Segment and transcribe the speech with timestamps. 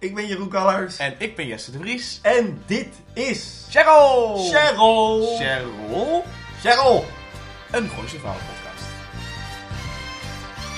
[0.00, 0.96] Ik ben Jeroen Kallers.
[0.96, 2.18] En ik ben Jesse de Vries.
[2.22, 3.66] En dit is...
[3.70, 4.36] Cheryl!
[4.50, 5.36] Cheryl!
[5.38, 6.24] Cheryl?
[6.60, 7.04] Cheryl!
[7.70, 8.88] Een Gooise Vrouwen podcast.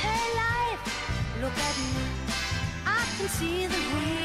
[0.01, 0.91] Hey life,
[1.41, 2.03] look at me.
[2.87, 4.22] I can see the.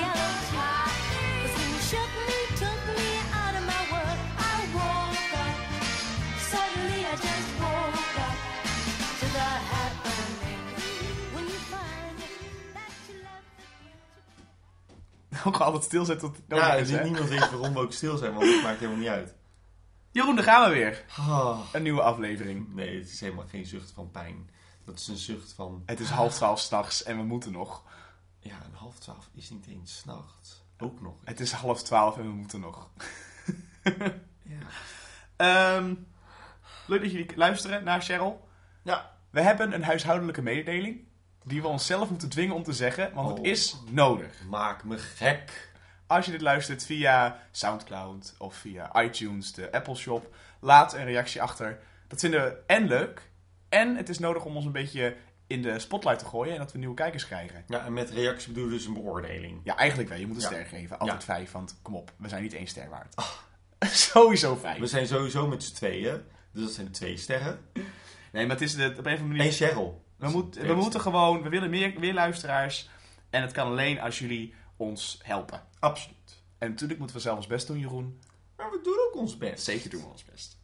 [15.48, 17.04] Ook altijd stilzetten tot het Ja, is, hè?
[17.04, 19.36] niemand weet waarom we ook stil zijn, want het maakt helemaal niet uit.
[20.12, 21.06] Jeroen, daar gaan we weer.
[21.18, 21.60] Ah.
[21.74, 22.74] Een nieuwe aflevering.
[22.74, 24.50] Nee, het is helemaal geen zucht van pijn.
[24.86, 25.84] Dat is een zucht van...
[25.86, 27.84] Het is half twaalf s'nachts en we moeten nog.
[28.40, 30.64] Ja, een half twaalf is niet eens 's nachts.
[30.78, 31.16] Ook nog.
[31.24, 32.90] Het is half twaalf en we moeten nog.
[34.42, 34.58] Ja.
[35.36, 35.94] Ehm,
[36.86, 38.48] leuk dat jullie luisteren naar Cheryl.
[38.84, 39.12] Ja.
[39.30, 41.07] We hebben een huishoudelijke mededeling.
[41.48, 43.46] Die we onszelf moeten dwingen om te zeggen, want het Oh.
[43.46, 44.44] is nodig.
[44.50, 45.72] Maak me gek.
[46.08, 51.42] Als je dit luistert via Soundcloud of via iTunes, de Apple Shop, laat een reactie
[51.42, 51.80] achter.
[52.08, 53.30] Dat vinden we en leuk.
[53.70, 55.16] En het is nodig om ons een beetje
[55.48, 57.64] in de spotlight te gooien en dat we nieuwe kijkers krijgen.
[57.68, 59.62] Ja, en met reactie bedoel je dus een beoordeling.
[59.64, 60.18] Ja, eigenlijk wel.
[60.20, 60.48] Je moet een Ja.
[60.48, 61.00] ster geven.
[61.00, 61.26] Altijd Ja.
[61.34, 63.16] vijf, want kom op, we zijn niet één ster waard.
[64.10, 64.80] Sowieso vijf.
[64.80, 66.22] We zijn sowieso met z'n tweeën.
[66.54, 67.60] Dus dat zijn twee sterren.
[68.32, 69.46] Nee, maar het is de, op een of andere manier...
[69.46, 70.06] En Cheryl.
[70.18, 72.90] We, moet, we moeten gewoon, we willen meer, meer luisteraars.
[73.30, 75.64] En het kan alleen als jullie ons helpen.
[75.80, 76.44] Absoluut.
[76.58, 78.20] En natuurlijk moeten we zelf ons best doen, Jeroen.
[78.58, 79.64] Maar we doen ook ons best.
[79.64, 80.58] Zeker doen we ons best.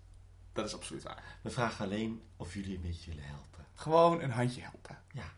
[0.53, 1.23] Dat is absoluut waar.
[1.41, 3.65] We vragen alleen of jullie een beetje willen helpen.
[3.73, 4.97] Gewoon een handje helpen.
[5.11, 5.31] Ja.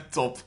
[0.10, 0.44] Top.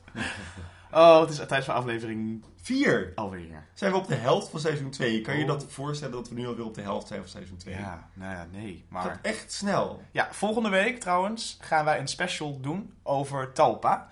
[0.92, 2.44] Oh, het is tijd voor aflevering
[2.76, 3.12] Vier.
[3.16, 3.64] alweer.
[3.74, 5.22] Zijn we op de helft van seizoen 2?
[5.22, 5.48] Kan je Oh.
[5.48, 7.76] dat voorstellen dat we nu alweer op de helft zijn van seizoen 2?
[7.76, 8.74] Ja, nou ja, nee.
[8.74, 10.02] Het Maar gaat echt snel.
[10.12, 14.08] ja, volgende week trouwens gaan wij een special doen over Talpa.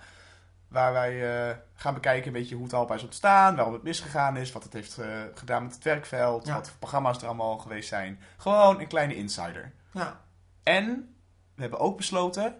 [0.68, 4.52] Waar wij eh, gaan bekijken een beetje hoe Talpa is ontstaan, waarom het misgegaan is,
[4.52, 6.54] wat het heeft eh, gedaan met het werkveld, Ja.
[6.54, 8.20] wat voor programma's er allemaal geweest zijn.
[8.36, 9.72] Gewoon een kleine insider.
[9.92, 10.20] Ja.
[10.62, 11.14] En
[11.54, 12.56] we hebben ook besloten,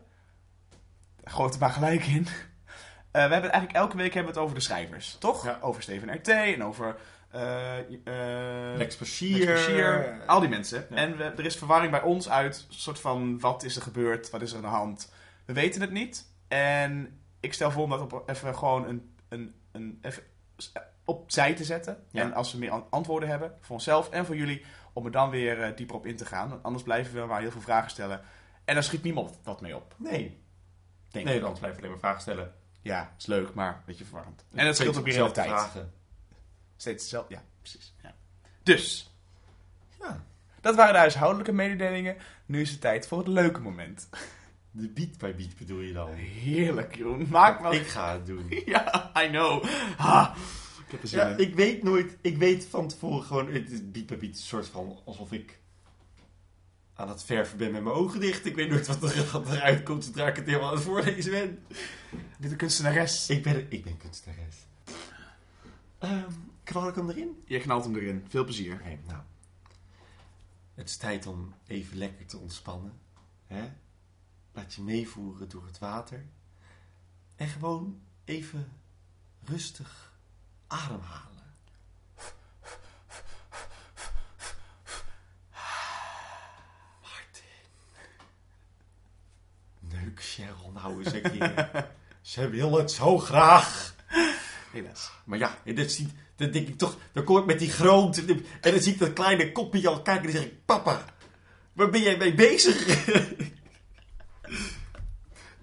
[1.25, 2.27] gooi het er maar gelijk in.
[3.19, 5.45] Eh, we hebben het eigenlijk elke week hebben we het over de schrijvers, toch?
[5.45, 5.59] Ja.
[5.61, 6.29] Over Steven R.T.
[6.29, 6.97] en over
[7.31, 9.23] eh eh, Lex
[10.27, 10.87] al die mensen.
[10.91, 10.97] Ja.
[10.97, 14.31] En we, er is verwarring bij ons uit, een soort van wat is er gebeurd,
[14.31, 15.13] wat is er aan de hand.
[15.45, 16.27] We weten het niet.
[16.49, 20.23] En ik stel voor om dat op, even gewoon een, een, een, even
[21.05, 22.05] opzij te zetten.
[22.11, 22.23] Ja.
[22.23, 25.31] En als we meer an- antwoorden hebben, voor onszelf en voor jullie, om er dan
[25.31, 26.49] weer dieper op in te gaan.
[26.49, 28.21] Want anders blijven we maar heel veel vragen stellen.
[28.65, 29.95] En daar schiet niemand wat mee op.
[29.97, 30.41] Nee.
[31.11, 32.55] Denk Nee, dan blijf je alleen maar vragen stellen.
[32.89, 34.45] Ja, is leuk, maar een beetje verwarrend.
[34.55, 35.49] En dat scheelt ook weer Zelfde tijd.
[35.49, 35.93] vragen.
[36.77, 37.35] Steeds hetzelfde.
[37.35, 37.95] Ja, precies.
[38.03, 38.15] Ja.
[38.63, 39.13] Dus,
[40.01, 40.25] Ja.
[40.61, 42.17] dat waren de huishoudelijke mededelingen.
[42.47, 44.09] Nu is het tijd voor het leuke moment.
[44.71, 46.13] De beat bij beat bedoel je dan?
[46.15, 47.27] Heerlijk, Jeroen.
[47.31, 47.73] Maak wel...
[47.73, 48.47] Ik ga het doen.
[48.67, 49.65] Ja, I know.
[49.97, 50.35] Ha,
[50.87, 54.19] ik heb Ja, ik weet nooit, ik weet van tevoren gewoon, het is beat bij
[54.19, 55.58] beat een soort van alsof ik
[56.99, 58.47] aan het verven ben met mijn ogen dicht.
[58.47, 61.31] Ik weet nooit wat, er, wat eruit komt zodra ik het helemaal aan het voorlezen
[61.31, 61.59] ben.
[62.39, 63.29] Dit een kunstenares.
[63.29, 64.57] Ik ben, ik ben kunstenares.
[65.99, 66.31] Ehm
[66.69, 67.43] knal ik hem erin?
[67.47, 68.25] Je knalt hem erin.
[68.29, 68.75] Veel plezier.
[68.75, 69.23] Oké, nou.
[70.75, 72.93] Het is tijd om even lekker te ontspannen.
[73.47, 73.73] Hè?
[74.53, 76.27] Laat je meevoeren door het water.
[77.37, 78.73] En gewoon even
[79.45, 80.19] rustig
[80.67, 81.38] ademhalen.
[89.93, 91.87] Neuk Cheryl nou eens een keer.
[92.21, 93.95] Ze wil het zo graag.
[94.73, 95.11] Helaas.
[95.25, 98.25] Maar ja, dat, ziet, dat denk ik toch, dan kom ik met die grote
[98.61, 101.05] en dan zie ik dat kleine kopje al kijken en dan zeg ik, papa,
[101.73, 103.07] waar ben jij mee bezig?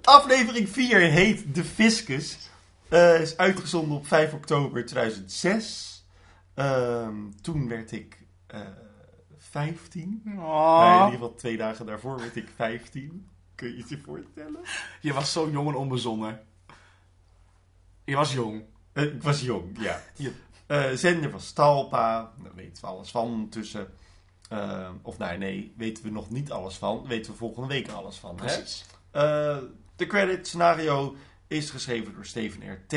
[0.01, 2.37] Aflevering 4 heet De Fiscus.
[2.89, 6.05] Eh, is uitgezonden op 5 oktober 2006.
[6.53, 8.59] Ehm, toen werd ik eh
[9.37, 10.21] 15.
[10.23, 13.29] Nee, in Oh, ieder geval twee dagen daarvoor werd ik 15.
[13.55, 14.59] Kun je het je voorstellen?
[15.01, 16.45] je was zo jong en onbezonnen.
[18.03, 18.63] Je was jong.
[18.93, 20.01] Eh, ik was jong, ja.
[20.15, 20.29] Ja.
[20.67, 23.87] Eh, zender was Talpa, daar weten we alles van ondertussen.
[24.49, 27.07] Eh, of nee, nee, weten we nog niet alles van.
[27.07, 28.39] Weten we volgende week alles van.
[28.39, 28.45] Hè?
[28.45, 28.85] Precies.
[29.95, 31.15] De credit scenario
[31.47, 32.95] is geschreven door Steven R.T.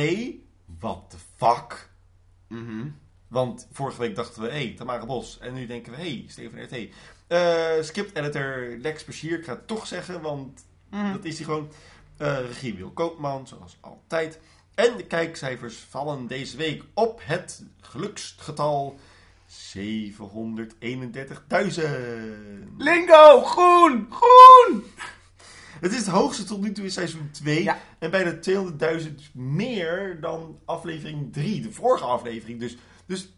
[0.79, 1.91] What the fuck?
[2.49, 2.89] Mhm.
[3.29, 5.39] Want vorige week dachten we, hé, hey, Tamara Bos.
[5.39, 6.95] En nu denken we, hé, hey, Steven R.T.
[7.83, 11.13] Script editor Lex Bashir, ik ga het toch zeggen, want Mhm.
[11.13, 11.71] dat is hij gewoon.
[12.17, 14.39] Eh, regie Wil Koopman, zoals altijd.
[14.75, 18.99] En de kijkcijfers vallen deze week op het geluksgetal
[19.47, 21.89] 731.000.
[22.79, 23.43] Lingo!
[23.43, 24.07] Groen!
[24.11, 24.85] Groen!
[25.81, 27.63] Het is het hoogste tot nu toe in seizoen 2.
[27.63, 27.79] Ja.
[27.99, 31.61] En bijna 200.000 meer dan aflevering 3.
[31.61, 32.61] De vorige aflevering.
[32.61, 32.77] Dus,
[33.07, 33.33] dus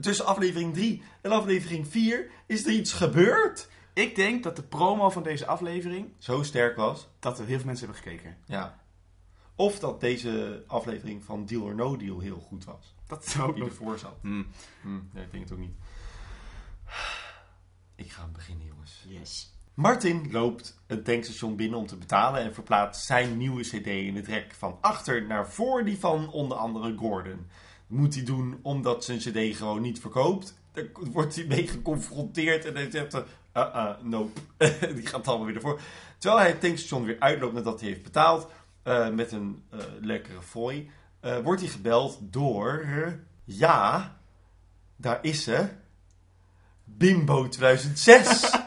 [0.00, 3.68] tussen aflevering 3 en aflevering 4 is er iets gebeurd.
[3.92, 7.08] Ik denk dat de promo van deze aflevering, Zo sterk was.
[7.18, 8.36] dat er heel veel mensen hebben gekeken.
[8.46, 8.78] Ja.
[9.54, 12.94] Of dat deze aflevering van Deal or No Deal heel goed was.
[13.06, 13.72] Dat is ook Die nog.
[13.72, 14.16] ervoor zat.
[14.20, 14.46] Hmm.
[14.82, 15.76] Hm, nee, ik denk het ook niet.
[17.96, 19.04] Ik ga beginnen, jongens.
[19.08, 19.52] Yes.
[19.74, 24.26] Martin loopt het tankstation binnen om te betalen en verplaatst zijn nieuwe CD in het
[24.26, 27.46] rek van achter naar voor die van onder andere Gordon.
[27.88, 30.58] Moet hij doen omdat zijn CD gewoon niet verkoopt.
[30.72, 33.22] Daar wordt hij mee geconfronteerd en hij zegt: uh,
[33.54, 34.40] uh, nope.
[34.94, 35.80] die gaat allemaal weer ervoor.
[36.18, 38.48] Terwijl hij het tankstation weer uitloopt nadat hij heeft betaald
[39.12, 39.62] met een
[40.00, 40.90] lekkere fooi,
[41.42, 42.86] wordt hij gebeld door.
[43.44, 44.16] ja,
[44.96, 45.68] daar is ze.
[46.84, 48.50] Bimbo 2006.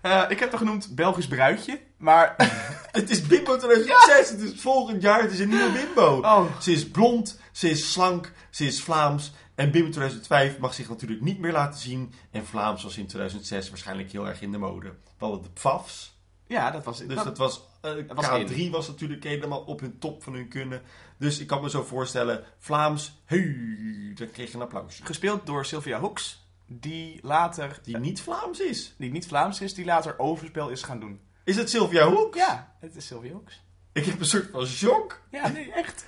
[0.00, 2.36] Eh, ik heb het genoemd Belgisch bruidje, maar...
[2.92, 4.30] Het is Bimbo 2006.
[4.30, 5.22] Het is volgend jaar.
[5.22, 6.16] Het is een nieuwe Bimbo.
[6.18, 9.32] Oh, Ze is blond, ze is slank, ze is Vlaams.
[9.54, 12.12] En Bimbo 2005 mag zich natuurlijk niet meer laten zien.
[12.30, 14.88] En Vlaams was in 2006 waarschijnlijk heel erg in de mode.
[14.88, 16.18] We hadden de PFAFs.
[16.46, 16.98] ja, dat was...
[16.98, 18.70] Dus dat- dat was, eh, was K3 in.
[18.70, 20.82] was natuurlijk helemaal op hun top van hun kunnen.
[21.18, 25.04] Dus ik kan me zo voorstellen, Vlaams, hey, dan kreeg je een applausje.
[25.04, 27.78] Gespeeld door Sylvia Hoeks, die later...
[27.84, 28.94] Die niet Vlaams is.
[28.98, 31.20] Die niet Vlaams is, die later overspel is gaan doen.
[31.44, 32.34] Is het Sylvia Hoek?
[32.34, 33.62] Ja, het is Sylvia Hoeks.
[33.92, 35.20] Ik heb een soort van shock.
[35.30, 36.04] Ja, nee, echt.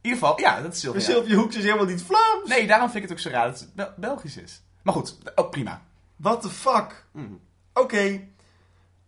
[0.00, 1.00] In ieder geval, ja, dat is Maar Sylvia.
[1.00, 2.48] Sylvia Hoeks is helemaal niet Vlaams.
[2.48, 4.62] Nee, daarom vind ik het ook zo raar dat het Bel- Belgisch is.
[4.82, 5.82] Maar goed, ook prima.
[6.16, 7.04] What the fuck?
[7.12, 7.32] Mhm.
[7.74, 8.28] Oké.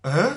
[0.02, 0.32] Huh?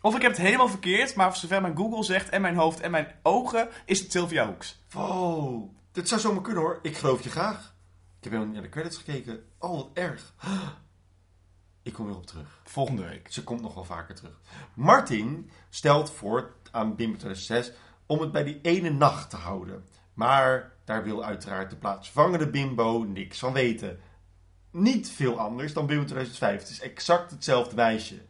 [0.00, 2.80] Of ik heb het helemaal verkeerd, maar voor zover mijn Google zegt en mijn hoofd
[2.80, 4.82] en mijn ogen, is het Sylvia Hoeks.
[4.90, 5.70] Wow.
[5.92, 6.78] Dit zou zomaar kunnen hoor.
[6.82, 7.74] Ik geloof je graag.
[8.18, 9.44] Ik heb helemaal niet naar de credits gekeken.
[9.58, 10.34] Oh, wat erg.
[11.86, 12.60] Ik kom weer op terug.
[12.64, 13.32] Volgende week.
[13.32, 14.40] Ze komt nog wel vaker terug.
[14.74, 17.72] Martin stelt voor aan Bimbo 2006
[18.06, 19.84] om het bij die ene nacht te houden.
[20.14, 24.00] Maar daar wil uiteraard de plaatsvervangende Bimbo niks van weten.
[24.70, 26.60] Niet veel anders dan Bimbo 2005.
[26.60, 28.22] Het is exact hetzelfde meisje.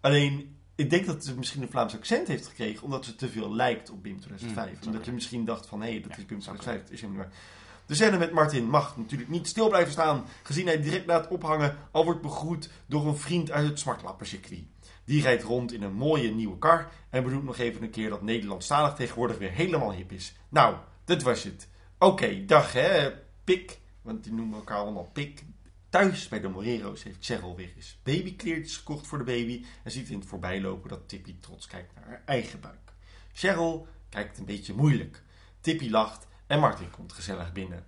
[0.00, 3.54] Alleen, ik denk dat ze misschien een Vlaams accent heeft gekregen omdat ze te veel
[3.54, 4.80] lijkt op Bimbo 2005.
[4.80, 6.82] Mm, omdat je misschien dacht van, hé, hey, dat Ja, is Bimbo zou 2005.
[6.82, 7.42] Dat is helemaal niet waar.
[7.86, 11.28] De scène met Martin mag natuurlijk niet stil blijven staan, gezien hij direct na het
[11.28, 14.64] ophangen al wordt begroet door een vriend uit het smartlappencircuit.
[15.04, 18.22] Die rijdt rond in een mooie nieuwe kar en bedoelt nog even een keer dat
[18.22, 20.34] Nederlandstalig tegenwoordig weer helemaal hip is.
[20.48, 21.68] Nou, dat was het.
[21.98, 23.12] Oké, dag hè,
[23.44, 25.44] pik, want die noemen elkaar allemaal pik.
[25.88, 30.08] Thuis bij de Morero's heeft Cheryl weer eens babykleertjes gekocht voor de baby en ziet
[30.08, 32.92] in het voorbijlopen dat Tippy trots kijkt naar haar eigen buik.
[33.32, 35.22] Cheryl kijkt een beetje moeilijk.
[35.60, 37.84] Tippy lacht en Martin komt gezellig binnen.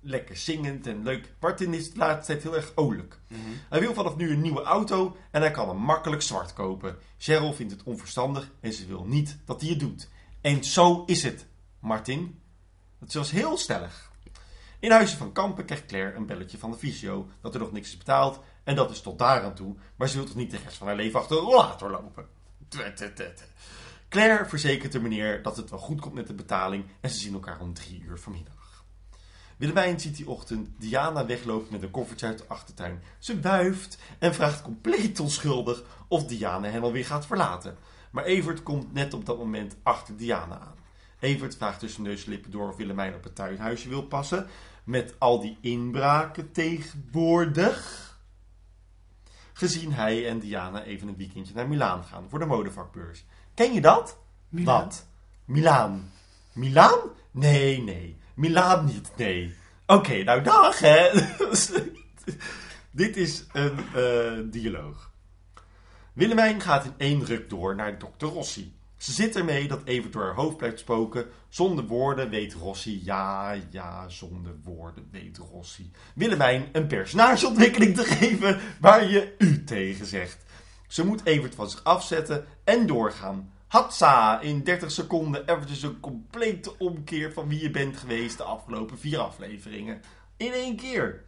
[0.00, 1.34] Lekker zingend en leuk.
[1.40, 3.20] Martin is de laatste tijd heel erg olijk.
[3.68, 6.98] Hij wil vanaf nu een nieuwe auto en hij kan hem makkelijk zwart kopen.
[7.18, 10.08] Cheryl vindt het onverstandig en ze wil niet dat hij het doet.
[10.40, 11.46] En zo is het,
[11.78, 12.40] Martin.
[12.98, 14.10] Dat was heel stellig.
[14.78, 17.88] In Huizen van Kampen krijgt Claire een belletje van de fysio dat er nog niks
[17.88, 18.40] is betaald.
[18.64, 20.86] En dat is tot daar aan toe, maar ze wil toch niet de rest van
[20.86, 22.26] haar leven achter een rollator lopen.
[24.12, 27.32] Claire verzekert de meneer dat het wel goed komt met de betaling en ze zien
[27.32, 28.84] elkaar om drie uur vanmiddag.
[29.56, 33.02] Willemijn ziet die ochtend Diana weglopen met een koffertje uit de achtertuin.
[33.18, 37.76] Ze wuift en vraagt compleet onschuldig of Diana hen alweer gaat verlaten.
[38.10, 40.76] Maar Evert komt net op dat moment achter Diana aan.
[41.18, 44.46] Evert vraagt tussen neus en lippen door of Willemijn op het tuinhuisje wil passen.
[44.84, 48.10] Met al die inbraken tegenwoordig.
[49.52, 53.24] Gezien hij en Diana even een weekendje naar Milaan gaan voor de modevakbeurs.
[53.54, 54.18] Ken je dat?
[54.48, 54.84] Milaan?
[54.84, 55.06] Wat?
[55.44, 56.12] Milaan.
[56.52, 56.98] Milaan?
[57.30, 58.16] Nee, nee.
[58.34, 59.54] Milaan niet, nee.
[59.86, 61.10] Oké, nou dag hè.
[62.90, 65.10] Dit is een eh, dialoog.
[66.12, 68.74] Willemijn gaat in één ruk door naar dokter Rossi.
[68.96, 71.26] Ze zit ermee dat even door haar hoofd blijft spoken.
[71.48, 75.90] Zonder woorden weet Rossi, ja, ja, zonder woorden weet Rossi.
[76.14, 80.44] Willemijn een personageontwikkeling te geven waar je u tegen zegt.
[80.92, 83.52] Ze moet Evert van zich afzetten en doorgaan.
[83.66, 88.98] Hatsa, in 30 seconden eventjes een complete omkeer van wie je bent geweest de afgelopen
[88.98, 90.02] vier afleveringen.
[90.36, 91.24] In één keer.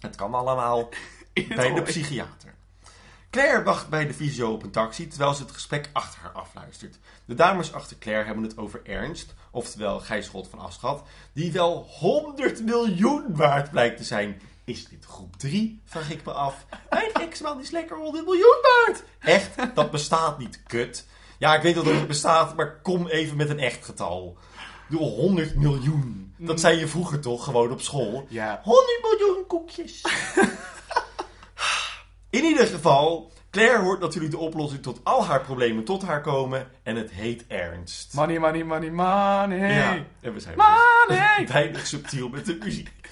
[0.00, 0.88] Het kan allemaal
[1.34, 2.54] het bij de psychiater.
[3.30, 6.98] Claire wacht bij de visio op een taxi terwijl ze het gesprek achter haar afluistert.
[7.24, 11.02] De dames achter Claire hebben het over Ernst, oftewel Gijsrot van Aschat,
[11.32, 14.40] die wel 100 miljoen waard blijkt te zijn.
[14.68, 15.80] Is dit groep 3?
[15.84, 16.66] Vraag ik me af.
[16.90, 19.02] Mijn ex-man is lekker 100 miljoen waard.
[19.18, 19.74] Echt?
[19.74, 21.06] Dat bestaat niet, kut.
[21.38, 24.36] Ja, ik weet dat het niet bestaat, maar kom even met een echt getal.
[24.88, 26.34] Doe 100 miljoen.
[26.38, 28.26] Dat zei je vroeger toch, gewoon op school?
[28.28, 28.60] Ja.
[28.64, 30.04] 100 miljoen koekjes.
[32.30, 36.70] In ieder geval, Claire hoort natuurlijk de oplossing tot al haar problemen tot haar komen
[36.82, 38.14] en het heet ernst.
[38.14, 39.74] Money, money, money, money.
[39.74, 41.36] Ja, en we zijn Money!
[41.38, 43.08] dus weinig subtiel met de muziek.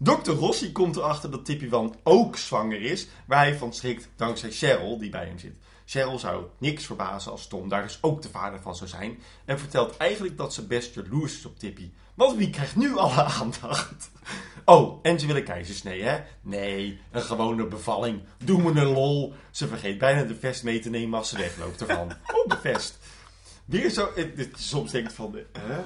[0.00, 0.30] Dr.
[0.30, 4.98] Rossi komt erachter dat Tippy Wan ook zwanger is, waar hij van schrikt dankzij Cheryl,
[4.98, 5.54] die bij hem zit.
[5.84, 9.18] Cheryl zou niks verbazen als Tom daar dus ook de vader van zou zijn.
[9.44, 11.90] En vertelt eigenlijk dat ze best jaloers is op Tippy.
[12.14, 14.10] Want wie krijgt nu alle aandacht?
[14.64, 16.20] Oh, en ze willen keizersnee, hè?
[16.40, 18.22] Nee, een gewone bevalling.
[18.44, 19.34] Doe me een lol.
[19.50, 22.12] Ze vergeet bijna de vest mee te nemen als ze wegloopt ervan.
[22.34, 22.98] Oh, de vest.
[23.64, 24.08] Weer zo...
[24.56, 25.38] Soms denk ik van...
[25.52, 25.80] hè?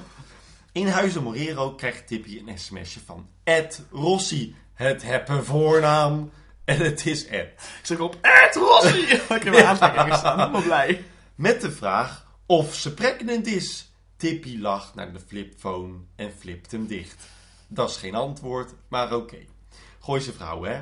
[0.73, 4.55] In Huizen Morero krijgt Tippy een sms'je van Ed Rossi.
[4.73, 6.31] Het heppe voornaam.
[6.65, 7.47] En het is Ed.
[7.47, 8.99] Ik zeg op, Ed Rossi!
[9.35, 11.03] Ik heb mijn aantekeningen staan, helemaal blij.
[11.35, 13.91] Met de vraag of ze pregnant is.
[14.15, 17.23] Tippy lacht naar de flipphone en flipt hem dicht.
[17.67, 19.45] Dat is geen antwoord, maar oké.
[19.99, 20.81] Gooi ze vrouw, hè?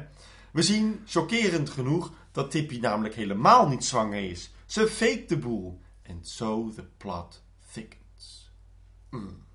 [0.52, 4.52] We zien, chockerend genoeg, dat Tippy namelijk helemaal niet zwanger is.
[4.66, 5.82] Ze faked de boel.
[6.10, 8.52] And so the plot thickens.
[9.10, 9.50] Mm.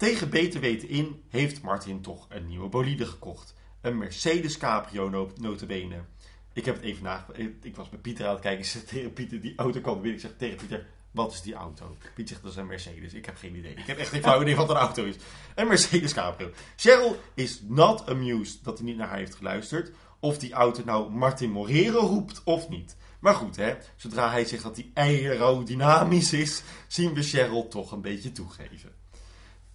[0.00, 3.54] Tegen beter weten in heeft Martin toch een nieuwe bolide gekocht.
[3.80, 6.04] Een Mercedes Cabrio no- notabene.
[6.52, 7.40] Ik heb het even nagedacht.
[7.62, 8.60] Ik was met Pieter aan het kijken.
[8.60, 10.12] Ik zeg tegen Pieter, die auto kwam binnen.
[10.12, 11.96] Ik zeg tegen Pieter, wat is die auto?
[12.14, 13.14] Piet zegt, dat is een Mercedes.
[13.14, 13.74] Ik heb geen idee.
[13.74, 15.16] Ik heb echt geen flauw idee wat een auto is.
[15.54, 16.50] Een Mercedes Cabrio.
[16.76, 19.92] Cheryl is not amused dat hij niet naar haar heeft geluisterd.
[20.20, 22.96] Of die auto nou Martin Morero roept of niet.
[23.20, 23.76] Maar goed, hè.
[23.96, 28.99] Zodra hij zegt dat hij aerodynamisch is, zien we Cheryl toch een beetje toegeven.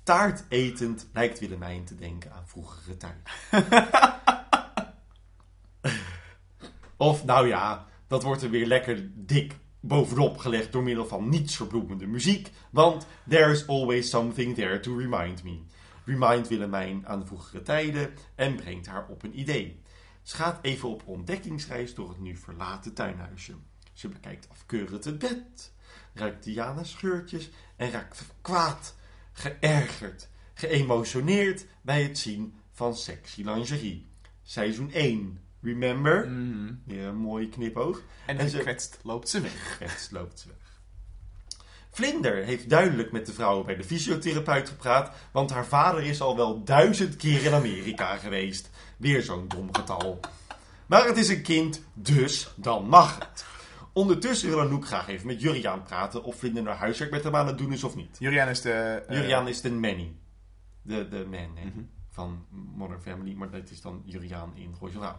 [0.05, 3.29] Taart etend lijkt Willemijn te denken aan vroegere tijd.
[6.97, 11.55] Of, nou ja, dat wordt er weer lekker dik bovenop gelegd door middel van niets
[11.55, 12.51] verbloemende muziek.
[12.69, 15.59] Want there's always something there to remind me.
[16.05, 19.81] Remind Willemijn aan vroegere tijden en brengt haar op een idee.
[20.21, 23.53] Ze gaat even op ontdekkingsreis door het nu verlaten tuinhuisje.
[23.93, 25.73] Ze bekijkt afkeurend het bed,
[26.13, 28.95] ruikt Diana's geurtjes en raakt kwaad,
[29.35, 34.07] geërgerd, geëmotioneerd bij het zien van sexy lingerie.
[34.43, 36.29] Seizoen 1, remember?
[36.29, 36.73] Mhm.
[36.85, 38.01] Weer een mooie knipoog.
[38.25, 39.77] En, En gekwetst loopt ze weg.
[39.79, 40.57] Rechts loopt ze weg.
[41.91, 46.35] Vlinder heeft duidelijk met de vrouwen bij de fysiotherapeut gepraat, want haar vader is al
[46.35, 48.69] wel duizend keer in Amerika geweest.
[48.97, 50.19] Weer zo'n dom getal.
[50.85, 53.54] Maar het is een kind, dus dan mag het.
[53.99, 57.47] Ondertussen wil Anouk graag even met Juriaan praten of Vlinder naar huiswerk met hem aan
[57.47, 58.15] het doen is of niet.
[58.19, 58.71] Juriaan is de...
[59.07, 60.15] eh, Juriaan is de Manny.
[60.81, 61.83] De, de man Mhm.
[62.09, 65.15] van Modern Family, maar dat is dan Juriaan in Vrouw.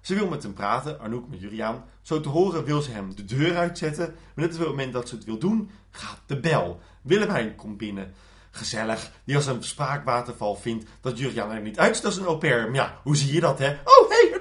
[0.00, 1.84] Ze wil met hem praten, Anouk met Juriaan.
[2.02, 4.14] Zo te horen wil ze hem de deur uitzetten.
[4.34, 6.80] Maar net op het moment dat ze het wil doen, gaat de bel.
[7.02, 8.14] Willemijn komt binnen.
[8.50, 12.38] Gezellig, die als een spraakwaterval vindt dat Juriaan er niet uit is als een au
[12.38, 12.64] pair.
[12.66, 13.70] Maar ja, hoe zie je dat, hè?
[13.70, 14.33] Oh, hé, hey!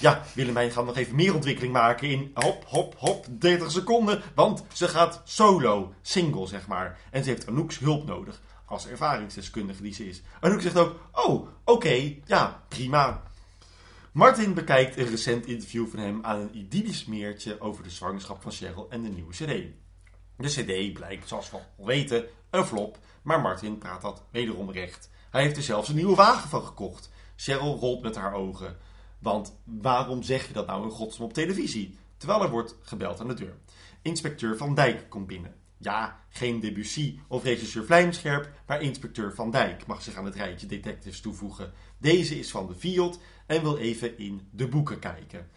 [0.00, 4.22] Ja, Willemijn gaat nog even meer ontwikkeling maken in hop, hop, hop, 30 seconden.
[4.34, 6.98] Want ze gaat solo, single, zeg maar.
[7.10, 10.22] En ze heeft Anouk's hulp nodig, als ervaringsdeskundige die ze is.
[10.40, 13.22] Anouk zegt ook, oh, oké, ja, prima.
[14.12, 18.52] Martin bekijkt een recent interview van hem aan een idyllisch meertje over de zwangerschap van
[18.52, 19.76] Cheryl en de nieuwe CD.
[20.36, 25.10] De CD blijkt, zoals we al weten, een flop, maar Martin praat dat wederom recht.
[25.30, 27.10] Hij heeft er zelfs een nieuwe wagen van gekocht.
[27.36, 28.76] Cheryl rolt met haar ogen.
[29.18, 31.98] Want waarom zeg je dat nou in godsnaam op televisie?
[32.16, 33.56] Terwijl er wordt gebeld aan de deur.
[34.02, 35.54] Inspecteur Van Dijk komt binnen.
[35.76, 40.66] Ja, geen Debussy of regisseur Vlijmscherp, maar inspecteur Van Dijk mag zich aan het rijtje
[40.66, 41.72] detectives toevoegen.
[41.98, 45.48] Deze is van de Fiat en wil even in de boeken kijken.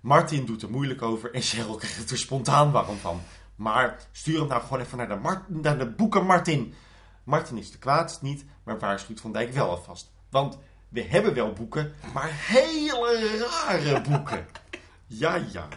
[0.00, 3.20] Martin doet er moeilijk over en Cheryl krijgt er spontaan warm van.
[3.56, 6.74] Maar stuur hem nou gewoon even naar de, naar de boeken, Martin.
[7.24, 10.12] Martin is de kwaadst niet, maar waarschuwt Van Dijk wel alvast.
[10.30, 10.58] Want
[10.94, 14.46] we hebben wel boeken, maar hele rare boeken.
[15.06, 15.68] Ja, ja.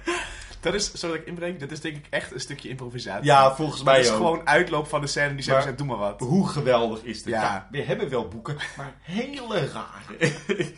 [0.60, 3.26] Dat is, zodat ik inbreng, dat is denk ik echt een stukje improvisatie.
[3.26, 4.16] Ja, volgens mij is ook.
[4.16, 6.30] gewoon uitloop van de scène die ze hebben Maar- gezegd, doe maar wat.
[6.30, 7.34] Hoe geweldig is dit?
[7.34, 7.42] Ja.
[7.42, 7.68] Ja.
[7.72, 10.34] we hebben wel boeken, maar hele rare.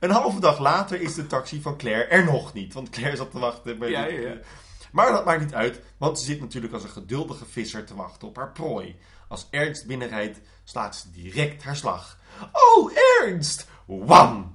[0.00, 2.74] een halve dag later is de taxi van Claire er nog niet.
[2.74, 4.34] Want Claire zat te wachten bij Ja, ja, ja.
[4.92, 8.28] Maar dat maakt niet uit, want ze zit natuurlijk als een geduldige visser te wachten
[8.28, 8.96] op haar prooi.
[9.28, 12.18] Als Ernst binnenrijdt, slaat ze direct haar slag.
[12.52, 12.92] Oh,
[13.22, 13.66] Ernst!
[13.88, 14.54] Wam!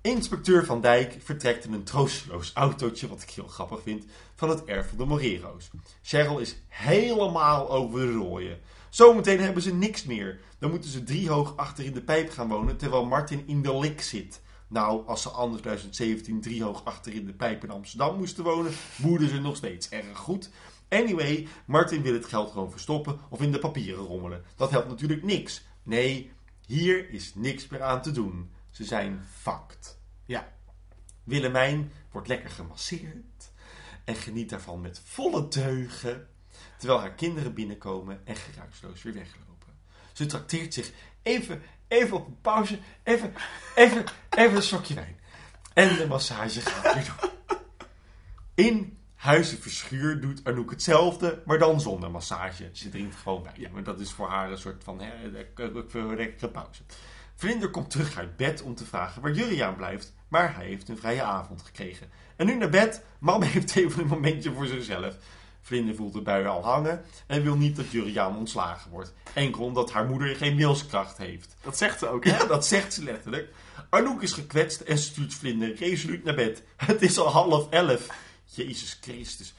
[0.00, 4.04] Inspecteur Van Dijk vertrekt in een troosteloos autootje, wat ik heel grappig vind,
[4.34, 5.70] van het erf van de Morero's.
[6.02, 8.56] Cheryl is helemaal over de.
[8.90, 10.40] Zometeen hebben ze niks meer.
[10.58, 14.02] Dan moeten ze driehoog achter in de pijp gaan wonen, terwijl Martin in de lik
[14.02, 14.40] zit.
[14.68, 19.28] Nou, als ze anders 2017 driehoog achter in de pijp in Amsterdam moesten wonen, boerden
[19.28, 20.50] ze nog steeds erg goed.
[20.88, 24.44] Anyway, Martin wil het geld gewoon verstoppen of in de papieren rommelen.
[24.56, 25.64] Dat helpt natuurlijk niks.
[25.82, 26.32] Nee,
[26.66, 28.52] hier is niks meer aan te doen.
[28.70, 29.98] Ze zijn fucked.
[30.24, 30.52] Ja.
[31.24, 33.52] Willemijn wordt lekker gemasseerd
[34.04, 36.28] en geniet daarvan met volle teugen,
[36.78, 39.52] terwijl haar kinderen binnenkomen en geruisloos weer weglopen.
[40.12, 40.92] Ze trakteert zich
[41.22, 43.34] even, even op een pauze, even,
[43.74, 45.20] even, even een slokje wijn.
[45.74, 47.32] En de massage gaat weer door.
[48.54, 52.68] In Huizen Verschuur doet Anouk hetzelfde, maar dan zonder massage.
[52.72, 53.72] Ze drinkt gewoon wijn.
[53.72, 56.82] Maar dat is voor haar een soort van hè, een lekkere pauze.
[57.34, 60.98] Vlinder komt terug uit bed om te vragen waar Juriaan blijft, maar hij heeft een
[60.98, 62.10] vrije avond gekregen.
[62.36, 65.16] En nu naar bed, mam heeft even een momentje voor zichzelf.
[65.60, 69.14] Vlinder voelt de bui al hangen en wil niet dat Juriaan ontslagen wordt.
[69.32, 71.56] Enkel omdat haar moeder geen wilskracht heeft.
[71.60, 72.36] Dat zegt ze ook, hè?
[72.36, 73.48] Ja, dat zegt ze letterlijk.
[73.88, 76.62] Arnoek is gekwetst en stuurt Vlinder resoluut naar bed.
[76.76, 78.30] Het is al half elf.
[78.54, 79.54] Jezus Christus.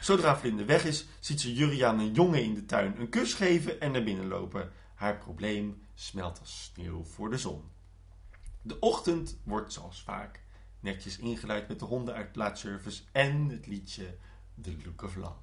[0.00, 3.80] Zodra Vlinder weg is, ziet ze Juriaan een jongen in de tuin een kus geven
[3.80, 4.72] en naar binnen lopen.
[4.94, 7.62] Haar probleem smelt als sneeuw voor de zon.
[8.62, 10.42] De ochtend wordt zoals vaak
[10.80, 14.16] netjes ingeluid met de hondenuitlaatservice en het liedje
[14.62, 15.38] The Look of Love.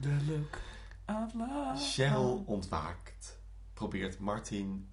[0.00, 0.58] The look
[1.06, 1.84] of love.
[1.84, 3.38] Cheryl ontwaakt,
[3.72, 4.88] probeert Martin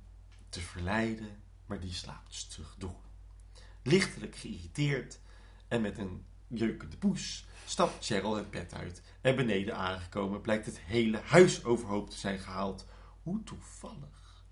[0.50, 3.01] te verleiden, maar die slaapt stug door.
[3.83, 5.19] Lichtelijk geïrriteerd
[5.67, 9.01] en met een jeukende poes stapt Cheryl het bed uit.
[9.22, 12.86] En beneden aangekomen blijkt het hele huis overhoop te zijn gehaald.
[13.24, 14.43] Hoe toevallig.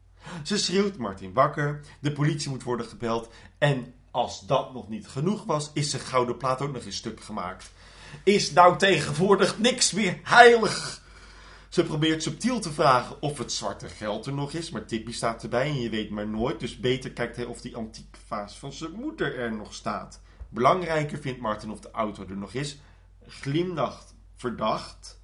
[0.44, 5.44] Ze schreeuwt Martin wakker, de politie moet worden gebeld en als dat nog niet genoeg
[5.44, 7.72] was, is zijn gouden plaat ook nog in stuk gemaakt.
[8.24, 11.02] Is nou tegenwoordig niks meer heilig?
[11.70, 15.44] Ze probeert subtiel te vragen of het zwarte geld er nog is, maar Tippy staat
[15.44, 18.74] erbij en je weet maar nooit, dus beter kijkt hij of die antieke vaas van
[18.74, 20.22] zijn moeder er nog staat.
[20.50, 22.80] Belangrijker vindt Martin of de auto er nog is,
[23.28, 25.20] glimlacht verdacht,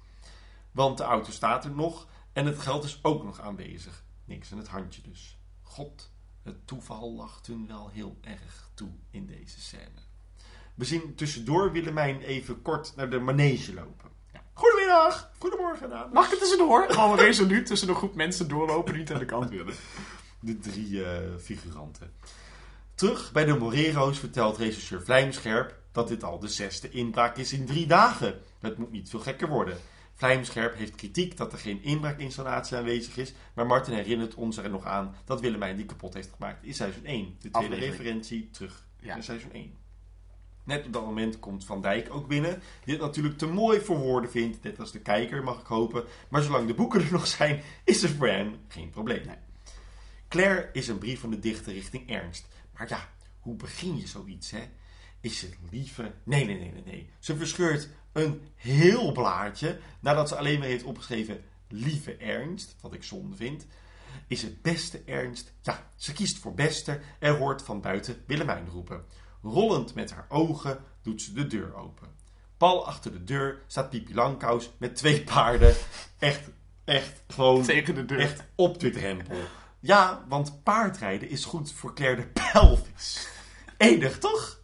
[0.70, 4.04] want de auto staat er nog en het geld is ook nog aanwezig.
[4.24, 5.38] Niks in het handje dus.
[5.62, 10.04] God, het toeval lacht hun wel heel erg toe in deze scène.
[10.74, 14.10] We zien tussendoor Willemijn even kort naar de manege lopen.
[14.32, 14.42] Ja.
[14.52, 16.12] Goedemiddag, goedemorgen dames.
[16.12, 16.86] Mag ik het tussendoor?
[16.92, 19.74] Gewoon resoluut tussen een groep mensen doorlopen die niet aan de kant willen.
[20.40, 22.12] De drie eh, figuranten.
[22.96, 27.66] Terug bij de Morero's vertelt regisseur Vlijmscherp dat dit al de zesde inbraak is in
[27.66, 28.40] drie dagen.
[28.60, 29.78] Het moet niet veel gekker worden.
[30.14, 34.84] Vlijmscherp heeft kritiek dat er geen inbraakinstallatie aanwezig is, maar Martin herinnert ons er nog
[34.84, 37.24] aan dat Willemijn die kapot heeft gemaakt in seizoen 1.
[37.24, 37.90] De tweede Aflevering.
[37.96, 39.16] referentie terug Ja.
[39.16, 39.72] in seizoen 1.
[40.64, 43.98] Net op dat moment komt Van Dijk ook binnen, die het natuurlijk te mooi voor
[43.98, 47.26] woorden vindt, net als de kijker mag ik hopen, maar zolang de boeken er nog
[47.26, 49.26] zijn, is er voor hem geen probleem.
[49.26, 49.36] Nee.
[50.28, 52.46] Claire is een brief van de dichter richting Ernst.
[52.76, 53.08] Maar ja,
[53.40, 54.68] hoe begin je zoiets, hè?
[55.20, 56.12] Is het lieve...
[56.22, 57.10] Nee, nee, nee, nee, nee.
[57.18, 63.02] Ze verscheurt een heel blaadje nadat ze alleen maar heeft opgeschreven lieve Ernst, wat ik
[63.02, 63.66] zonde vind.
[64.28, 65.52] Is het beste Ernst?
[65.60, 69.04] Ja, ze kiest voor beste en hoort van buiten Willemijn roepen.
[69.42, 72.08] Rollend met haar ogen doet ze de deur open.
[72.56, 75.74] Pal achter de deur staat Pipi Langkous met twee paarden.
[76.18, 76.48] Echt,
[76.84, 78.18] echt gewoon Tegen de deur.
[78.18, 79.36] echt op de drempel.
[79.86, 83.28] Ja, want paardrijden is goed voor Claire de pelvis.
[83.76, 84.60] Enig, toch?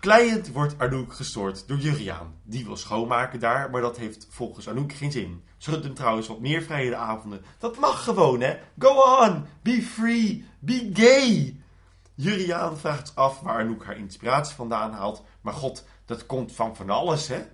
[0.00, 2.34] Client wordt Anouk gestoord door Juriaan.
[2.42, 5.44] Die wil schoonmaken daar, maar dat heeft volgens Anouk geen zin.
[5.56, 7.44] Ze gunt hem trouwens wat meer vrije avonden.
[7.58, 8.58] Dat mag gewoon, hè?
[8.78, 9.44] Go on!
[9.62, 10.44] Be free!
[10.58, 11.60] Be gay!
[12.14, 15.24] Juriaan vraagt af waar Anouk haar inspiratie vandaan haalt.
[15.40, 17.46] Maar god, dat komt van van alles, hè?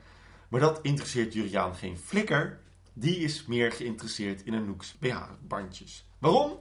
[0.48, 2.60] Maar dat interesseert Juriaan geen flikker.
[2.92, 6.04] Die is meer geïnteresseerd in Anouk's BH-bandjes.
[6.24, 6.58] Waarom?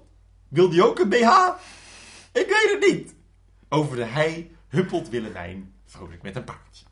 [0.47, 1.49] Wil die ook een BH?
[2.31, 3.15] Ik weet het niet.
[3.69, 6.85] Over de hei huppelt Willemijn vrolijk met een paardje.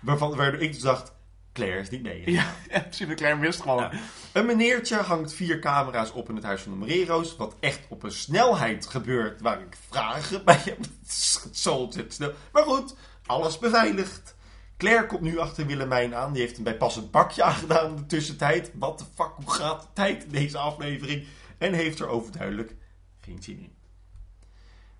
[0.00, 1.12] Waarvan, waardoor ik dus dacht,
[1.52, 2.30] Claire is niet mee.
[2.30, 3.14] Ja, ja precies.
[3.14, 3.90] Klein wist gewoon.
[4.32, 7.36] Een meneertje hangt vier camera's op in het huis van de Morero's.
[7.36, 10.78] Wat echt op een snelheid gebeurt waar ik vragen bij heb.
[10.78, 12.32] Het is zo ontzettend snel.
[12.52, 12.94] Maar goed,
[13.26, 14.36] alles beveiligd.
[14.76, 16.32] Claire komt nu achter Willemijn aan.
[16.32, 18.70] Die heeft een bijpassend bakje aangedaan in de tussentijd.
[18.74, 21.26] Wat de fuck, hoe gaat de tijd in deze aflevering?
[21.58, 22.76] En heeft er overduidelijk
[23.20, 23.76] geen zin in.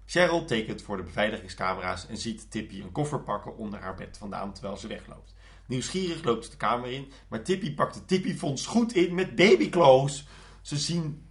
[0.06, 4.52] Cheryl tekent voor de beveiligingscamera's en ziet Tippy een koffer pakken onder haar bed vandaan
[4.52, 5.34] terwijl ze wegloopt.
[5.66, 10.26] Nieuwsgierig loopt ze de kamer in, maar Tippy pakt de Tippy-fonds goed in met babyclothes.
[10.62, 11.26] Ze zien,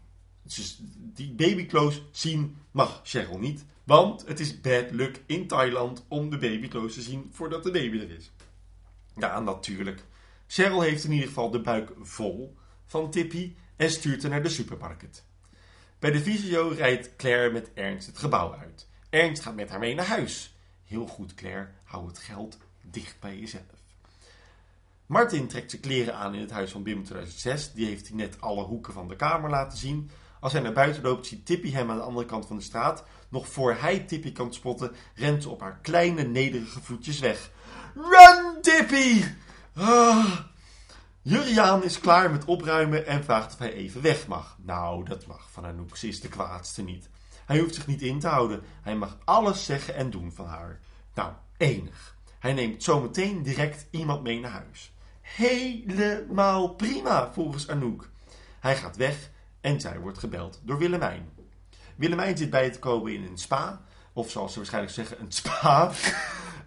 [1.14, 6.38] die babyclothes zien mag Cheryl niet, want het is bad luck in Thailand om de
[6.38, 8.32] babyclothes te zien voordat de baby er is.
[9.16, 10.04] Ja, natuurlijk.
[10.48, 14.50] Cheryl heeft in ieder geval de buik vol van Tippy en stuurt haar naar de
[14.50, 15.26] supermarkt.
[16.00, 18.88] Bij de visio rijdt Claire met Ernst het gebouw uit.
[19.10, 20.56] Ernst gaat met haar mee naar huis.
[20.86, 21.68] Heel goed, Claire.
[21.84, 23.64] Hou het geld dicht bij jezelf.
[25.06, 27.74] Martin trekt zijn kleren aan in het huis van Bim 2006.
[27.74, 30.10] Die heeft hij net alle hoeken van de kamer laten zien.
[30.40, 33.04] Als hij naar buiten loopt, ziet Tippy hem aan de andere kant van de straat.
[33.30, 37.52] Nog voor hij Tippy kan spotten, rent ze op haar kleine, nederige voetjes weg.
[37.96, 39.24] Run, Tippy!
[39.76, 40.40] Ah.
[41.28, 44.58] Juriaan is klaar met opruimen en vraagt of hij even weg mag.
[44.62, 47.10] Nou, dat mag van Anouk, ze is de kwaadste niet.
[47.46, 48.62] Hij hoeft zich niet in te houden.
[48.82, 50.80] Hij mag alles zeggen en doen van haar.
[51.14, 52.16] Nou, enig.
[52.40, 54.94] Hij neemt zometeen direct iemand mee naar huis.
[55.22, 58.10] Helemaal prima, volgens Anouk.
[58.60, 59.30] Hij gaat weg
[59.62, 61.30] en zij wordt gebeld door Willemijn.
[61.96, 63.82] Willemijn zit bij het komen in een spa,
[64.14, 65.92] of zoals ze waarschijnlijk zeggen, een spa.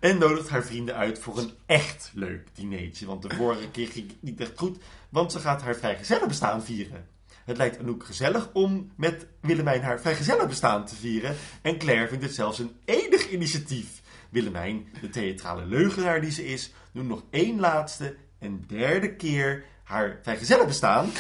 [0.01, 3.07] En nodigt haar vrienden uit voor een echt leuk dinertje.
[3.07, 7.07] Want de vorige keer ging het niet echt goed, want ze gaat haar vrijgezellenbestaan vieren.
[7.45, 11.37] Het lijkt Anouk gezellig om met Willemijn haar vrijgezellenbestaan te vieren.
[11.63, 14.03] En Claire vindt het zelfs een enig initiatief.
[14.31, 20.19] Willemijn, de theatrale leugenaar die ze is, doet nog één laatste en derde keer haar
[20.23, 21.11] vrijgezellenbestaan.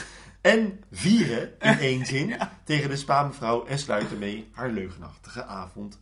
[0.40, 6.00] En vieren in één zin tegen de spa-mevrouw en sluit ermee haar leugenachtige avond.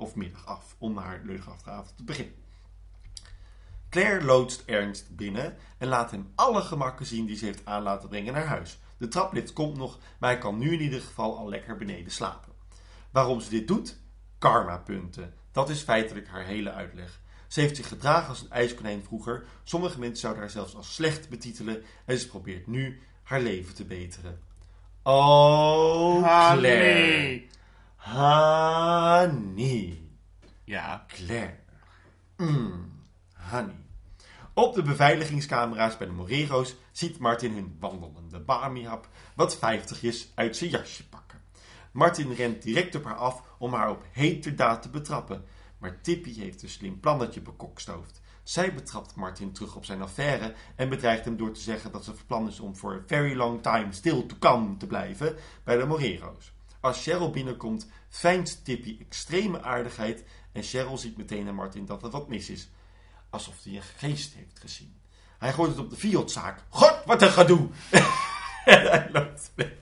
[0.00, 2.34] Of middag af, om haar leugenachtige avond te beginnen.
[3.90, 8.08] Claire loodst Ernst binnen en laat hem alle gemakken zien die ze heeft aan laten
[8.08, 8.78] brengen naar huis.
[8.98, 12.52] De traplift komt nog, maar hij kan nu in ieder geval al lekker beneden slapen.
[13.10, 13.98] Waarom ze dit doet?
[14.38, 15.34] Karma-punten.
[15.52, 17.20] Dat is feitelijk haar hele uitleg.
[17.48, 19.44] Ze heeft zich gedragen als een ijskonijn vroeger.
[19.62, 21.82] Sommige mensen zouden haar zelfs als slecht betitelen.
[22.04, 24.40] En ze probeert nu haar leven te beteren.
[25.02, 26.22] Oh,
[26.58, 27.42] Claire.
[28.00, 29.98] Honey.
[30.64, 31.04] Ja.
[31.08, 31.58] Claire.
[32.36, 32.92] Mm,
[33.50, 33.84] honey.
[34.54, 40.70] Op de beveiligingscamera's bij de Morero's ziet Martin hun wandelende Bamiap wat vijftigjes uit zijn
[40.70, 41.40] jasje pakken.
[41.92, 45.44] Martin rent direct op haar af om haar op heterdaad te betrappen.
[45.78, 48.20] Maar Tippy heeft een slim plannetje bekokstoofd.
[48.42, 52.14] Zij betrapt Martin terug op zijn affaire en bedreigt hem door te zeggen dat ze
[52.14, 55.76] van plan is om voor a very long time still to come te blijven bij
[55.76, 56.52] de Morero's.
[56.80, 62.10] Als Cheryl binnenkomt, fijnst Tippy extreme aardigheid en Cheryl ziet meteen aan Martin dat er
[62.10, 62.68] wat mis is.
[63.30, 65.00] Alsof hij een geest heeft gezien.
[65.38, 66.62] Hij gooit het op de Fiat-zaak.
[66.68, 67.68] God, wat een gedoe!
[68.64, 69.72] en hij loopt weg.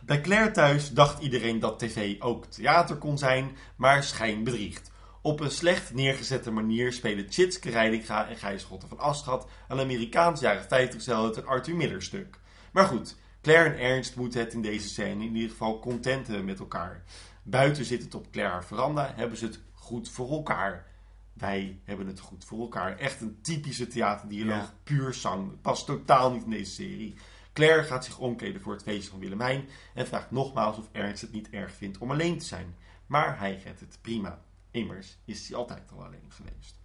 [0.00, 4.90] Bij Claire thuis dacht iedereen dat tv ook theater kon zijn, maar schijn bedriegt.
[5.22, 10.40] Op een slecht neergezette manier spelen Tjitske Reilinga en Gijs Schotten van Aschat een Amerikaans
[10.40, 12.40] jaren 50 stijl uit een Arthur Miller stuk.
[12.72, 16.44] Maar goed, Claire en Ernst moeten het in deze scène in ieder geval content hebben
[16.44, 17.02] met elkaar.
[17.42, 20.86] Buiten zit het op Claire haar veranda, hebben ze het goed voor elkaar.
[21.32, 22.98] Wij hebben het goed voor elkaar.
[22.98, 24.74] Echt een typische theaterdialoog, Ja.
[24.84, 25.60] puur zang.
[25.60, 27.14] Past totaal niet in deze serie.
[27.52, 31.32] Claire gaat zich omkleden voor het feest van Willemijn en vraagt nogmaals of Ernst het
[31.32, 32.74] niet erg vindt om alleen te zijn.
[33.06, 34.42] Maar hij redt het prima.
[34.70, 36.80] Immers is hij altijd al alleen geweest.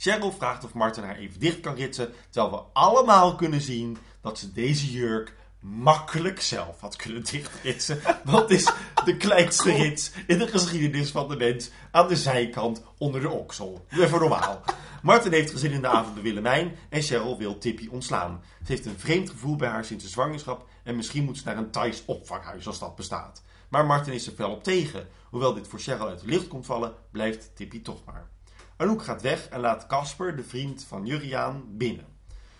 [0.00, 4.38] Cheryl vraagt of Martin haar even dicht kan ritsen, terwijl we allemaal kunnen zien dat
[4.38, 8.00] ze deze jurk makkelijk zelf had kunnen dichtritsen.
[8.24, 8.72] Wat is
[9.04, 13.84] de kleinste rits in de geschiedenis van de mens aan de zijkant onder de oksel?
[13.90, 14.62] Even normaal.
[15.02, 18.42] Martin heeft gezin in de avond bij Willemijn en Cheryl wil Tippy ontslaan.
[18.64, 21.56] Ze heeft een vreemd gevoel bij haar sinds de zwangerschap en misschien moet ze naar
[21.56, 23.42] een Thais opvanghuis als dat bestaat.
[23.68, 25.08] Maar Martin is er fel op tegen.
[25.30, 28.28] Hoewel dit voor Cheryl uit het licht komt vallen, blijft Tippy toch maar.
[28.80, 32.06] Anouk gaat weg en laat Casper, de vriend van Juriaan, binnen.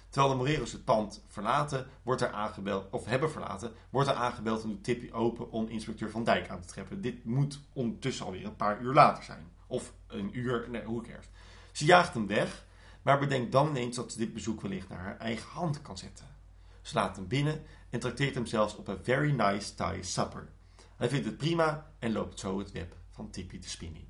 [0.08, 4.62] Terwijl de Morero's het pand verlaten, wordt er aangebeld, of hebben verlaten, wordt er aangebeld
[4.62, 7.00] en doet Tippy open om inspecteur Van Dijk aan te treffen.
[7.00, 9.50] Dit moet ondertussen alweer een paar uur later zijn.
[9.66, 11.26] Of een uur, nee, hoe cares.
[11.72, 12.64] Ze jaagt hem weg,
[13.02, 16.26] maar bedenkt dan ineens dat ze dit bezoek wellicht naar haar eigen hand kan zetten.
[16.82, 20.48] Ze laat hem binnen en trakteert hem zelfs op een very nice Thai supper.
[20.96, 24.09] Hij vindt het prima en loopt zo het web van Tippy te spinnen in.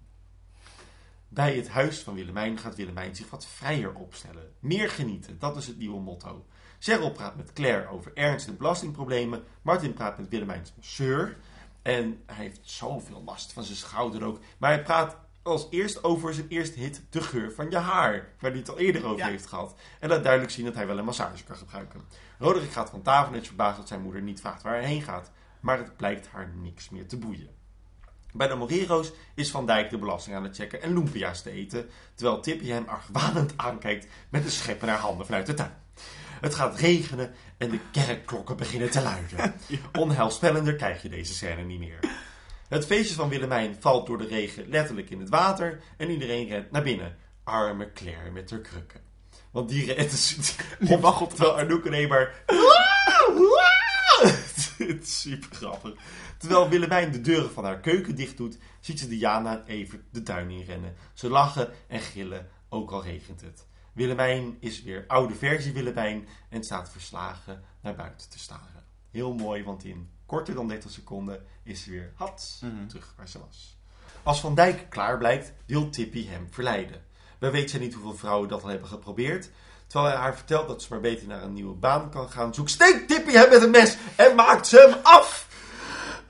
[1.33, 4.53] Bij het huis van Willemijn gaat Willemijn zich wat vrijer opstellen.
[4.59, 6.47] Meer genieten, dat is het nieuwe motto.
[6.79, 9.45] Cheryl praat met Claire over ernst en belastingproblemen.
[9.63, 11.37] Martin praat met Willemijns masseur.
[11.83, 14.41] En hij heeft zoveel last van zijn schouder ook.
[14.59, 18.29] Maar hij praat als eerst over zijn eerste hit, De Geur van Je Haar.
[18.41, 19.27] Waar hij het al eerder over Ja.
[19.27, 19.75] heeft gehad.
[20.01, 22.03] En laat duidelijk zien dat hij wel een massage kan gebruiken.
[22.39, 25.03] Roderick gaat van tafel en is verbaasd dat zijn moeder niet vraagt waar hij heen
[25.03, 25.31] gaat.
[25.61, 27.60] Maar het blijkt haar niks meer te boeien.
[28.33, 31.91] Bij de Morero's is Van Dijk de belasting aan het checken en lumpia's te eten,
[32.15, 35.75] terwijl Tippy hem argwanend aankijkt met een schep in haar handen vanuit de tuin.
[36.41, 39.55] Het gaat regenen en de kerkklokken beginnen te luiden.
[40.01, 41.99] Onheilspellender krijg je deze scène niet meer.
[42.69, 46.71] Het feestje van Willemijn valt door de regen letterlijk in het water en iedereen rent
[46.71, 47.17] naar binnen.
[47.45, 49.01] Arme Claire met haar krukken.
[49.51, 52.43] Want die rent die waggelt terwijl Anouk alleen maar...
[54.79, 55.95] Het is super grappig.
[56.39, 60.23] Terwijl Willemijn de deuren van haar keuken dicht doet, ziet ze Diana en Evert de
[60.23, 60.95] tuin inrennen.
[61.15, 63.67] Ze lachen en gillen, ook al regent het.
[63.93, 68.85] Willemijn is weer oude versie Willemijn en staat verslagen naar buiten te staren.
[69.11, 72.87] Heel mooi, want in korter dan 30 seconden is ze weer hats Mhm.
[72.87, 73.79] terug waar ze was.
[74.23, 77.03] Als Van Dijk klaar blijkt, wil Tippy hem verleiden.
[77.39, 79.51] We weten niet hoeveel vrouwen dat al hebben geprobeerd.
[79.91, 82.73] Terwijl hij haar vertelt dat ze maar beter naar een nieuwe baan kan gaan zoeken,
[82.73, 85.49] steekt Tippy hem met een mes en maakt ze hem af.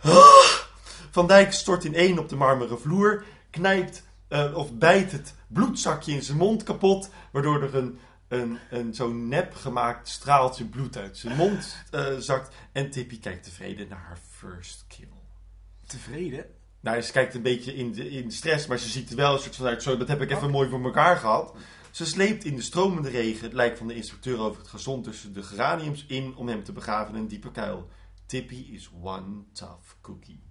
[1.10, 6.12] Van Dijk stort in één op de marmeren vloer, knijpt eh, of bijt het bloedzakje
[6.12, 11.18] in zijn mond kapot, waardoor er een, een, een zo'n nep gemaakt straaltje bloed uit
[11.18, 12.54] zijn mond eh, zakt.
[12.72, 15.08] En Tippy kijkt tevreden naar haar first kill.
[15.86, 16.44] Tevreden?
[16.80, 19.40] Nou, ze kijkt een beetje in de, in stress, maar ze ziet er wel een
[19.40, 19.82] soort van uit.
[19.82, 21.54] Zo, dat heb ik even mooi voor elkaar gehad.
[21.90, 25.32] Ze sleept in de stromende regen het lijk van de instructeur over het gazon tussen
[25.32, 27.88] de geraniums in om hem te begraven in een diepe kuil.
[28.26, 30.42] Tippy is one tough cookie.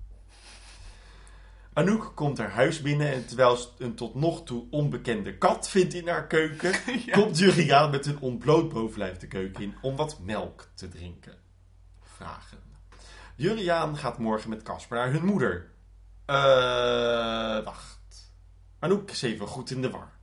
[1.73, 5.93] Anouk komt haar huis binnen en terwijl ze een tot nog toe onbekende kat vindt
[5.93, 6.71] in haar keuken,
[7.05, 7.13] Ja.
[7.13, 11.37] komt Juriaan met een ontbloot bovenlijf de keuken in om wat melk te drinken.
[12.01, 12.57] Vragen.
[13.35, 15.71] Juriaan gaat morgen met Casper naar hun moeder.
[16.25, 16.35] Eh,
[17.63, 18.33] wacht.
[18.79, 20.18] Anouk is even goed in de war.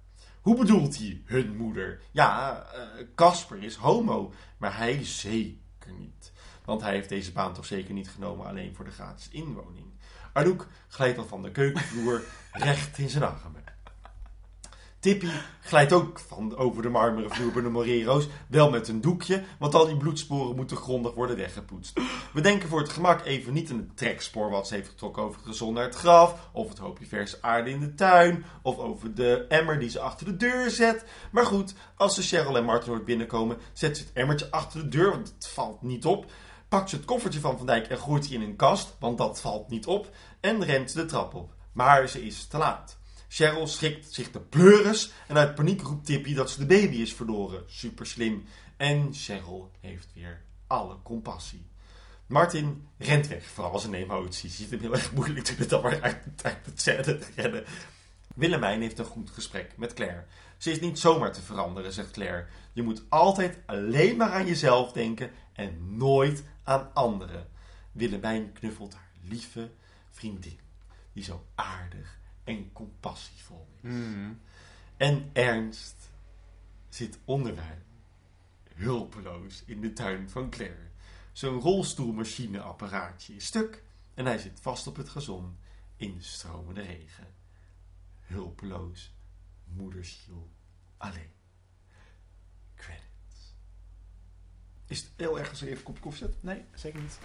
[0.46, 2.00] Hoe bedoelt hij hun moeder?
[2.11, 6.32] Ja, eh, Casper is homo, maar hij zeker niet.
[6.64, 9.87] Want hij heeft deze baan toch zeker niet genomen alleen voor de gratis inwoning.
[10.32, 13.56] Anouk glijdt al van de keukenvloer recht in zijn armen.
[15.07, 19.42] Tippy glijdt ook van over de marmeren vloer bij de Morero's, wel met een doekje,
[19.59, 22.01] want al die bloedsporen moeten grondig worden weggepoetst.
[22.33, 25.37] We denken voor het gemak even niet aan het trekspoor wat ze heeft getrokken over
[25.37, 29.79] het gezond graf, of het hoopje verse aarde in de tuin, of over de emmer
[29.79, 31.05] die ze achter de deur zet.
[31.31, 34.88] Maar goed, als ze Cheryl en Martin hoort binnenkomen, zet ze het emmertje achter de
[34.88, 36.31] deur, want het valt niet op.
[36.69, 39.40] Pakt ze het koffertje van Van Dijk en gooit die in een kast, want dat
[39.40, 41.55] valt niet op, en rent ze de trap op.
[41.73, 42.99] Maar ze is te laat.
[43.28, 47.14] Cheryl schrikt zich de pleuris en uit paniek roept Tippy dat ze de baby is
[47.14, 47.64] verloren.
[47.66, 48.44] Super slim.
[48.76, 51.66] En Cheryl heeft weer alle compassie.
[52.26, 54.56] Martin rent weg, vooral zijn emoties.
[54.56, 57.64] Je ziet hem heel erg moeilijk het dan maar uit, uit het te rennen.
[58.34, 60.24] Willemijn heeft een goed gesprek met Claire.
[60.56, 62.46] Ze is niet zomaar te veranderen, zegt Claire.
[62.72, 67.48] Je moet altijd alleen maar aan jezelf denken en nooit aan anderen.
[67.92, 69.70] Willemijn knuffelt haar lieve
[70.10, 70.58] vriendin,
[71.12, 73.90] die zo aardig en compassievol is.
[73.90, 74.32] Mhm.
[74.96, 76.11] En Ernst
[76.88, 77.82] zit onderaan,
[78.74, 80.90] hulpeloos in de tuin van Claire.
[81.32, 83.82] Zijn rolstoelmachineapparaatje is stuk
[84.14, 85.56] en hij zit vast op het gazon
[85.96, 87.35] in de stromende regen.
[88.20, 89.14] Hulpeloos,
[89.64, 90.50] moedersziel,
[90.96, 91.32] alleen.
[92.74, 93.54] Credits.
[94.87, 96.42] Is het heel erg als ik even een kopje koffie zet?
[96.42, 97.18] Nee, zeker niet.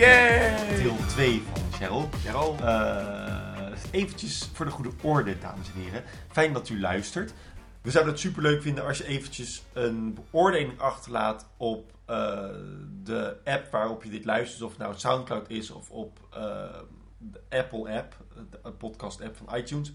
[0.00, 0.82] Yay!
[0.82, 2.08] Deel 2 van Cheryl.
[2.22, 2.56] Cheryl.
[2.60, 6.04] Eh, eventjes voor de goede orde, dames en heren.
[6.32, 7.32] Fijn dat u luistert.
[7.82, 12.48] We zouden het superleuk vinden als je eventjes een beoordeling achterlaat op eh,
[13.02, 14.62] de app waarop je dit luistert.
[14.62, 16.40] Of het nou Soundcloud is of op eh,
[17.18, 18.16] de Apple app,
[18.50, 19.92] de podcast app van iTunes.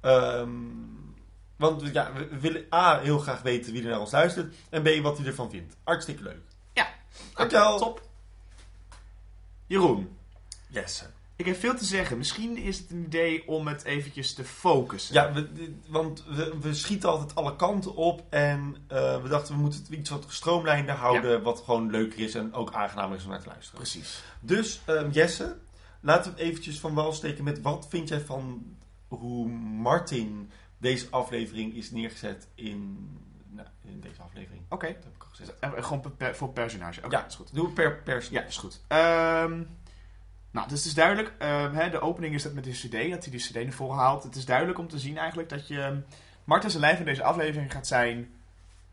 [0.00, 0.50] Ehm,
[1.56, 4.54] want ja, we we willen A, heel graag weten wie er naar ons luistert.
[4.70, 5.76] En B, wat hij ervan vindt.
[5.84, 6.42] Hartstikke leuk.
[6.72, 6.88] Ja.
[7.34, 7.78] Dankjewel.
[7.78, 8.10] Top.
[9.72, 10.16] Jeroen,
[10.68, 11.04] Yes.
[11.36, 12.18] ik heb veel te zeggen.
[12.18, 15.14] Misschien is het een idee om het eventjes te focussen.
[15.14, 18.22] Ja, we, want we, we schieten altijd alle kanten op.
[18.30, 21.42] En eh, we dachten, we moeten het iets wat gestroomlijnder houden.
[21.42, 23.80] Wat gewoon leuker is en ook aangenamer is om naar te luisteren.
[23.80, 24.22] Precies.
[24.40, 25.56] Dus ehm, Jesse,
[26.00, 28.76] laten we het eventjes van wal steken met wat vind jij van
[29.08, 33.08] hoe Martin deze aflevering is neergezet in,
[33.48, 34.62] nou, in deze aflevering.
[34.68, 34.96] Oké.
[35.44, 35.58] Gezegd.
[35.76, 37.04] Eh, Gewoon per- voor personage.
[37.04, 37.26] Oké, Ja.
[37.26, 37.54] is goed.
[37.54, 38.32] Doe per persoon.
[38.34, 38.80] Ja, is goed.
[38.88, 39.62] Ehm,
[40.50, 41.32] nou, dus het is duidelijk.
[41.38, 43.98] ehm, hè, de opening is dat met de CD, dat hij die CD naar voren
[43.98, 44.22] haalt.
[44.22, 45.80] Het is duidelijk om te zien eigenlijk dat je...
[45.82, 46.00] ehm,
[46.44, 48.34] Martin's lijn van deze aflevering gaat zijn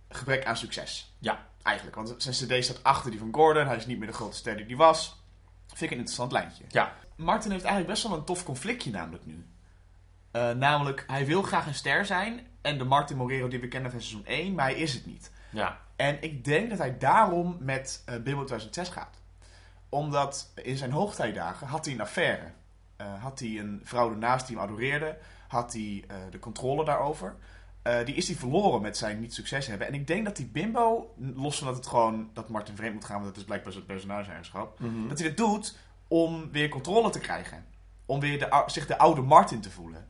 [0.10, 1.14] gebrek aan succes.
[1.20, 1.48] Ja.
[1.64, 3.68] Eigenlijk, want zijn CD staat achter die van Gordon.
[3.68, 5.22] Hij is niet meer de grote ster die hij was.
[5.68, 6.64] Vind ik een interessant lijntje.
[6.68, 6.94] Ja.
[7.16, 9.46] Martin heeft eigenlijk best wel een tof conflictje namelijk nu.
[10.32, 12.48] Eh, namelijk, hij wil graag een ster zijn.
[12.62, 15.32] En de Martin Morero die we kennen van seizoen 1, maar hij is het niet.
[15.52, 15.80] Ja.
[16.00, 19.22] En ik denk dat hij daarom met eh Bimbo 2006 gaat.
[19.90, 22.52] Omdat in zijn hoogtijdagen had hij een affaire.
[22.96, 25.18] Eh, had hij een vrouw ernaast die hem adoreerde.
[25.48, 27.36] Had hij eh, de controle daarover.
[28.06, 29.88] Die is hij verloren met zijn niet succes hebben.
[29.88, 33.06] En ik denk dat die Bimbo, los van dat het gewoon dat Martin vreemd moet
[33.06, 34.80] gaan, want dat is blijkbaar zijn personage-eigenschap.
[34.80, 35.08] Mhm.
[35.08, 37.66] Dat hij dit doet om weer controle te krijgen.
[38.06, 40.08] Om weer de, zich de oude Martin te voelen.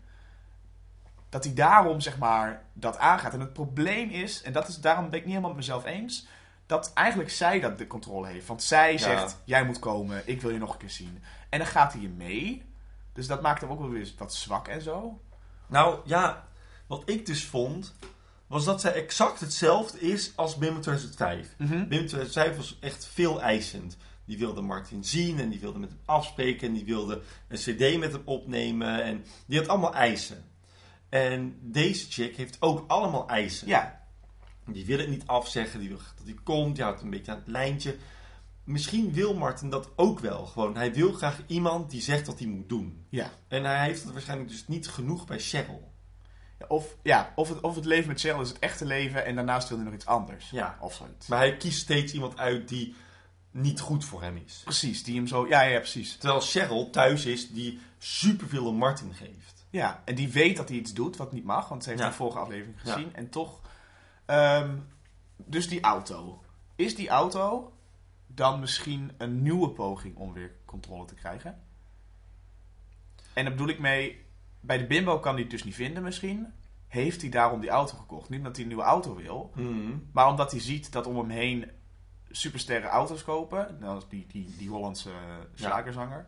[1.30, 3.34] Dat hij daarom, zeg maar, dat aangaat.
[3.34, 6.28] En het probleem is, en dat is, daarom ben ik niet helemaal met mezelf eens,
[6.66, 8.48] dat eigenlijk zij dat de controle heeft.
[8.48, 11.24] Want zij zegt, jij moet komen, ik wil je nog een keer zien.
[11.50, 12.68] En dan gaat hij je mee.
[13.14, 15.22] Dus dat maakt hem ook wel weer wat zwak en zo.
[15.68, 16.48] Nou ja,
[16.88, 17.96] wat ik dus vond,
[18.48, 21.56] was dat zij exact hetzelfde is als Bimbo 2005.
[21.58, 23.98] Bimbo 2005 was echt veel eisend.
[24.26, 28.00] Die wilde Martin zien en die wilde met hem afspreken en die wilde een cd
[28.00, 30.44] met hem opnemen en die had allemaal eisen.
[31.10, 33.68] En deze chick heeft ook allemaal eisen.
[33.68, 34.08] Ja,
[34.66, 37.38] Die wil het niet afzeggen, die wil dat hij komt, die houdt een beetje aan
[37.38, 37.98] het lijntje.
[38.64, 40.46] Misschien wil Martin dat ook wel.
[40.46, 43.06] Gewoon, hij wil graag iemand die zegt wat hij moet doen.
[43.10, 43.32] ja.
[43.48, 45.92] En hij heeft het waarschijnlijk dus niet genoeg bij Cheryl.
[46.60, 49.36] Ja, Of, ja, of, het, of het leven met Cheryl is het echte leven en
[49.36, 50.50] daarnaast wil hij nog iets anders.
[50.50, 50.78] Ja.
[50.82, 51.28] Of zoiets.
[51.28, 52.96] Maar hij kiest steeds iemand uit die
[53.52, 54.62] niet goed voor hem is.
[54.64, 55.48] Precies, die hem zo...
[55.48, 56.16] Ja, ja, precies.
[56.18, 59.59] Terwijl Cheryl thuis is die superveel om Martin geeft.
[59.70, 62.08] Ja, en die weet dat hij iets doet wat niet mag, want ze heeft Ja.
[62.08, 62.92] de vorige aflevering Ja.
[62.94, 63.16] gezien.
[63.16, 63.62] En toch...
[64.26, 64.78] ehm,
[65.36, 66.44] dus die auto.
[66.76, 67.74] Is die auto
[68.28, 71.62] dan misschien een nieuwe poging om weer controle te krijgen?
[73.34, 74.28] En daar bedoel ik mee...
[74.62, 76.48] Bij de bimbo kan hij het dus niet vinden misschien.
[76.88, 78.30] Heeft hij daarom die auto gekocht?
[78.30, 79.52] Niet omdat hij een nieuwe auto wil,
[80.12, 81.72] maar omdat hij ziet dat om hem heen
[82.30, 83.78] supersterren auto's kopen.
[83.80, 85.12] Nou, die, die, die Hollandse
[85.54, 86.28] slagerzanger.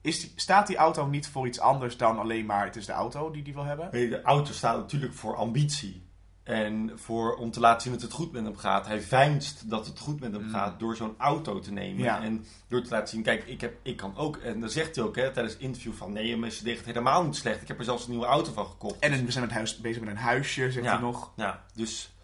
[0.00, 3.30] Is staat die auto niet voor iets anders dan alleen maar het is de auto
[3.30, 3.90] die die wil hebben?
[3.90, 6.06] De auto staat natuurlijk voor ambitie.
[6.42, 8.86] En voor, om te laten zien dat het goed met hem gaat.
[8.86, 10.50] Hij veinst dat het goed met hem Mm.
[10.50, 12.02] gaat door zo'n auto te nemen.
[12.02, 12.22] Ja.
[12.22, 14.36] En door te laten zien, kijk, ik, heb, ik kan ook.
[14.36, 16.12] En dan zegt hij ook hè, tijdens het interview van...
[16.12, 17.62] Nee, mijn cd gaat helemaal niet slecht.
[17.62, 18.98] Ik heb er zelfs een nieuwe auto van gekocht.
[18.98, 20.92] En we zijn met huis, bezig met een huisje, zegt Ja.
[20.92, 21.32] hij nog.
[21.36, 22.16] Ja, dus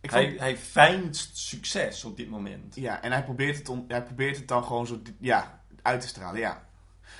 [0.00, 2.74] Ik vond- hij, hij veinst succes op dit moment.
[2.74, 6.06] ja, en hij probeert, het on- hij probeert het dan gewoon zo ja, uit te
[6.08, 6.65] stralen, ja.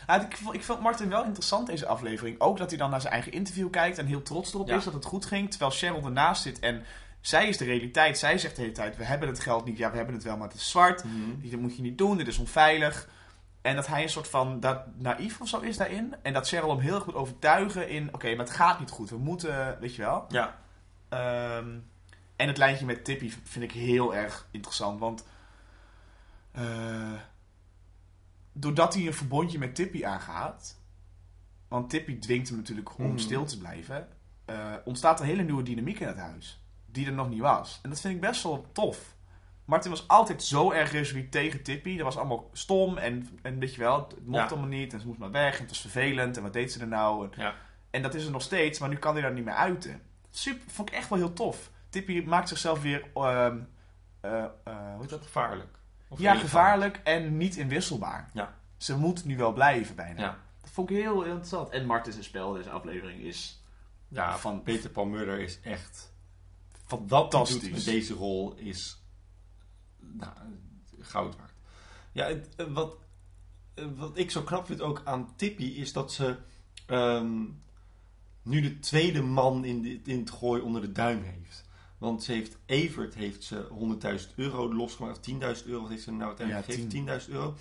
[0.06, 2.40] Nou, ik, vond, ik vond Martin wel interessant deze aflevering.
[2.40, 4.76] Ook dat hij dan naar zijn eigen interview kijkt en heel trots erop Ja.
[4.76, 5.50] is dat het goed ging.
[5.50, 6.84] Terwijl Cheryl ernaast zit en
[7.20, 8.18] zij is de realiteit.
[8.18, 9.78] Zij zegt de hele tijd, we hebben het geld niet.
[9.78, 11.04] Ja, we hebben het wel, maar het is zwart.
[11.04, 11.50] Mhm.
[11.50, 13.08] Dat moet je niet doen, dit is onveilig.
[13.62, 16.14] En dat hij een soort van dat, naïef of zo is daarin.
[16.22, 18.08] En dat Cheryl hem heel erg moet overtuigen in...
[18.14, 19.10] Oké, maar het gaat niet goed.
[19.10, 20.24] We moeten, weet je wel.
[20.28, 20.56] Ja,
[21.08, 21.78] Ehm,
[22.36, 25.00] en het lijntje met Tippy vind ik heel erg interessant.
[25.00, 25.24] Want
[26.52, 26.62] eh,
[28.60, 30.80] doordat hij een verbondje met Tippy aangaat...
[31.68, 33.18] Want Tippy dwingt hem natuurlijk om Mhm.
[33.18, 34.08] stil te blijven.
[34.44, 36.64] eh, ontstaat een hele nieuwe dynamiek in het huis.
[36.86, 37.78] Die er nog niet was.
[37.82, 39.16] En dat vind ik best wel tof.
[39.64, 41.96] Martin was altijd zo erg resoluut tegen Tippy.
[41.96, 44.48] Dat was allemaal stom en, en weet je wel, het mocht Ja.
[44.50, 44.92] allemaal niet.
[44.92, 46.36] En ze moest maar weg en het was vervelend.
[46.36, 47.24] En wat deed ze er nou?
[47.24, 47.54] En, ja.
[47.90, 50.02] en dat is er nog steeds, maar nu kan hij daar niet meer uiten.
[50.30, 51.70] Super, vond ik echt wel heel tof.
[51.88, 53.46] Tippy maakt zichzelf weer, eh,
[54.20, 55.22] eh, hoe heet dat?
[55.22, 55.78] gevaarlijk.
[56.16, 58.30] Of Ja, gevaarlijk en niet inwisselbaar.
[58.34, 58.54] Ja.
[58.76, 60.20] Ze moet nu wel blijven bijna.
[60.20, 60.38] Ja.
[60.60, 61.68] Dat vond ik heel interessant.
[61.70, 63.62] En Martin's spel, deze aflevering, is
[64.08, 66.12] Ja, Van- Peter Paul Murder is echt...
[66.86, 67.38] fantastisch.
[67.40, 69.02] Wat hij doet met deze rol is
[69.98, 70.32] nou,
[71.00, 71.52] goud waard.
[72.12, 72.96] Ja, het- eh, wat,
[73.74, 76.36] eh, wat ik zo knap vind ook aan Tippy is dat ze
[76.86, 77.42] ehm,
[78.42, 81.64] nu de tweede man in, de, in het gooi onder de duim heeft.
[81.98, 83.68] Want ze heeft, Evert heeft ze
[84.28, 87.06] 100.000 euro losgemaakt, of 10.000 euro heeft ze nou uiteindelijk gegeven, 10.
[87.06, 87.54] 10.000 euro.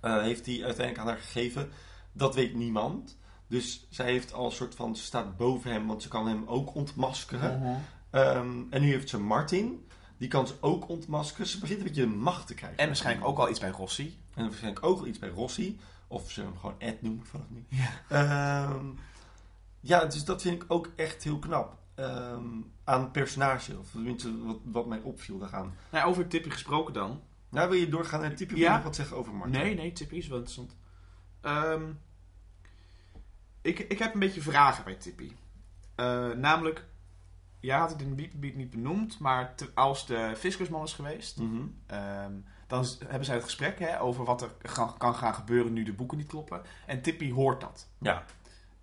[0.00, 1.70] Eh, heeft hij uiteindelijk aan haar gegeven.
[2.12, 3.16] Dat weet niemand.
[3.46, 6.46] Dus zij heeft al een soort van, ze staat boven hem, want ze kan hem
[6.46, 7.58] ook ontmaskeren.
[7.60, 7.76] Mhm.
[8.10, 9.86] Ehm, en nu heeft ze Martin.
[10.16, 11.46] Die kan ze ook ontmaskeren.
[11.46, 12.78] Ze begint een beetje de macht te krijgen.
[12.78, 14.18] En waarschijnlijk ook al iets bij Rossi.
[14.34, 15.78] En waarschijnlijk ook wel iets bij Rossi.
[16.06, 17.64] Of ze hem gewoon Ed noemen vanaf nu.
[17.68, 17.90] Ja.
[18.08, 18.86] Ehm,
[19.80, 21.76] ja, dus dat vind ik ook echt heel knap.
[21.98, 22.44] Ehm,
[22.84, 23.78] aan het personage.
[23.78, 25.74] Of tenminste, wat, wat mij opviel daaraan.
[25.90, 27.22] Nou, over Tippy gesproken dan.
[27.50, 28.74] Nou, wil je doorgaan naar je Ja.
[28.74, 29.60] nog wat zeggen over Martin?
[29.60, 30.76] Nee, nee, Tippy is wel interessant.
[31.40, 31.82] Ehm,
[33.62, 35.32] ik, ik heb een beetje vragen bij Tippy.
[35.94, 36.84] Eh, namelijk,
[37.60, 41.62] jij had het in Beat niet benoemd, maar te- als de fiscusman is geweest, Mhm.
[41.86, 42.32] ehm,
[42.66, 45.92] dan hebben zij het gesprek hè, over wat er ga- kan gaan gebeuren nu de
[45.92, 46.62] boeken niet kloppen.
[46.86, 47.88] En Tippy hoort dat.
[47.98, 48.24] Ja.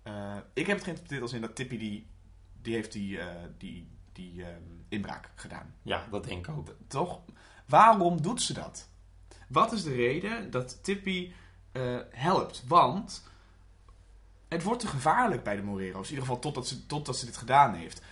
[0.02, 2.06] Eh, ik heb het geïnterpreteerd als in dat Tippy die,
[2.66, 3.26] die heeft die, eh,
[3.58, 5.74] die, die ehm, inbraak gedaan.
[5.82, 6.68] ja, dat denk ik ook.
[6.88, 7.20] Toch?
[7.66, 8.88] Waarom doet ze dat?
[9.48, 11.32] Wat is de reden dat Tippy
[11.72, 12.64] eh, helpt?
[12.68, 13.24] Want
[14.48, 16.04] het wordt te gevaarlijk bij de Morero's.
[16.08, 18.02] In ieder geval totdat ze, totdat ze dit gedaan heeft.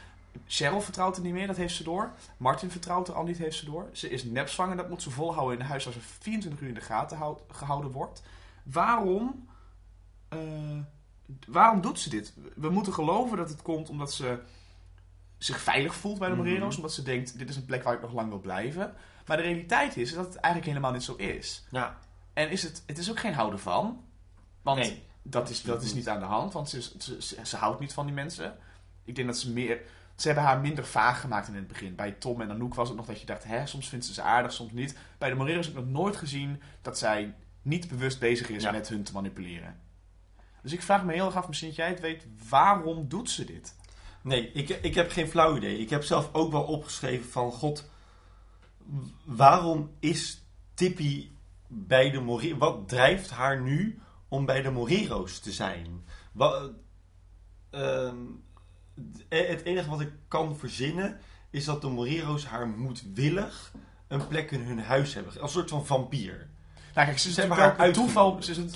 [0.47, 2.13] Cheryl vertrouwt er niet meer, dat heeft ze door.
[2.37, 3.89] Martin vertrouwt er al niet, heeft ze door.
[3.93, 6.81] Ze is nepzwanger, dat moet ze volhouden in huis waar ze 24 uur in de
[6.81, 8.23] gaten houd- gehouden wordt.
[8.63, 9.49] Waarom,
[10.29, 10.39] eh,
[11.47, 12.35] waarom doet ze dit?
[12.55, 14.39] We moeten geloven dat het komt omdat ze
[15.39, 16.69] zich veilig voelt bij de Morero's.
[16.69, 16.77] Mhm.
[16.77, 18.95] Omdat ze denkt, dit is een plek waar ik nog lang wil blijven.
[19.27, 21.65] Maar de realiteit is dat het eigenlijk helemaal niet zo is.
[21.71, 21.99] Ja,
[22.33, 24.05] En is het, het is ook geen houden van.
[24.63, 27.57] Want Nee, dat, is, dat is niet aan de hand, want ze, ze, ze, ze
[27.57, 28.57] houdt niet van die mensen.
[29.05, 29.81] Ik denk dat ze meer...
[30.17, 31.95] Ze hebben haar minder vaag gemaakt in het begin.
[31.95, 33.45] Bij Tom en Anouk was het nog dat je dacht...
[33.45, 34.97] Hè, soms vindt ze ze aardig, soms niet.
[35.19, 36.63] Bij de Morero's heb ik nog nooit gezien...
[36.83, 38.71] dat zij niet bewust bezig is Ja.
[38.71, 39.81] met hun te manipuleren.
[40.65, 42.27] Dus ik vraag me heel erg af, misschien dat jij het weet...
[42.49, 43.75] waarom doet ze dit?
[44.23, 45.79] Nee, ik, ik heb geen flauw idee.
[45.79, 47.53] Ik heb zelf ook wel opgeschreven van...
[47.53, 47.91] God,
[49.25, 50.45] waarom is
[50.75, 51.29] Tippy
[51.69, 52.59] bij de Morero's...
[52.59, 56.05] Wat drijft haar nu om bij de Morero's te zijn?
[56.33, 56.69] Wa-
[57.71, 58.17] ehm,
[59.13, 61.21] d- het enige wat ik kan verzinnen...
[61.51, 63.73] is dat de Morero's haar moedwillig
[64.09, 65.33] een plek in hun huis hebben.
[65.33, 66.49] Als een soort van vampier.
[66.95, 67.77] Nou kijk, ze Ze hebben haar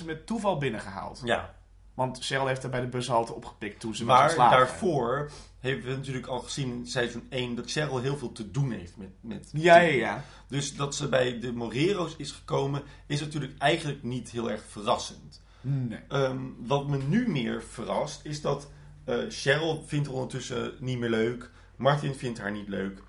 [0.05, 1.21] met toeval binnengehaald.
[1.23, 1.55] Ja,
[1.99, 4.57] Want Cheryl heeft haar bij de bushalte opgepikt toen ze was maar ontslagen.
[4.57, 7.55] daarvoor hebben we natuurlijk al gezien in seizoen 1...
[7.55, 10.23] dat Cheryl heel veel te doen heeft met, met Ja, ja, ja.
[10.47, 15.41] Dus dat ze bij de Morero's is gekomen, is natuurlijk eigenlijk niet heel erg verrassend.
[15.61, 15.99] Nee.
[16.07, 18.69] Ehm, wat me nu meer verrast, is dat
[19.03, 21.51] eh, Cheryl vindt haar ondertussen niet meer leuk.
[21.75, 23.03] Martin vindt haar niet leuk.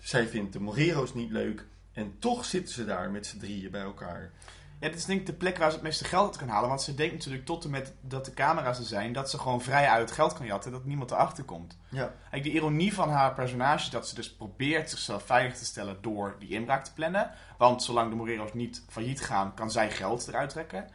[0.00, 1.66] Zij vindt de Morero's niet leuk.
[1.92, 4.32] En toch zitten ze daar met z'n drieën bij elkaar.
[4.80, 6.68] Ja, dit is denk ik de plek waar ze het meeste geld uit kan halen.
[6.68, 9.12] Want ze denkt natuurlijk tot en met dat de camera's er zijn...
[9.12, 11.78] dat ze gewoon vrij uit geld kan jatten en dat niemand erachter komt.
[11.88, 12.12] Ja.
[12.30, 15.98] Kijk, de ironie van haar personage dat ze dus probeert zichzelf veilig te stellen...
[16.00, 17.30] door die inbraak te plannen.
[17.58, 20.88] Want zolang de Morero's niet failliet gaan, kan zij geld eruit trekken.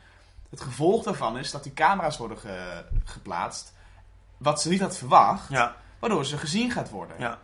[0.50, 3.74] Het gevolg daarvan is dat die camera's worden ge- geplaatst...
[4.38, 5.76] wat ze niet had verwacht, Ja.
[6.00, 7.16] waardoor ze gezien gaat worden.
[7.20, 7.40] Ja.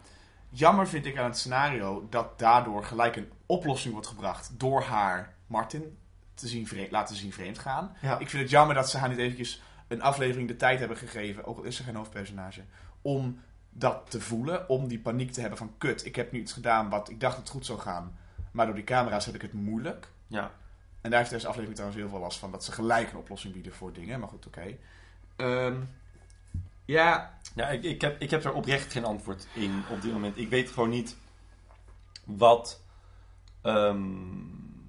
[0.50, 5.34] Jammer vind ik aan het scenario dat daardoor gelijk een oplossing wordt gebracht door haar
[5.48, 5.98] Martin
[6.38, 7.96] te zien vre- laten zien vreemd gaan.
[8.02, 8.20] Ja.
[8.20, 11.46] Ik vind het jammer dat ze haar niet eventjes een aflevering de tijd hebben gegeven,
[11.46, 12.62] ook al is ze geen hoofdpersonage,
[13.02, 16.54] om dat te voelen, om die paniek te hebben van kut, ik heb nu iets
[16.54, 18.18] gedaan wat ik dacht dat het goed zou gaan,
[18.52, 20.08] maar door die camera's heb ik het moeilijk.
[20.28, 20.52] Ja.
[21.02, 23.54] En daar heeft deze aflevering trouwens heel veel last van, dat ze gelijk een oplossing
[23.54, 24.78] bieden voor dingen, maar goed, oké.
[25.36, 25.76] Ehm,
[26.86, 30.38] ja, Ja, ik, ik, heb, ik heb er oprecht geen antwoord in op dit moment.
[30.38, 31.16] Ik weet gewoon niet
[32.24, 32.82] wat,
[33.62, 34.06] ehm,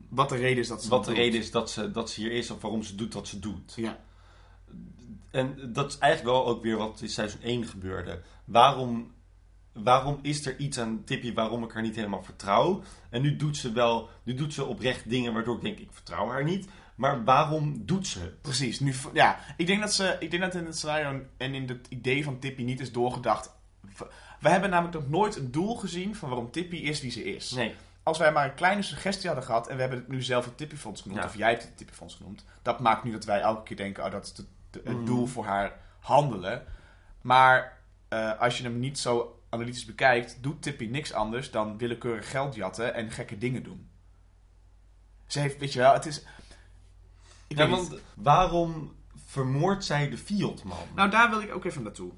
[0.09, 1.19] wat de reden is dat ze wat de doet.
[1.19, 3.73] reden is dat ze, dat ze hier is of waarom ze doet wat ze doet.
[3.77, 3.99] Ja.
[5.31, 8.23] En dat is eigenlijk wel ook weer wat in seizoen 1 gebeurde.
[8.45, 9.15] Waarom,
[9.73, 12.83] waarom is er iets aan Tippy waarom ik haar niet helemaal vertrouw?
[13.11, 16.29] En nu doet ze wel, nu doet ze oprecht dingen waardoor ik denk, ik vertrouw
[16.29, 16.69] haar niet.
[16.95, 18.43] Maar waarom doet ze het?
[18.43, 18.81] Precies.
[18.81, 21.87] Nu, ja, ik denk dat ze, ik denk dat in het scenario en in het
[21.89, 23.57] idee van Tippy niet is doorgedacht.
[24.41, 27.51] We hebben namelijk nog nooit een doel gezien van waarom Tippy is wie ze is.
[27.51, 27.75] Nee.
[28.09, 30.57] Als wij maar een kleine suggestie hadden gehad en we hebben het nu zelf het
[30.57, 31.27] Tippyfonds genoemd, Ja.
[31.27, 34.11] of jij hebt het Tippyfonds genoemd, dat maakt nu dat wij elke keer denken, oh,
[34.11, 35.05] dat is de- de- het Mhm.
[35.05, 36.65] doel voor haar handelen.
[37.21, 37.77] Maar
[38.09, 42.55] eh, als je hem niet zo analytisch bekijkt, doet Tippy niks anders dan willekeurig geld
[42.55, 43.91] jatten en gekke dingen doen.
[45.27, 46.23] Ze heeft, weet je wel, het is.
[47.47, 48.95] Ik Ja, want waarom
[49.27, 50.79] vermoordt zij de Fieldman?
[50.95, 52.13] Nou, daar wil ik ook even naartoe.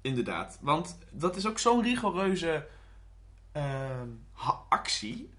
[0.00, 0.58] Inderdaad.
[0.60, 2.66] Want dat is ook zo'n rigoureuze
[3.52, 4.08] ehm,
[4.68, 5.30] actie.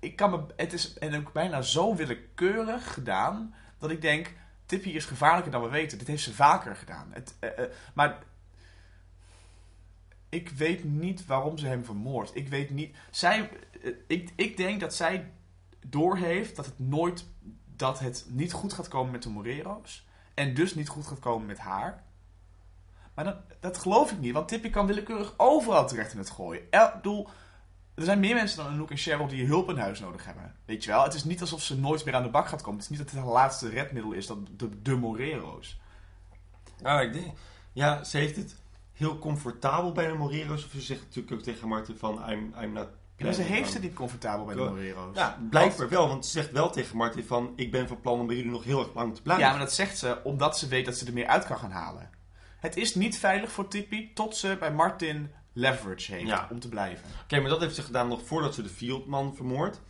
[0.00, 4.32] Ik kan me, het is en ook bijna zo willekeurig gedaan dat ik denk:
[4.66, 5.98] Tippy is gevaarlijker dan we weten.
[5.98, 7.08] Dit heeft ze vaker gedaan.
[7.12, 8.18] Het, eh, eh, maar
[10.28, 12.36] ik weet niet waarom ze hem vermoordt.
[12.36, 12.96] Ik weet niet.
[13.10, 13.50] Zij,
[13.82, 15.32] eh, ik, ik denk dat zij
[15.86, 17.26] doorheeft dat het nooit
[17.76, 20.06] dat het niet goed gaat komen met de Morero's.
[20.34, 22.04] En dus niet goed gaat komen met haar.
[23.14, 26.62] Maar dat, dat geloof ik niet, want Tippy kan willekeurig overal terecht in het gooien.
[26.62, 27.28] Ik bedoel,
[27.96, 30.54] er zijn meer mensen dan Anouk en Cheryl die hulp in huis nodig hebben.
[30.64, 31.02] Weet je wel?
[31.02, 32.80] Het is niet alsof ze nooit meer aan de bak gaat komen.
[32.80, 35.80] Het is niet dat het haar laatste redmiddel is, dat de, de Morero's.
[36.82, 37.26] Ah, ik denk,
[37.72, 38.56] ja, ze heeft het
[38.92, 40.64] heel comfortabel bij de Morero's.
[40.64, 42.88] Of ze zegt natuurlijk ook tegen Martin van, I'm, I'm not...
[43.16, 44.60] Ja, ze heeft het niet comfortabel bij de.
[44.60, 45.16] Morero's.
[45.16, 48.26] Ja, blijkbaar wel, want ze zegt wel tegen Martin van, ik ben van plan om
[48.26, 49.44] bij jullie nog heel erg lang te blijven.
[49.44, 51.70] Ja, maar dat zegt ze omdat ze weet dat ze er meer uit kan gaan
[51.70, 52.10] halen.
[52.58, 56.48] Het is niet veilig voor Tippy tot ze bij Martin leverage heeft Ja.
[56.50, 57.08] om te blijven.
[57.22, 59.80] Oké, maar dat heeft ze gedaan nog voordat ze de Fieldman vermoordt.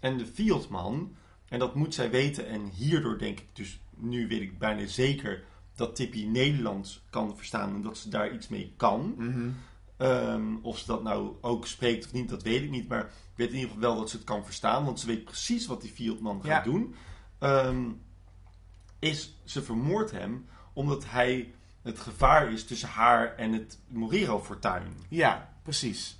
[0.00, 1.16] En de Fieldman,
[1.48, 5.44] en dat moet zij weten, en hierdoor denk ik dus, nu weet ik bijna zeker
[5.74, 9.14] dat Tippy Nederlands kan verstaan en dat ze daar iets mee kan.
[9.96, 12.88] Ehm, of ze dat nou ook spreekt of niet, dat weet ik niet.
[12.88, 15.24] Maar ik weet in ieder geval wel dat ze het kan verstaan, want ze weet
[15.24, 16.70] precies wat die Fieldman gaat Ja.
[16.72, 16.94] doen.
[17.38, 17.84] Ehm,
[18.98, 21.54] is ze vermoordt hem omdat hij
[21.90, 24.96] het gevaar is tussen haar en het Morero-fortuin.
[25.08, 26.18] Ja, precies.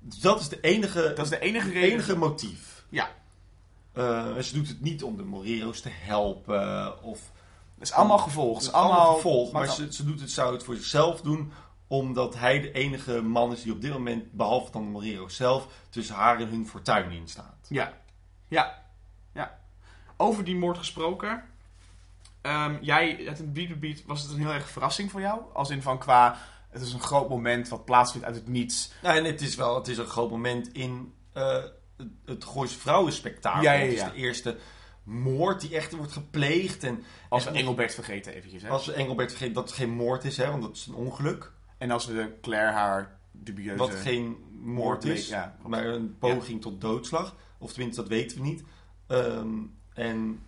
[0.00, 1.90] Dus dat is de enige, Dat is de enige reden.
[1.90, 2.84] enige motief.
[2.88, 3.08] Ja,
[3.94, 7.20] en ze doet het niet om de Morero's te helpen of
[7.78, 8.56] het is allemaal gevolgd.
[8.64, 11.52] Het is allemaal gevolg, maar ze, ze doet het, zou het voor zichzelf doen,
[11.86, 15.68] omdat hij de enige man is die op dit moment, behalve dan de Morero zelf,
[15.90, 17.66] tussen haar en hun fortuin in staat.
[17.68, 17.92] Ja,
[18.48, 18.82] ja,
[19.32, 19.58] ja.
[20.16, 21.42] Over die moord gesproken.
[22.46, 25.40] Ehm, jij, het beat beat, was het een heel erg verrassing voor jou?
[25.52, 26.38] Als in van qua,
[26.70, 28.92] het is een groot moment wat plaatsvindt uit het niets.
[29.02, 31.64] Nou, en het is wel, het is een groot moment in eh,
[32.24, 33.62] het, Gooise Vrouwenspectakel.
[33.62, 34.08] Ja, ja, Het is ja.
[34.08, 34.56] de eerste
[35.02, 36.84] moord die echt wordt gepleegd.
[36.84, 38.68] En Als we en Engelbert vergeten eventjes, hè?
[38.68, 41.52] als we Engelbert vergeten dat het geen moord is, hè, want dat is een ongeluk.
[41.78, 43.78] En als we Claire haar dubieuze...
[43.78, 47.36] Wat geen moord is, ja, maar een poging tot doodslag.
[47.58, 48.64] Of tenminste, dat weten we niet.
[49.06, 49.58] Ehm,
[49.94, 50.42] en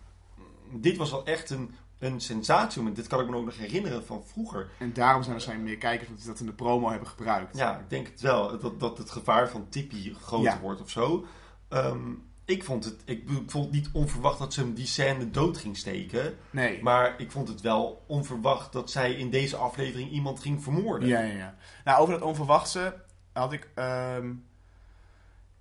[0.71, 2.91] dit was wel echt een, een sensatie.
[2.91, 4.69] Dit kan ik me ook nog herinneren van vroeger.
[4.79, 7.57] En daarom zijn er waarschijnlijk meer kijkers die dat in de promo hebben gebruikt.
[7.57, 8.59] Ja, ik denk het wel.
[8.59, 10.59] Dat, dat het gevaar van Tippy groter Ja.
[10.59, 11.25] wordt of zo.
[11.67, 12.11] Ehm,
[12.45, 15.57] ik vond het ik ik vond het niet onverwacht dat ze hem die scène dood
[15.57, 16.37] ging steken.
[16.49, 16.83] Nee.
[16.83, 21.07] Maar ik vond het wel onverwacht dat zij in deze aflevering iemand ging vermoorden.
[21.07, 21.55] Ja, ja, ja.
[21.83, 23.01] Nou, over dat onverwachte
[23.33, 23.69] had ik...
[23.75, 24.31] ehm,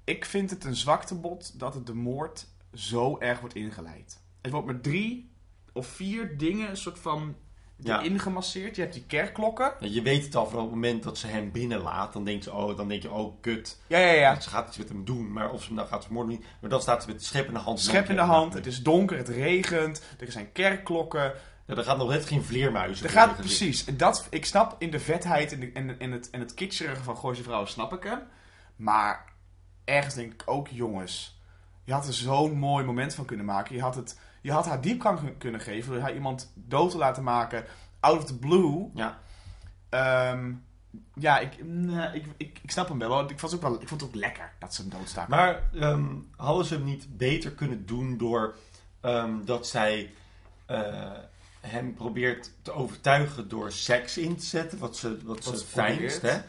[0.04, 4.20] ik vind het een zwaktebod dat het de moord zo erg wordt ingeleid.
[4.40, 5.27] Het wordt met drie
[5.78, 7.36] of vier dingen een soort van
[7.76, 8.00] Ja.
[8.00, 8.76] ingemasseerd.
[8.76, 9.72] Je hebt die kerkklokken.
[9.80, 12.12] Je weet het al vanaf het moment dat ze hem binnenlaat.
[12.12, 13.80] Dan denk je, oh, dan denk je, oh, kut.
[13.86, 14.40] Ja, ja, ja.
[14.40, 15.32] Ze gaat iets met hem doen.
[15.32, 16.46] Maar of ze hem nou gaat vermoorden niet.
[16.60, 17.80] Maar dan staat ze met schep in de hand.
[17.80, 21.32] Schep in de hand, het is donker, het regent, er zijn kerkklokken.
[21.66, 23.06] Ja, er gaat nog net geen vleermuizen.
[23.06, 23.84] Er gaat precies.
[23.84, 27.02] En dat, ik snap in de vetheid en, de, en, en, het, en het kitscherige
[27.02, 28.20] van Gooise Vrouwen, snap ik hem.
[28.76, 29.24] Maar
[29.84, 31.40] ergens denk ik ook, jongens,
[31.84, 33.74] je had er zo'n mooi moment van kunnen maken.
[33.74, 36.98] Je had, het, je had haar diepgang kun- kunnen geven door haar iemand dood te
[36.98, 37.64] laten maken,
[38.00, 38.90] out of the blue.
[38.94, 39.18] Ja.
[39.88, 40.52] Ehm,
[41.14, 43.08] ja, ik, nee, ik, ik, ik snap hem wel.
[43.08, 43.80] want Ik vond, het ook wel.
[43.82, 45.30] ik vond het ook lekker dat ze hem doodstaken.
[45.30, 48.54] Maar ehm, hadden ze hem niet beter kunnen doen door
[49.00, 50.12] ehm, dat zij
[50.66, 51.10] eh,
[51.60, 56.22] hem probeert te overtuigen door seks in te zetten, wat ze, wat Wat ze fijnst,
[56.22, 56.40] hè?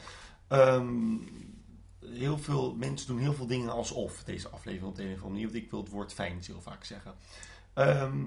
[2.05, 5.29] Heel veel mensen doen heel veel dingen alsof deze aflevering op de een of andere
[5.33, 7.13] manier, want ik wil het woord fijn heel vaak zeggen.
[7.79, 8.17] Ehm,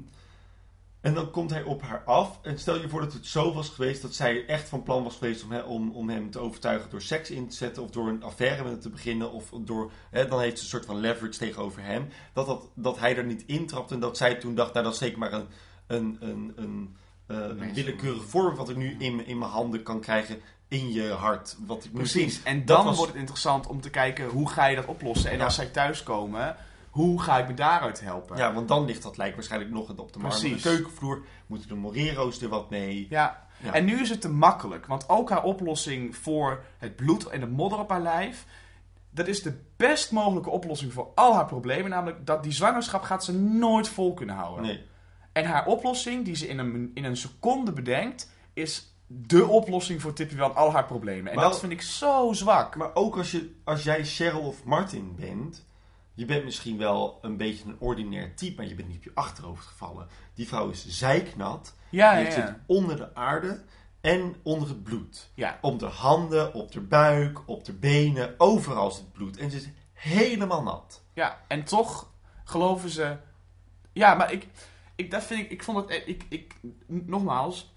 [1.00, 2.38] en dan komt hij op haar af.
[2.42, 5.16] En stel je voor dat het zo was geweest dat zij echt van plan was
[5.16, 7.82] geweest om, he- om, om hem te overtuigen door seks in te zetten.
[7.82, 9.32] Of door een affaire met hem te beginnen.
[9.32, 12.08] Of door, dan heeft ze een soort van leverage tegenover hem.
[12.32, 13.90] Dat, dat, dat hij er niet intrapt.
[13.90, 15.46] En dat zij toen dacht, nou dat is zeker maar een,
[15.86, 16.96] een, een, een,
[17.26, 20.40] eh, een willekeurige vorm wat ik nu in, in mijn handen kan krijgen.
[20.68, 21.56] In je hart.
[21.66, 21.92] Wat ik.
[21.92, 22.42] Precies.
[22.42, 25.30] En dan was- wordt het interessant om te kijken hoe ga je dat oplossen.
[25.30, 25.44] En Ja.
[25.44, 26.56] als zij thuiskomen,
[26.92, 28.36] hoe ga ik me daaruit helpen?
[28.36, 31.24] Ja, want dan ligt dat lijk waarschijnlijk nog op de marmeren keukenvloer.
[31.46, 33.06] Moeten de Morero's er wat mee.
[33.10, 33.46] Ja.
[33.62, 33.72] Ja.
[33.72, 34.86] En nu is het te makkelijk.
[34.86, 38.46] Want ook haar oplossing voor het bloed en de modder op haar lijf...
[39.10, 41.90] dat is de best mogelijke oplossing voor al haar problemen.
[41.90, 44.64] Namelijk dat die zwangerschap gaat ze nooit vol kunnen houden.
[44.64, 44.84] Nee.
[45.32, 48.32] En haar oplossing, die ze in een, in een seconde bedenkt...
[48.52, 51.30] is de oplossing voor Tippy van al haar problemen.
[51.30, 52.76] En Maar- dat vind ik zo zwak.
[52.76, 55.64] Maar ook als, je, als jij Cheryl of Martin bent,
[56.14, 59.10] je bent misschien wel een beetje een ordinair type, maar je bent niet op je
[59.14, 60.08] achterhoofd gevallen.
[60.34, 63.64] Die vrouw is zijknat, Ja, die ja, zit onder de aarde
[64.00, 65.30] en onder het bloed.
[65.34, 65.58] ja.
[65.60, 69.36] Op de handen, op de buik, op de benen, overal zit bloed.
[69.36, 71.02] En ze is helemaal nat.
[71.14, 72.10] Ja, en toch
[72.44, 73.16] geloven ze.
[73.92, 74.46] Ja, maar ik,
[74.96, 76.54] ik, dat vind ik, ik vond het, ik, ik,
[76.86, 77.74] nogmaals,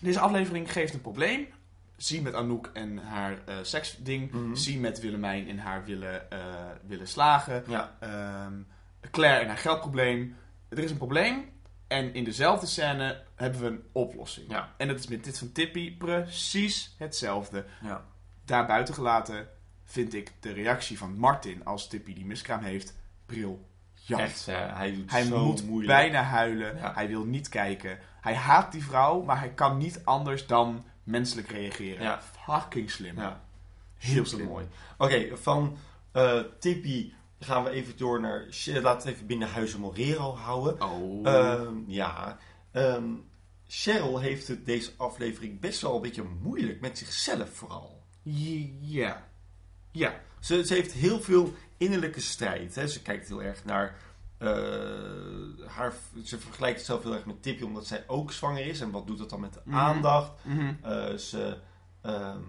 [0.00, 1.48] deze aflevering geeft een probleem.
[1.96, 4.30] Zie met Anouk en haar eh seksding.
[4.32, 4.54] Mhm.
[4.54, 6.38] Zie met Willemijn en haar willen, eh,
[6.86, 7.64] willen slagen.
[7.68, 8.52] Ja, Ehm,
[9.10, 10.36] Claire en haar geldprobleem.
[10.68, 11.44] Er is een probleem.
[11.88, 14.50] En in dezelfde scène hebben we een oplossing.
[14.50, 17.64] ja, En dat is met dit van Tippy precies hetzelfde.
[17.82, 18.04] ja.
[18.44, 19.48] Daarbuiten gelaten
[19.84, 22.94] vind ik de reactie van Martin als Tippy die miskraam heeft
[23.26, 23.60] briljant.
[24.08, 25.98] Echt, hij doet Hij zo moet moeilijk.
[25.98, 26.76] bijna huilen.
[26.76, 26.94] Ja.
[26.94, 27.98] Hij wil niet kijken.
[28.20, 32.02] Hij haat die vrouw, maar hij kan niet anders dan menselijk reageren.
[32.02, 32.22] Ja.
[32.46, 33.16] Fucking slim.
[33.16, 33.44] Ja,
[33.96, 34.46] Heel slim.
[34.46, 34.66] mooi.
[34.98, 35.76] Oké, van
[36.12, 38.46] eh Tippy gaan we even door naar...
[38.66, 40.82] Laten we het even binnen Huizen Morero houden.
[40.82, 41.26] Oh.
[41.26, 42.38] Ehm, ja.
[42.72, 43.04] Ehm,
[43.66, 48.02] Cheryl heeft het deze aflevering best wel een beetje moeilijk met zichzelf vooral.
[48.80, 49.28] ja.
[49.92, 50.20] Ja.
[50.40, 52.74] Ze, ze heeft heel veel innerlijke strijd.
[52.74, 52.86] Hè.
[52.88, 53.96] Ze kijkt heel erg naar
[54.38, 54.48] eh,
[55.66, 55.92] haar.
[56.24, 58.80] Ze vergelijkt zichzelf heel erg met Tippy omdat zij ook zwanger is.
[58.80, 59.76] En wat doet dat dan met de Mhm.
[59.78, 60.32] aandacht?
[60.44, 60.74] Mhm.
[60.82, 61.58] Eh, ze,
[62.02, 62.40] ehm,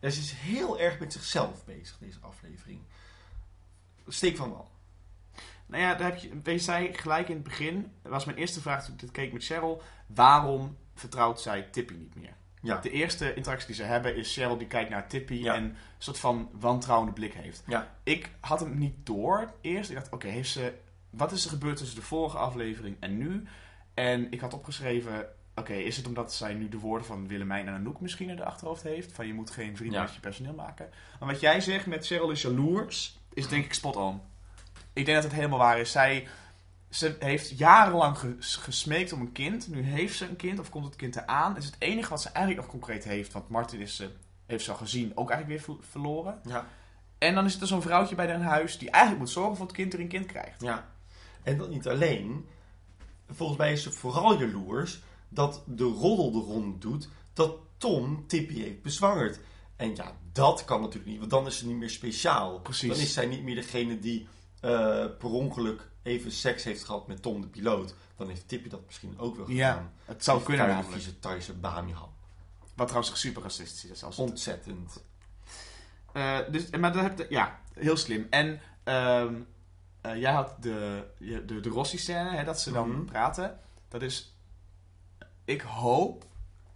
[0.00, 2.80] ja, ze is heel erg met zichzelf bezig, deze aflevering.
[4.08, 4.70] Steek van wal.
[5.66, 8.84] Nou ja, daar heb je, je zei gelijk in het begin, was mijn eerste vraag
[8.84, 12.34] toen ik dit keek met Cheryl, waarom vertrouwt zij Tippy niet meer?
[12.62, 12.76] Ja.
[12.80, 15.54] De eerste interactie die ze hebben is Cheryl die kijkt naar Tippy Ja.
[15.54, 17.62] en een soort van wantrouwende blik heeft.
[17.66, 17.94] Ja.
[18.02, 19.90] Ik had hem niet door eerst.
[19.90, 20.74] Ik dacht, oké, heeft ze...
[21.16, 23.42] Wat is er gebeurd tussen de vorige aflevering en nu?
[23.94, 25.26] En ik had opgeschreven...
[25.54, 28.44] Oké, is het omdat zij nu de woorden van Willemijn en Anouk misschien in de
[28.44, 29.12] achterhoofd heeft?
[29.12, 30.04] Van je moet geen vrienden Ja.
[30.04, 30.88] met je personeel maken.
[31.20, 34.20] Maar wat jij zegt met Cheryl is jaloers, is denk ik spot on.
[34.92, 35.90] Ik denk dat het helemaal waar is.
[35.90, 36.28] Zij
[36.90, 39.68] ze heeft jarenlang ges- gesmeekt om een kind.
[39.68, 41.54] Nu heeft ze een kind of komt het kind eraan.
[41.54, 43.32] Het is het enige wat ze eigenlijk nog concreet heeft.
[43.32, 44.10] Want Martin is, ze
[44.46, 46.40] heeft ze al gezien, ook eigenlijk weer ver- verloren.
[46.44, 46.66] Ja.
[47.18, 49.74] En dan is er zo'n vrouwtje bij haar huis die eigenlijk moet zorgen voor het
[49.76, 50.60] kind er een kind krijgt.
[50.62, 50.86] Ja.
[51.46, 52.46] En dat niet alleen.
[53.30, 58.60] Volgens mij is ze vooral jaloers dat de roddel de ronde doet dat Tom Tippy
[58.62, 59.38] heeft bezwangerd.
[59.76, 62.60] En ja, dat kan natuurlijk niet, want dan is ze niet meer speciaal.
[62.60, 62.88] Precies.
[62.90, 64.28] Dan is zij niet meer degene die
[64.60, 64.70] eh,
[65.18, 67.94] per ongeluk even seks heeft gehad met Tom de piloot.
[68.16, 69.56] Dan heeft Tippy dat misschien ook wel gedaan.
[69.58, 70.92] Ja, het zou kunnen namelijk.
[70.92, 72.14] vieze Thaise Bamihan.
[72.74, 74.04] Wat trouwens super racistisch is.
[74.04, 75.04] Als het- Ontzettend.
[76.12, 78.26] Eh, dus, maar dat heb je, ja, heel slim.
[78.30, 79.34] En ehm,
[80.12, 83.04] eh, jij had de, de, de Rossi-scène, dat ze dan Mhm.
[83.04, 83.58] praten.
[83.88, 84.36] Dat is,
[85.44, 86.24] ik hoop,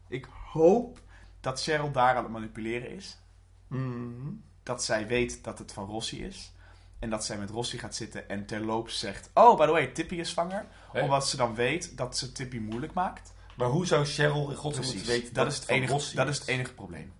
[0.08, 1.00] ik hoop
[1.40, 3.18] dat Cheryl daar aan het manipuleren is.
[3.66, 4.32] Mhm.
[4.62, 6.52] Dat zij weet dat het van Rossi is.
[6.98, 9.30] En dat zij met Rossi gaat zitten en terloops zegt...
[9.34, 10.66] Oh, by the way, Tippy is zwanger.
[10.92, 13.32] Omdat ze dan weet dat ze Tippy moeilijk maakt.
[13.56, 16.28] Maar hoe zou Cheryl in godsnaam moeten weten dat, is het van enige, Rossi dat
[16.28, 17.12] is het enige probleem.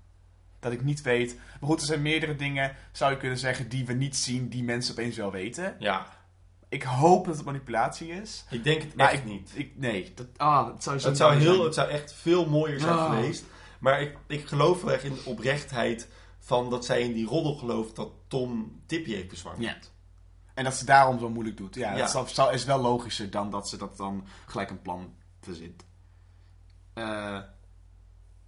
[0.61, 1.35] Dat ik niet weet.
[1.61, 4.65] Maar goed, er zijn meerdere dingen, zou je kunnen zeggen, die we niet zien, die
[4.65, 5.77] mensen opeens wel weten.
[5.79, 6.07] Ja,
[6.69, 8.45] Ik hoop dat het manipulatie is.
[8.51, 9.51] ik denk het Maar echt ik, niet.
[9.55, 11.65] Ik, nee, dat, ah, het zou, zo Het zou, heel, zijn.
[11.65, 13.11] het zou echt veel mooier zijn Ah.
[13.15, 13.45] geweest.
[13.79, 16.09] Maar ik, ik geloof wel echt in de oprechtheid
[16.39, 19.63] van dat zij in die roddel gelooft dat Tom Tippy heeft bezwangerd.
[19.63, 19.77] Ja.
[20.55, 21.75] En dat ze daarom zo moeilijk doet.
[21.75, 22.13] Ja, Ja.
[22.13, 25.85] dat zou- is wel logischer dan dat ze dat dan gelijk een plan verzint.
[26.95, 27.39] Eh,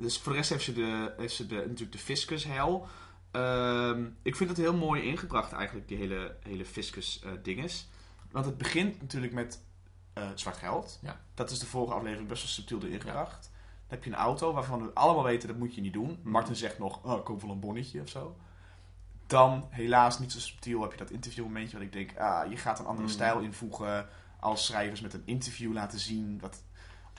[0.02, 2.86] dus voor de rest heeft ze, de, heeft ze de, natuurlijk de fiscus-hel.
[3.30, 7.88] Ehm, ik vind het heel mooi ingebracht eigenlijk, die hele, hele fiscus-dinges.
[8.30, 9.64] Want het begint natuurlijk met
[10.12, 10.98] eh, zwart geld.
[11.02, 11.20] Ja.
[11.34, 13.50] Dat is de vorige aflevering best wel subtiel erin gebracht.
[13.52, 16.20] Dan heb je een auto waarvan we allemaal weten dat moet je niet doen.
[16.22, 18.36] Martin zegt nog, oh, ik koop wel een bonnetje of zo.
[19.26, 22.78] Dan, helaas niet zo subtiel, heb je dat interviewmomentje wat ik denk, ah, je gaat
[22.78, 23.12] een andere Mm.
[23.12, 24.08] stijl invoegen
[24.40, 26.38] als schrijvers met een interview laten zien.
[26.40, 26.62] Wat,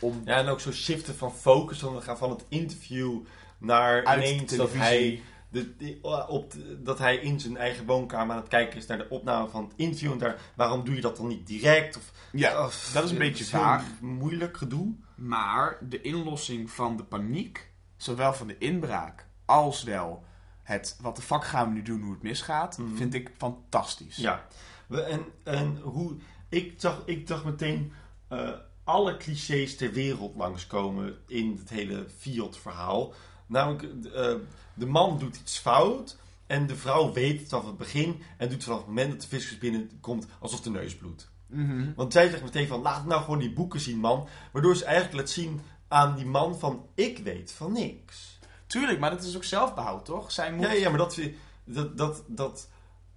[0.02, 1.80] om Ja, en ook zo shiften van focus.
[1.80, 3.20] Dan gaan van het interview
[3.58, 4.80] naar uit ineens dat televisie.
[4.82, 8.98] hij, de, op de- dat hij in zijn eigen woonkamer aan het kijken is naar
[8.98, 10.12] de opname van het interview.
[10.12, 11.98] En daar, waarom doe je dat dan niet direct?
[11.98, 13.84] Of, Ja, of- dat is een het beetje vaag.
[14.02, 14.94] Moeilijk gedoe.
[15.16, 20.24] Maar de inlossing van de paniek, zowel van de inbraak als wel
[20.64, 22.96] het wat de fuck gaan we nu doen, hoe het misgaat, Mhm.
[22.96, 24.16] vind ik fantastisch.
[24.16, 24.46] Ja.
[24.90, 26.16] En, en hoe,
[26.50, 27.94] ik, zag, ik zag meteen
[28.28, 28.50] eh,
[28.84, 33.14] alle clichés ter wereld langskomen in het hele Fiat-verhaal.
[33.46, 34.36] Namelijk, eh,
[34.74, 36.18] de man doet iets fout
[36.48, 39.28] en de vrouw weet het vanaf het begin en doet vanaf het moment dat de
[39.28, 41.32] fiscus binnenkomt alsof de neus bloedt.
[41.48, 41.94] Mhm.
[41.96, 44.28] Want zij zegt meteen van, laat nou gewoon die boeken zien, man.
[44.52, 48.40] Waardoor ze eigenlijk laat zien aan die man van, ik weet van niks.
[48.68, 50.32] Tuurlijk, maar dat is ook zelfbehoud, toch?
[50.32, 50.66] Zij moet...
[50.66, 51.20] Ja, ja, maar dat,
[51.64, 52.70] dat, dat, dat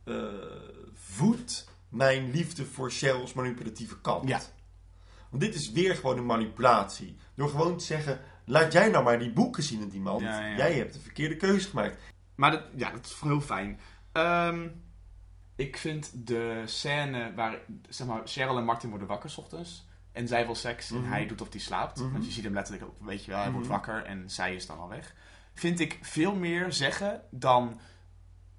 [0.04, 0.24] eh,
[0.92, 4.28] voedt mijn liefde voor Cheryl's manipulatieve kant.
[4.28, 4.40] Ja.
[5.30, 7.16] Want dit is weer gewoon een manipulatie.
[7.34, 10.22] Door gewoon te zeggen, laat jij nou maar die boeken zien aan die man.
[10.22, 10.56] Ja, ja.
[10.56, 11.98] Jij hebt de verkeerde keuze gemaakt.
[12.34, 13.80] Maar dat, ja, dat is heel fijn.
[14.12, 14.68] Ehm,
[15.56, 17.58] ik vind de scène waar
[17.88, 19.86] zeg maar, Cheryl en Martin worden wakker 's ochtends.
[20.12, 21.10] En zij wil seks en Mhm.
[21.10, 22.00] hij doet of hij slaapt.
[22.00, 22.12] Mhm.
[22.12, 23.76] Want je ziet hem letterlijk, ook, weet je wel, hij wordt Mhm.
[23.76, 25.14] wakker en zij is dan al weg.
[25.54, 27.80] Vind ik veel meer zeggen dan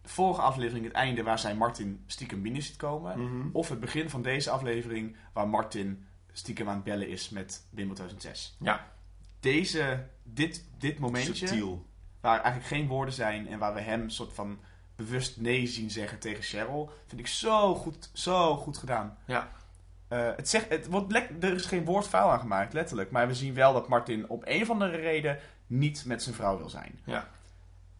[0.01, 3.49] de vorige aflevering, het einde, waar zij Martin stiekem binnen ziet komen.
[3.53, 6.06] Of het begin van deze aflevering, waar Martin
[6.37, 8.55] stiekem aan het bellen is met Wim 2006.
[8.59, 8.91] Ja,
[9.39, 11.85] Deze, dit, dit momentje subtiel.
[12.21, 14.59] waar eigenlijk geen woorden zijn en waar we hem soort van
[14.95, 19.17] bewust nee zien zeggen tegen Cheryl, vind ik zo goed, zo goed gedaan.
[19.25, 19.51] Ja.
[20.07, 23.11] Eh, het zegt, het wordt lek- er is geen woord vuil aan gemaakt, letterlijk.
[23.11, 26.57] Maar we zien wel dat Martin op een of andere reden niet met zijn vrouw
[26.57, 26.99] wil zijn.
[27.05, 27.29] Ja.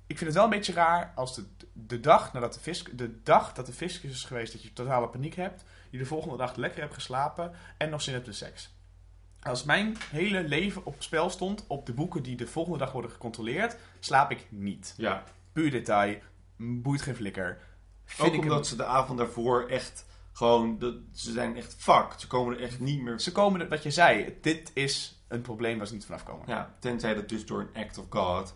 [0.07, 3.21] Ik vind het wel een beetje raar als de, de, dag, nadat de, vis, de
[3.23, 6.55] dag dat de fiscus is geweest, dat je totale paniek hebt, je de volgende dag
[6.55, 8.75] lekker hebt geslapen en nog zin hebt in seks.
[9.41, 13.11] Als mijn hele leven op spel stond op de boeken die de volgende dag worden
[13.11, 14.93] gecontroleerd, slaap ik niet.
[14.97, 15.23] Ja.
[15.51, 16.17] Puur detail,
[16.57, 17.61] boeit geen flikker.
[18.05, 21.75] Vind Ook ik omdat een- ze de avond daarvoor echt gewoon, de, ze zijn echt
[21.77, 22.21] fucked.
[22.21, 23.19] Ze komen er echt niet meer...
[23.19, 26.47] Ze komen, er- wat je zei, dit is een probleem waar ze niet vanaf komen.
[26.47, 28.55] Ja, tenzij dat dus door een act of God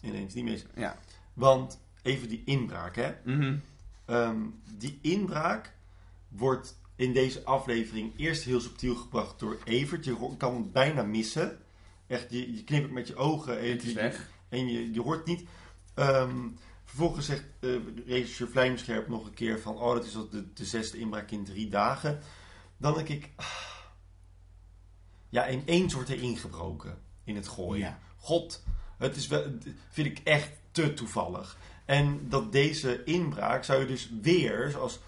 [0.00, 0.64] ineens niet meer is.
[0.74, 0.96] Ja.
[1.34, 3.14] Want even die inbraak, hè.
[3.24, 3.56] Mhm.
[4.04, 4.36] Ehm,
[4.78, 5.72] die inbraak
[6.30, 10.04] wordt in deze aflevering eerst heel subtiel gebracht door Evert.
[10.04, 11.58] Je kan het bijna missen.
[12.06, 14.30] Echt, je, je knippert met je ogen en, Het is je, weg.
[14.48, 15.48] en je, je hoort het niet.
[15.94, 16.48] Ehm,
[16.84, 17.70] vervolgens zegt eh
[18.06, 19.76] regisseur Vlijmscherp nog een keer van...
[19.76, 22.20] Oh, dat is al de, de zesde inbraak in drie dagen.
[22.76, 23.30] Dan denk ik...
[23.36, 23.46] ah,
[25.28, 27.86] ja, ineens wordt er ingebroken in het gooien.
[27.86, 27.98] Ja.
[28.16, 28.64] God,
[28.98, 29.58] het is wel,
[29.88, 31.58] vind ik echt te toevallig.
[31.84, 35.00] En dat deze inbraak zou je dus weer, zoals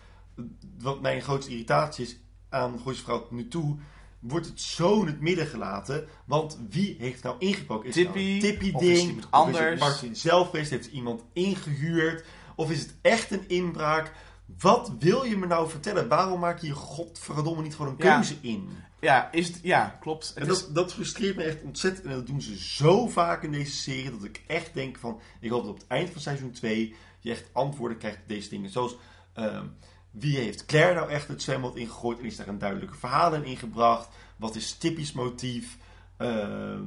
[0.78, 2.16] wat mijn grootste irritatie is
[2.48, 3.76] aan Gooisvrouw nu toe,
[4.18, 6.06] wordt het zo in het midden gelaten.
[6.24, 7.88] Want wie heeft nou ingebroken?
[7.88, 8.46] Is het nou Tippy?
[8.46, 9.08] een tippy Of is het ding?
[9.08, 9.80] iemand Of is het anders?
[9.80, 10.70] Martin zelf geweest?
[10.70, 12.24] Heeft iemand ingehuurd?
[12.56, 14.12] Of is het echt een inbraak?
[14.58, 16.08] Wat wil je me nou vertellen?
[16.08, 18.14] Waarom maak je hier godverdomme niet gewoon een Ja.
[18.14, 18.68] keuze in?
[19.00, 20.28] Ja, is het, ja klopt.
[20.28, 22.06] Het En is, dat, dat frustreert me echt ontzettend.
[22.06, 24.10] En dat doen ze zo vaak in deze serie.
[24.10, 25.20] Dat ik echt denk van...
[25.40, 26.94] Ik hoop dat op het eind van seizoen 2...
[27.20, 28.70] je echt antwoorden krijgt op deze dingen.
[28.70, 28.96] Zoals...
[29.32, 29.66] ehm,
[30.12, 32.18] wie heeft Claire nou echt het zwembad ingegooid?
[32.18, 34.08] En is daar een duidelijke verhaal in ingebracht?
[34.36, 35.78] Wat is Tippy's motief?
[36.16, 36.82] Ehm,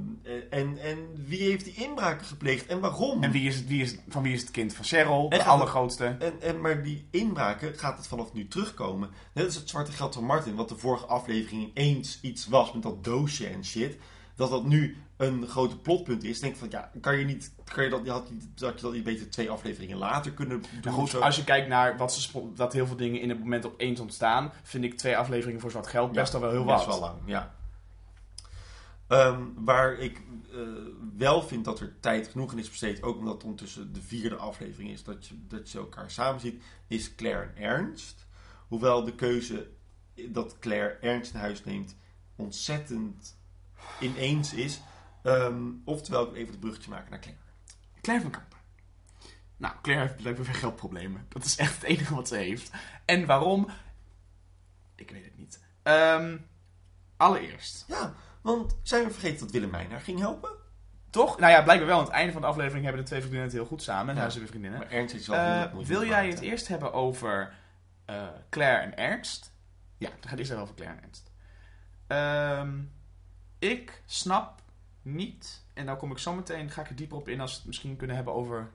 [0.50, 0.98] en, en
[1.28, 2.66] wie heeft die inbraken gepleegd?
[2.66, 3.24] En waarom?
[3.24, 5.30] en wie is het, wie is, van wie is het kind van Cheryl?
[5.30, 6.16] De allergrootste.
[6.20, 9.10] En, en, maar die inbraken gaat het vanaf nu terugkomen.
[9.34, 12.84] Net als het zwarte geld van Martin, wat de vorige aflevering ineens iets was met
[12.84, 13.98] dat doosje en shit.
[14.36, 16.40] Dat dat nu een grote plotpunt is.
[16.40, 17.54] Denk van ja, kan je niet.
[17.74, 20.94] Kan je dat, had, je, had je dat niet beter twee afleveringen later kunnen doen?
[20.94, 24.00] Goed, als je kijkt naar wat ze dat heel veel dingen in het moment opeens
[24.00, 27.00] ontstaan, vind ik twee afleveringen voor zwart geld best Ja, al wel heel best wat.
[27.00, 27.56] wel lang, ja.
[29.08, 30.22] Ehm, waar ik
[30.52, 30.60] eh,
[31.18, 34.36] wel vind dat er tijd genoeg in is besteed, ook omdat het ondertussen de vierde
[34.36, 38.26] aflevering is, dat je, dat je elkaar samen ziet, is Claire en Ernst.
[38.68, 39.70] Hoewel de keuze
[40.30, 41.96] dat Claire Ernst in huis neemt
[42.36, 43.38] ontzettend
[44.00, 44.82] ineens is.
[45.24, 47.42] Ehm, oftewel, even het bruggetje maken naar Claire.
[48.02, 48.58] Claire van Kampen.
[49.58, 51.26] Nou, Claire heeft blijkbaar weer geldproblemen.
[51.30, 52.72] Dat is echt het enige wat ze heeft.
[53.06, 53.70] En waarom?
[54.96, 55.60] Ik weet het niet.
[55.84, 56.38] Ehm,
[57.18, 57.86] allereerst.
[57.88, 60.50] Ja, want zijn we vergeten dat Willemijn haar ging helpen?
[61.10, 61.40] Toch?
[61.40, 61.98] Nou ja, blijkbaar wel.
[61.98, 64.10] Aan het einde van de aflevering hebben de twee vriendinnen het heel goed samen.
[64.10, 64.22] En Ja.
[64.22, 64.80] daar zijn de vriendinnen.
[64.80, 67.54] Maar Ernst is wel 100 miljoen wil jij het eerst hebben over
[68.06, 69.52] eh, Claire en Ernst?
[69.98, 71.32] Ja, dan gaat het eerst even over Claire en Ernst.
[72.08, 72.80] Ehm,
[73.60, 74.62] ik snap
[75.02, 77.58] niet, en daar kom ik zo meteen, ga ik er dieper op in als we
[77.58, 78.72] het misschien kunnen hebben over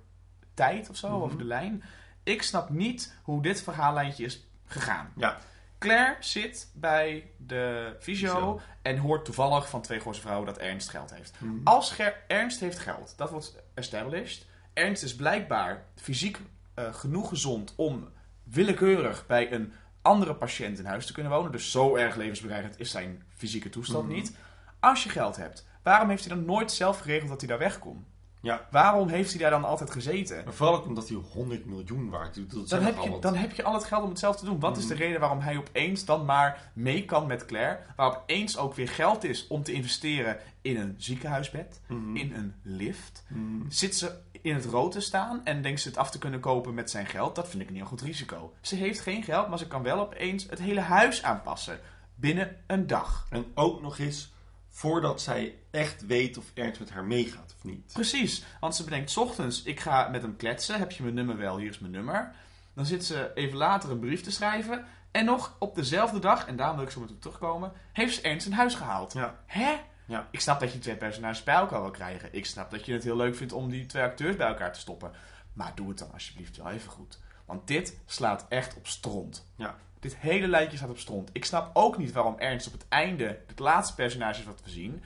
[0.55, 1.23] tijd of zo, Mhm.
[1.23, 1.83] over de lijn.
[2.23, 5.13] Ik snap niet hoe dit verhaallijntje is gegaan.
[5.17, 5.39] Ja.
[5.79, 8.61] Claire zit bij de fysio Fysio.
[8.83, 11.35] en hoort toevallig van twee Gooise vrouwen dat Ernst geld heeft.
[11.41, 11.55] Mhm.
[11.65, 14.47] Als Ger- Ernst heeft geld, dat wordt established.
[14.73, 16.39] Ernst is blijkbaar fysiek
[16.75, 18.09] eh, genoeg gezond om
[18.43, 19.73] willekeurig bij een
[20.03, 21.53] andere patiënt in huis te kunnen wonen.
[21.53, 24.15] Dus zo erg levensbedreigend is zijn fysieke toestand Mhm.
[24.15, 24.37] niet.
[24.81, 27.79] Als je geld hebt, waarom heeft hij dan nooit zelf geregeld dat hij daar weg
[27.79, 28.05] kon?
[28.43, 28.67] Ja.
[28.71, 30.45] Waarom heeft hij daar dan altijd gezeten?
[30.45, 32.51] Maar vooral ook omdat hij 100 miljoen waard doet.
[32.53, 34.61] Dat Dan heb, je, dan heb je al het geld om het zelf te doen.
[34.61, 35.03] Wat is de Mhm.
[35.03, 37.79] reden waarom hij opeens dan maar mee kan met Claire?
[37.97, 42.17] Waar opeens ook weer geld is om te investeren in een ziekenhuisbed, Mhm.
[42.17, 43.25] in een lift.
[43.29, 43.71] Mhm.
[43.71, 46.75] Zit ze in het rood te staan en denkt ze het af te kunnen kopen
[46.75, 47.35] met zijn geld?
[47.35, 48.53] Dat vind ik een heel goed risico.
[48.61, 51.79] Ze heeft geen geld, maar ze kan wel opeens het hele huis aanpassen.
[52.15, 53.27] Binnen een dag.
[53.31, 54.33] En ook nog eens
[54.71, 57.93] voordat zij echt weet of Ernst met haar meegaat of niet.
[57.93, 60.79] Precies, want ze bedenkt 's ochtends, ik ga met hem kletsen.
[60.79, 61.59] Heb je mijn nummer wel?
[61.59, 62.35] Hier is mijn nummer.
[62.75, 64.85] Dan zit ze even later een brief te schrijven.
[65.11, 68.47] En nog op dezelfde dag, en daar wil ik zo meteen terugkomen, heeft ze Ernst
[68.47, 69.13] in huis gehaald.
[69.13, 69.39] Ja.
[69.47, 69.77] Hè?
[70.07, 70.29] Ja.
[70.31, 72.29] Ik snap dat je twee personages bij elkaar wil krijgen.
[72.33, 74.81] Ik snap dat je het heel leuk vindt om die twee acteurs bij elkaar te
[74.81, 75.13] stoppen.
[75.53, 77.19] Maar doe het dan alsjeblieft wel even goed.
[77.45, 79.47] Want dit slaat echt op stront.
[79.57, 79.77] Ja.
[80.01, 81.31] Dit hele lijntje staat op stront.
[81.33, 84.71] Ik snap ook niet waarom Ernst op het einde, het laatste personage is wat we
[84.71, 85.03] zien.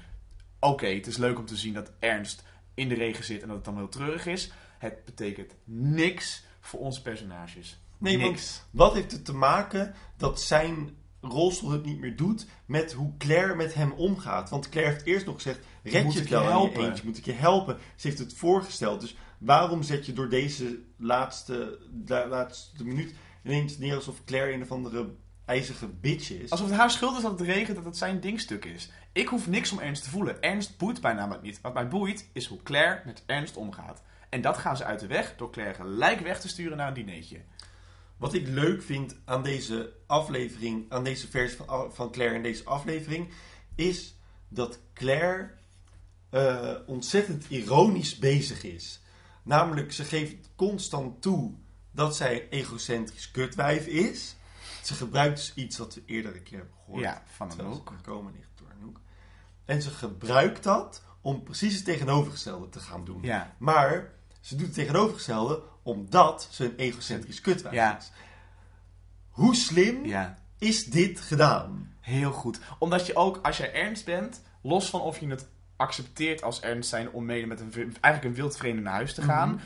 [0.60, 2.42] Oké, het is leuk om te zien dat Ernst
[2.74, 4.52] in de regen zit en dat het dan heel treurig is.
[4.78, 7.78] Het betekent niks voor onze personages.
[7.98, 8.62] Nee, niks.
[8.70, 13.54] wat heeft het te maken dat zijn rolstoel het niet meer doet met hoe Claire
[13.54, 14.50] met hem omgaat?
[14.50, 16.84] Want Claire heeft eerst nog gezegd, red Moet je ik het wel je helpen?
[16.88, 17.04] eentje?
[17.04, 17.78] Moet ik je helpen?
[17.96, 19.00] Ze heeft het voorgesteld.
[19.00, 23.14] Dus waarom zet je door deze laatste, la- laatste minuut
[23.44, 25.14] ineens neer alsof Claire een of andere
[25.44, 26.50] ijzige bitch is?
[26.50, 28.90] Alsof het haar schuld is dat het regent, dat het zijn dingstuk is.
[29.12, 30.42] Ik hoef niks om Ernst te voelen.
[30.42, 31.60] Ernst boeit mij namelijk niet.
[31.60, 34.02] Wat mij boeit is hoe Claire met Ernst omgaat.
[34.28, 36.94] En dat gaan ze uit de weg door Claire gelijk weg te sturen naar een
[36.94, 37.40] dinertje.
[38.16, 42.64] Wat ik leuk vind aan deze aflevering, aan deze versie van, van Claire in deze
[42.64, 43.28] aflevering,
[43.74, 44.16] is
[44.48, 45.50] dat Claire
[46.30, 49.02] eh, ontzettend ironisch bezig is.
[49.42, 51.54] Namelijk, ze geeft constant toe
[51.94, 54.36] dat zij een egocentrisch kutwijf is.
[54.82, 57.02] Ze gebruikt dus iets wat we eerder een keer hebben gehoord.
[57.02, 57.92] Ja, van een hoek.
[57.96, 59.00] gekomen ligt door Anouk.
[59.64, 63.22] En ze gebruikt dat om precies het tegenovergestelde te gaan doen.
[63.22, 63.54] Ja.
[63.58, 67.96] Maar ze doet het tegenovergestelde omdat ze een egocentrisch kutwijf Ja.
[67.98, 68.10] is.
[69.28, 71.92] Hoe slim Ja, is dit gedaan?
[72.00, 72.58] heel goed.
[72.78, 76.88] Omdat je ook, als jij Ernst bent, los van of je het accepteert als Ernst
[76.88, 79.60] zijn om mede met een, eigenlijk een wildvreemde naar huis te gaan.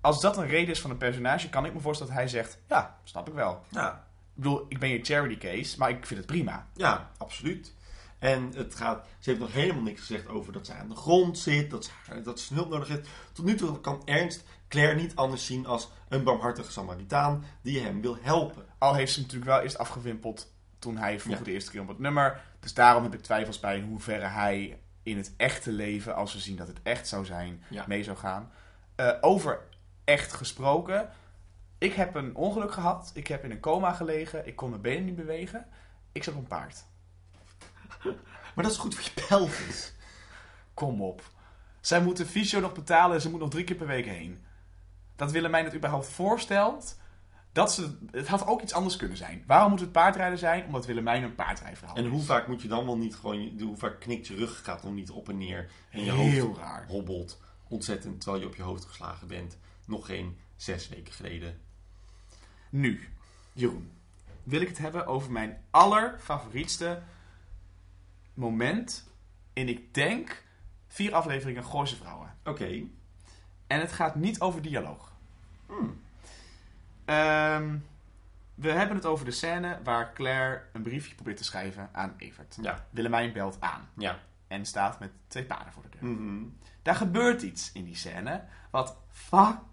[0.00, 2.58] Als dat een reden is van een personage, kan ik me voorstellen dat hij zegt,
[2.68, 3.64] ja, snap ik wel.
[3.68, 6.66] Ja, Ik bedoel, ik ben je charity case, maar ik vind het prima.
[6.74, 7.76] ja, absoluut.
[8.18, 11.38] En het gaat, ze heeft nog helemaal niks gezegd over dat ze aan de grond
[11.38, 13.08] zit, dat ze, dat ze hulp nodig heeft.
[13.32, 18.00] Tot nu toe kan Ernst Claire niet anders zien als een barmhartige Samaritaan die hem
[18.00, 18.64] wil helpen.
[18.78, 21.44] Al heeft ze natuurlijk wel eerst afgewimpeld toen hij vroeg Ja.
[21.44, 22.40] de eerste keer op het nummer.
[22.60, 26.38] Dus daarom heb ik twijfels bij in hoeverre hij in het echte leven, als we
[26.40, 27.84] zien dat het echt zou zijn, Ja.
[27.88, 28.50] mee zou gaan.
[28.94, 29.60] Eh, over
[30.08, 31.08] echt gesproken.
[31.78, 33.10] Ik heb een ongeluk gehad.
[33.14, 34.46] Ik heb in een coma gelegen.
[34.46, 35.66] Ik kon mijn benen niet bewegen.
[36.12, 36.84] Ik zat op een paard.
[38.54, 39.94] Maar dat is goed voor je pelvis.
[40.74, 41.22] Kom op.
[41.80, 44.44] Zij moeten fysio nog betalen en ze moet nog drie keer per week heen.
[45.16, 46.96] Dat Willemijn het überhaupt voorstelt.
[47.52, 49.44] Dat ze, het had ook iets anders kunnen zijn.
[49.46, 50.64] Waarom moet het paardrijden zijn?
[50.64, 52.10] Omdat Willemijn een paardrijverhaal En is.
[52.10, 54.94] hoe vaak moet je dan wel niet gewoon, hoe vaak knikt je rug, gaat dan
[54.94, 55.70] niet op en neer.
[55.90, 56.86] En je Heel hoofd raar.
[56.88, 59.58] hobbelt ontzettend terwijl je op je hoofd geslagen bent.
[59.88, 61.60] Nog geen zes weken geleden.
[62.70, 63.08] Nu,
[63.52, 63.90] Jeroen,
[64.42, 67.02] wil ik het hebben over mijn allerfavorietste
[68.34, 69.10] moment
[69.52, 70.44] in, ik denk,
[70.86, 72.36] vier afleveringen Gooise Vrouwen.
[72.44, 72.82] Oké.
[73.66, 75.12] En het gaat niet over dialoog.
[75.66, 76.00] Hmm.
[77.04, 77.76] Ehm,
[78.54, 82.58] we hebben het over de scène waar Claire een briefje probeert te schrijven aan Evert.
[82.62, 82.86] Ja.
[82.90, 84.18] Willemijn belt aan Ja.
[84.46, 86.10] en staat met twee paarden voor de deur.
[86.10, 86.44] Mhm.
[86.82, 88.96] Daar gebeurt iets in die scène wat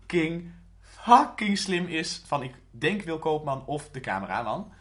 [0.08, 0.52] fucking,
[0.82, 4.72] fucking slim is van, ik denk Wil Koopman of de cameraman.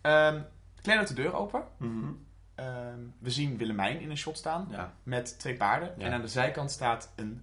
[0.00, 0.40] Ehm
[0.82, 1.62] Claire doet de deur open.
[1.76, 2.12] Mhm.
[2.54, 4.92] Ehm, we zien Willemijn in een shot staan Ja.
[5.02, 5.94] met twee paarden.
[5.98, 6.04] Ja.
[6.06, 7.42] En aan de zijkant staat een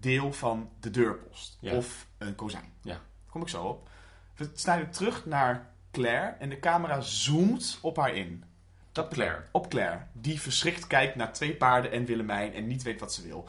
[0.00, 1.58] deel van de deurpost.
[1.60, 1.74] Ja.
[1.76, 2.72] Of een kozijn.
[2.82, 2.92] Ja.
[2.92, 3.88] Daar kom ik zo op.
[4.36, 8.44] We snijden terug naar Claire en de camera zoomt op haar in.
[8.92, 9.44] Dat Claire.
[9.52, 13.22] Op Claire, die verschrikt kijkt naar twee paarden en Willemijn en niet weet wat ze
[13.22, 13.48] wil.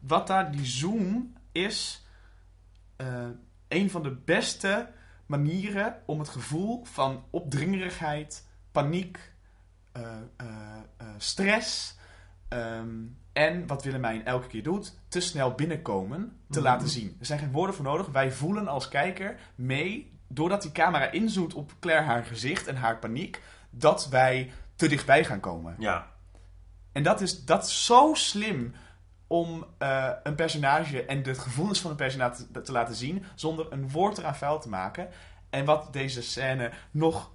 [0.00, 2.06] Wat daar die zoom is
[2.96, 3.26] eh,
[3.68, 4.88] een van de beste
[5.26, 9.32] manieren om het gevoel van opdringerigheid, paniek,
[9.92, 10.02] eh,
[10.36, 10.46] eh,
[11.18, 11.96] stress
[12.48, 12.88] ehm,
[13.32, 16.68] en wat Willemijn elke keer doet, te snel binnenkomen te Mhm.
[16.68, 17.16] laten zien.
[17.20, 18.06] Er zijn geen woorden voor nodig.
[18.06, 22.98] Wij voelen als kijker mee, doordat die camera inzoomt op Claire haar gezicht en haar
[22.98, 25.74] paniek, dat wij te dichtbij gaan komen.
[25.78, 26.12] Ja.
[26.92, 28.74] En dat is, dat is zo slim
[29.26, 33.72] om eh, een personage en de gevoelens van een personage te, te laten zien zonder
[33.72, 35.08] een woord eraan vuil te maken.
[35.50, 37.30] En wat deze scène nog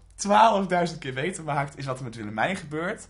[0.91, 3.07] 12.000 keer beter maakt, is wat er met Willemijn gebeurt.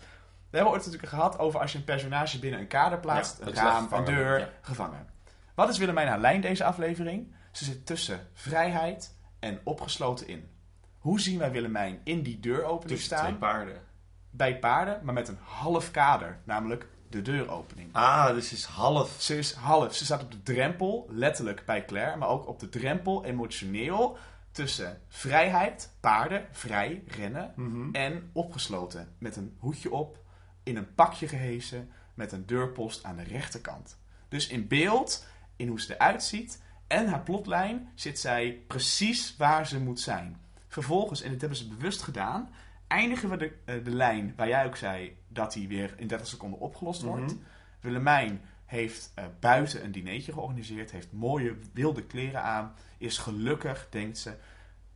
[0.49, 3.47] We hebben ooit natuurlijk gehad over als je een personage binnen een kader plaatst, Ja,
[3.47, 4.49] een raam, een deur, ja.
[4.61, 5.07] gevangen.
[5.55, 7.33] Wat is Willemijn haar lijn deze aflevering?
[7.51, 10.49] Ze zit tussen vrijheid en opgesloten in.
[10.97, 13.25] Hoe zien wij Willemijn in die deuropening staan?
[13.25, 13.81] twee paarden.
[14.29, 17.89] bij paarden, maar met een half kader, namelijk de deuropening.
[17.93, 19.15] Ah, dus is half.
[19.21, 22.69] Ze is half, ze staat op de drempel, letterlijk bij Claire, maar ook op de
[22.69, 24.17] drempel emotioneel
[24.51, 27.89] tussen vrijheid, paarden, vrij, rennen, Mhm.
[27.95, 30.17] en opgesloten, met een hoedje op,
[30.63, 33.97] in een pakje gehesen, met een deurpost aan de rechterkant.
[34.27, 39.67] Dus in beeld, in hoe ze eruit ziet en haar plotlijn, zit zij precies waar
[39.67, 40.41] ze moet zijn.
[40.67, 42.49] Vervolgens, en dit hebben ze bewust gedaan,
[42.87, 46.27] eindigen we de, eh, de lijn waar jij ook zei dat die weer in 30
[46.27, 47.33] seconden opgelost wordt.
[47.33, 47.41] Mhm.
[47.79, 54.17] Willemijn heeft eh, buiten een dinertje georganiseerd, heeft mooie wilde kleren aan, is gelukkig, denkt
[54.17, 54.35] ze.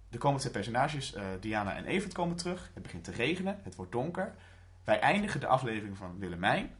[0.09, 2.71] Er komen twee personages, eh, Diana en Evert komen terug.
[2.73, 4.35] Het begint te regenen, het wordt donker.
[4.83, 6.71] Wij eindigen de aflevering van Willemijn,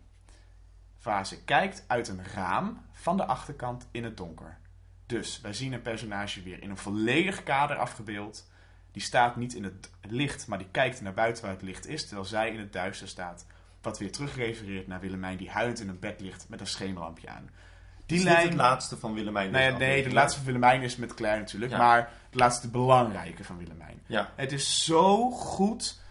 [1.03, 4.57] waar ze kijkt uit een raam van de achterkant in het donker.
[5.05, 8.51] Dus wij zien een personage weer in een volledig kader afgebeeld.
[8.93, 12.05] Die staat niet in het licht, maar die kijkt naar buiten waar het licht is,
[12.05, 13.45] terwijl zij in het duister staat.
[13.81, 17.49] Wat weer terugrefereert naar Willemijn die huilend in een bed ligt met een schemerlampje aan.
[18.05, 18.47] Die is lijn...
[18.47, 19.51] het laatste van Willemijn?
[19.51, 21.71] Nou ja, nee, de laatste van Willemijn is met Claire natuurlijk.
[21.71, 21.77] Ja.
[21.77, 24.01] Maar de laatste belangrijke van Willemijn.
[24.05, 24.31] Ja.
[24.35, 26.01] Het is zo goed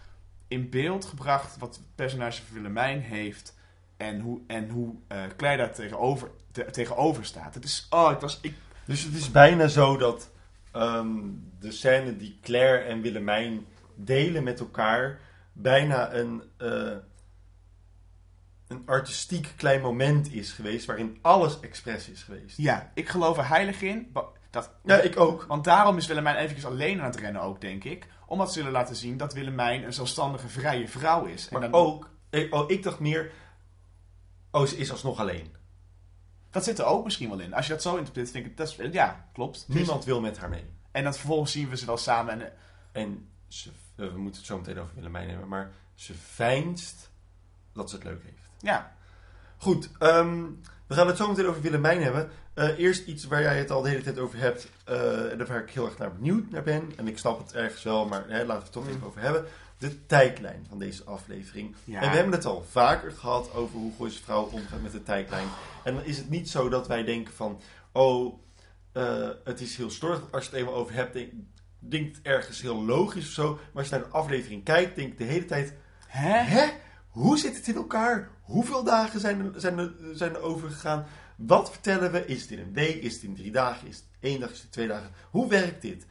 [0.47, 3.55] in beeld gebracht wat het personage van Willemijn heeft.
[3.97, 7.53] En hoe, en hoe eh, Claire daar tegenover, te- tegenover staat.
[7.53, 7.87] Het is...
[7.89, 8.39] Oh, ik was...
[8.41, 8.55] Ik,
[8.85, 10.29] Dus het is bijna zo dat
[10.73, 11.19] ehm,
[11.59, 13.65] de scène die Claire en Willemijn
[13.95, 15.19] delen met elkaar
[15.53, 16.95] bijna een, eh,
[18.67, 22.57] een artistiek klein moment is geweest waarin alles expres is geweest.
[22.57, 24.13] ja, ik geloof er heilig in.
[24.49, 25.43] Dat, Ja, ik ook.
[25.43, 28.07] Want daarom is Willemijn eventjes alleen aan het rennen ook, denk ik.
[28.27, 31.47] Omdat ze willen laten zien dat Willemijn een zelfstandige, vrije vrouw is.
[31.47, 33.31] En Maar dan- ook, ik, oh, ik dacht meer,
[34.51, 35.55] oh, ze is alsnog alleen.
[36.53, 37.53] Dat zit er ook misschien wel in.
[37.53, 38.57] Als je dat zo interpreteert, vind ik...
[38.57, 39.65] Dat is, ja, klopt.
[39.67, 40.65] Niemand wil met haar mee.
[40.91, 42.33] En dan vervolgens zien we ze wel samen.
[42.33, 46.13] En, eh, En ze, eh, we moeten het zo meteen over Willemijn hebben, maar ze
[46.13, 47.09] veinst
[47.73, 48.49] dat ze het leuk heeft.
[48.59, 48.95] ja.
[49.57, 50.43] Goed, ehm,
[50.87, 52.29] we gaan het zo meteen over Willemijn hebben.
[52.53, 54.67] Eh, eerst iets waar jij het al de hele tijd over hebt.
[55.31, 56.91] en waar ik heel erg naar benieuwd naar ben.
[56.95, 59.45] En ik snap het ergens wel, maar hè, laten we het toch even over hebben.
[59.83, 61.75] De tijdlijn van deze aflevering.
[61.83, 62.01] Ja.
[62.01, 65.47] En we hebben het al vaker gehad over hoe Gooise Vrouw omgaat met de tijdlijn.
[65.83, 67.61] En dan is het niet zo dat wij denken van...
[67.91, 68.39] Oh,
[68.91, 70.31] eh, het is heel storig.
[70.31, 71.31] Als je het eenmaal over hebt, denk,
[71.79, 73.53] denkt het ergens heel logisch of zo.
[73.53, 75.73] Maar als je naar de aflevering kijkt, denk de hele tijd...
[76.07, 76.37] Hè?
[76.37, 76.69] Hè?
[77.07, 78.29] Hoe zit het in elkaar?
[78.41, 81.05] Hoeveel dagen zijn er, zijn er, zijn er overgegaan?
[81.35, 82.25] Wat vertellen we?
[82.25, 83.01] Is het in een week?
[83.01, 83.87] Is het in drie dagen?
[83.87, 84.51] Is het één dag?
[84.51, 85.11] Is het twee dagen?
[85.29, 86.05] Hoe werkt dit?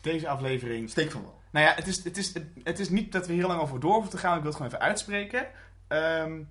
[0.00, 1.42] Deze aflevering Steek van wel.
[1.54, 2.32] Nou ja, het is, het, is,
[2.62, 4.36] het is niet dat we hier lang over door hoeven te gaan.
[4.36, 5.46] Ik wil het gewoon even uitspreken.
[5.88, 6.42] Ehm,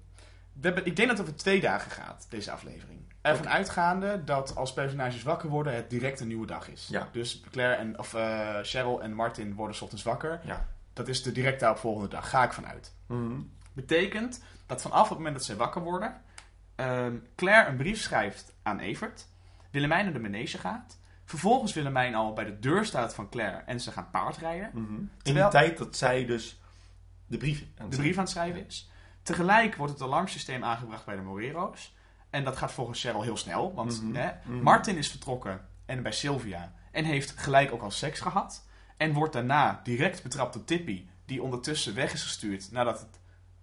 [0.54, 3.00] we hebben, ik denk dat het over twee dagen gaat, deze aflevering.
[3.22, 6.88] Ervan uitgaande dat als personages wakker worden, het direct een nieuwe dag is.
[6.90, 7.10] Ja.
[7.12, 10.40] Dus Claire en, of, eh, Cheryl en Martin worden ochtends wakker.
[10.44, 10.68] Ja.
[10.94, 12.30] Dat is de direct daarop volgende dag.
[12.30, 12.94] Ga ik vanuit.
[13.74, 16.22] Betekent dat vanaf het moment dat ze wakker worden,
[16.76, 19.28] ehm, Claire een brief schrijft aan Evert.
[19.72, 20.98] Willemijn naar de manege gaat.
[21.34, 24.70] Vervolgens Willemijn al bij de deur staat van Claire en ze gaan paardrijden.
[24.74, 24.94] Mhm.
[24.94, 26.62] In Terwijl- de tijd dat zij dus
[27.28, 28.92] de brief aan de brief aan het schrijven is.
[29.24, 31.96] Tegelijk wordt het alarmsysteem aangebracht bij de Morero's.
[32.30, 33.74] En dat gaat volgens Cheryl heel snel.
[33.74, 34.16] Want Mhm.
[34.16, 34.62] hè, Mhm.
[34.64, 36.74] Martin is vertrokken en bij Sylvia.
[36.92, 38.66] En heeft gelijk ook al seks gehad.
[38.98, 41.08] En wordt daarna direct betrapt door Tippy.
[41.26, 43.20] Die ondertussen weg is gestuurd nadat het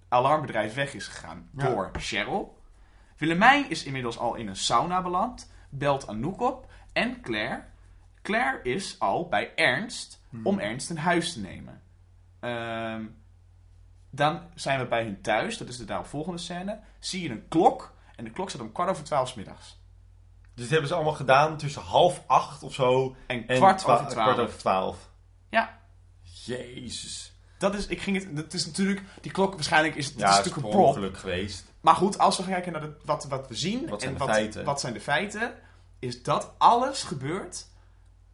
[0.08, 1.64] alarmbedrijf weg is gegaan Ja.
[1.68, 2.58] door Cheryl.
[3.16, 5.50] Willemijn is inmiddels al in een sauna beland.
[5.68, 6.69] Belt Anouk op.
[6.92, 7.62] En Claire.
[8.22, 11.82] Claire is al bij Ernst om Ernst een huis te nemen.
[12.40, 13.04] Ehm,
[14.10, 15.58] dan zijn we bij hun thuis.
[15.58, 16.80] Dat is de daaropvolgende scène.
[16.98, 17.94] Zie je een klok.
[18.16, 19.78] En de klok staat om kwart over twaalf middags.
[20.54, 23.16] Dus dat hebben ze allemaal gedaan tussen half acht of zo.
[23.26, 24.12] En En kwart over twaalf.
[24.12, 25.08] kwart over twaalf.
[25.50, 25.78] Ja,
[26.44, 27.32] Jezus.
[27.58, 30.36] dat is, ik ging het, dat is natuurlijk, die klok waarschijnlijk is, het Ja, is
[30.36, 30.96] het is natuurlijk een prop.
[30.96, 31.64] ongeluk geweest.
[31.80, 34.18] Maar goed, als we gaan kijken naar de, wat, wat we zien Wat zijn en
[34.18, 34.64] de wat, feiten?
[34.64, 35.54] wat zijn de feiten,
[36.00, 37.66] is dat alles gebeurt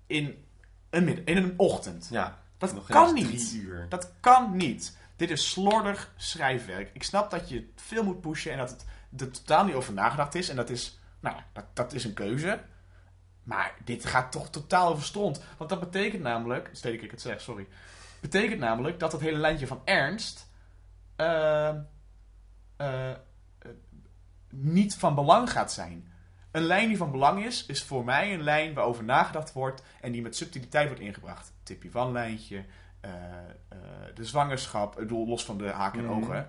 [0.07, 0.45] in
[0.91, 2.09] een, in een ochtend.
[2.11, 2.39] Ja.
[2.59, 3.53] Dat kan niet.
[3.53, 3.87] Uur.
[3.89, 4.97] Dat kan niet.
[5.17, 6.91] Dit is slordig schrijfwerk.
[6.93, 8.85] Ik snap dat je veel moet pushen en dat het
[9.21, 10.49] er totaal niet over nagedacht is.
[10.49, 12.61] En dat is, nou, dat, dat is een keuze.
[13.43, 15.43] Maar dit gaat toch totaal over stront.
[15.57, 17.67] Want dat betekent namelijk, steek ik het zeg, sorry.
[18.21, 20.49] Betekent namelijk dat het hele lijntje van Ernst
[21.17, 23.17] eh, eh, eh,
[24.51, 26.13] niet van belang gaat zijn.
[26.57, 30.13] Een lijn die van belang is, is voor mij een lijn waarover nagedacht wordt en
[30.13, 31.53] die met subtiliteit wordt ingebracht.
[31.63, 32.65] Tippie van lijntje,
[33.01, 33.11] eh,
[33.69, 33.79] eh,
[34.15, 36.15] de zwangerschap, ik bedoel, los van de haken en Mhm.
[36.23, 36.49] ogen.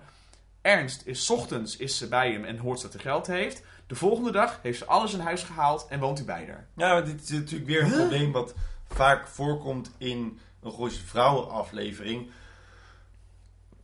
[0.60, 3.62] Ernst is 's ochtends is ze bij hem en hoort dat hij geld heeft.
[3.86, 6.66] De volgende dag heeft ze alles in huis gehaald en woont hij bij haar.
[6.76, 8.54] Ja, dit is natuurlijk weer een probleem wat
[8.88, 12.30] vaak voorkomt in een Gooise Vrouwen aflevering.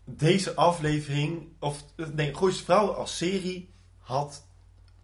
[0.05, 4.47] Deze aflevering, of nee, Gooise Vrouwen als serie had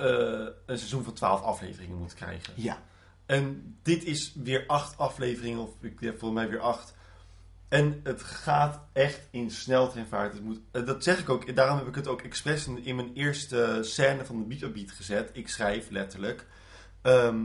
[0.07, 2.53] een seizoen van 12 afleveringen moeten krijgen.
[2.57, 2.79] Ja.
[3.27, 6.95] En dit is weer acht afleveringen, of ik heb volgens mij weer acht.
[7.69, 10.33] En het gaat echt in sneltreinvaart.
[10.33, 11.57] Het moet, eh, dat zeg ik ook.
[11.57, 14.75] Daarom heb ik het ook expres in, in mijn eerste scène van de Beat op
[14.75, 15.31] Beat gezet.
[15.33, 16.47] Ik schrijf letterlijk.
[17.03, 17.45] ehm,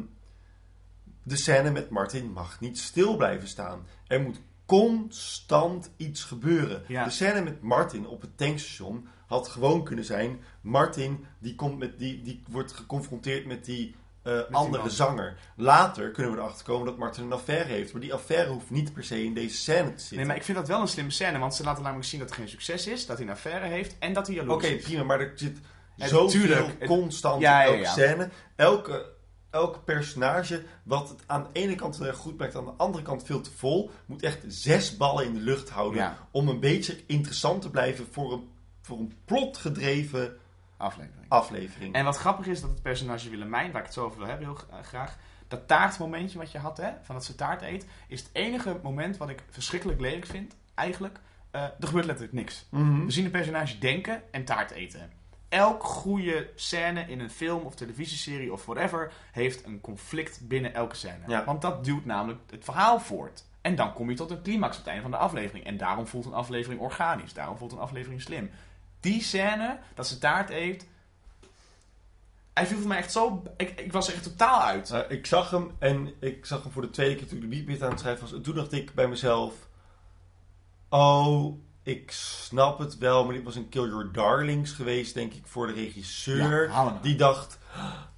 [1.24, 3.88] de scène met Martin mag niet stil blijven staan.
[4.08, 6.84] Er moet constant iets gebeuren.
[6.88, 7.03] Ja.
[7.03, 10.41] De scène met Martin op het tankstation had gewoon kunnen zijn.
[10.61, 15.38] Martin die, komt met die, die wordt geconfronteerd met die eh, andere zanger.
[15.55, 17.91] Later kunnen we erachter komen dat Martin een affaire heeft.
[17.91, 20.17] Maar die affaire hoeft niet per se in deze scène te zitten.
[20.17, 22.30] Nee, maar ik vind dat wel een slimme scène, want ze laten namelijk zien dat
[22.30, 24.84] het geen succes is, dat hij een affaire heeft en dat hij jaloers Oké, is.
[24.84, 25.57] prima, maar er zit
[25.95, 27.91] Ja, zoveel constant Ja, in ja, elke ja.
[27.91, 28.30] scène.
[28.55, 29.13] Elke,
[29.49, 33.03] elke personage, wat het aan de ene kant heel erg goed maakt, aan de andere
[33.03, 36.17] kant veel te vol, moet echt zes ballen in de lucht houden Ja.
[36.32, 38.49] om een beetje interessant te blijven voor een,
[38.86, 40.38] voor een plotgedreven
[40.77, 41.25] Aflevering.
[41.27, 41.93] aflevering.
[41.93, 44.45] En wat grappig is dat het personage Willemijn, waar ik het zo over wil hebben,
[44.45, 45.17] heel gra- graag.
[45.47, 49.17] Dat taartmomentje wat je had, hè, van dat ze taart eet, is het enige moment
[49.17, 51.19] wat ik verschrikkelijk lelijk vind, eigenlijk.
[51.51, 52.65] Eh, er gebeurt letterlijk niks.
[52.69, 53.05] Mhm.
[53.05, 55.11] We zien een personage denken en taart eten.
[55.49, 60.95] Elk goede scène in een film of televisieserie of whatever heeft een conflict binnen elke
[60.95, 61.19] scène.
[61.27, 61.43] Ja.
[61.43, 63.43] Want dat duwt namelijk het verhaal voort.
[63.61, 65.65] En dan kom je tot een climax op het einde van de aflevering.
[65.65, 67.33] En daarom voelt een aflevering organisch.
[67.33, 68.49] Daarom voelt een aflevering slim.
[69.06, 70.88] Die scène, dat ze taart eet.
[72.53, 73.43] Hij viel voor mij echt zo.
[73.58, 74.91] Ik, ik was er echt totaal uit.
[74.91, 77.49] Eh, ik zag hem en ik zag hem voor de tweede keer toen ik de
[77.49, 78.34] beatbit aan het schrijven was.
[78.34, 79.53] En toen dacht ik bij mezelf:
[80.89, 85.47] Oh, ik snap het wel, maar dit was een Kill Your Darlings geweest, denk ik,
[85.47, 86.70] voor de regisseur.
[86.70, 87.58] Ja, hem die dacht,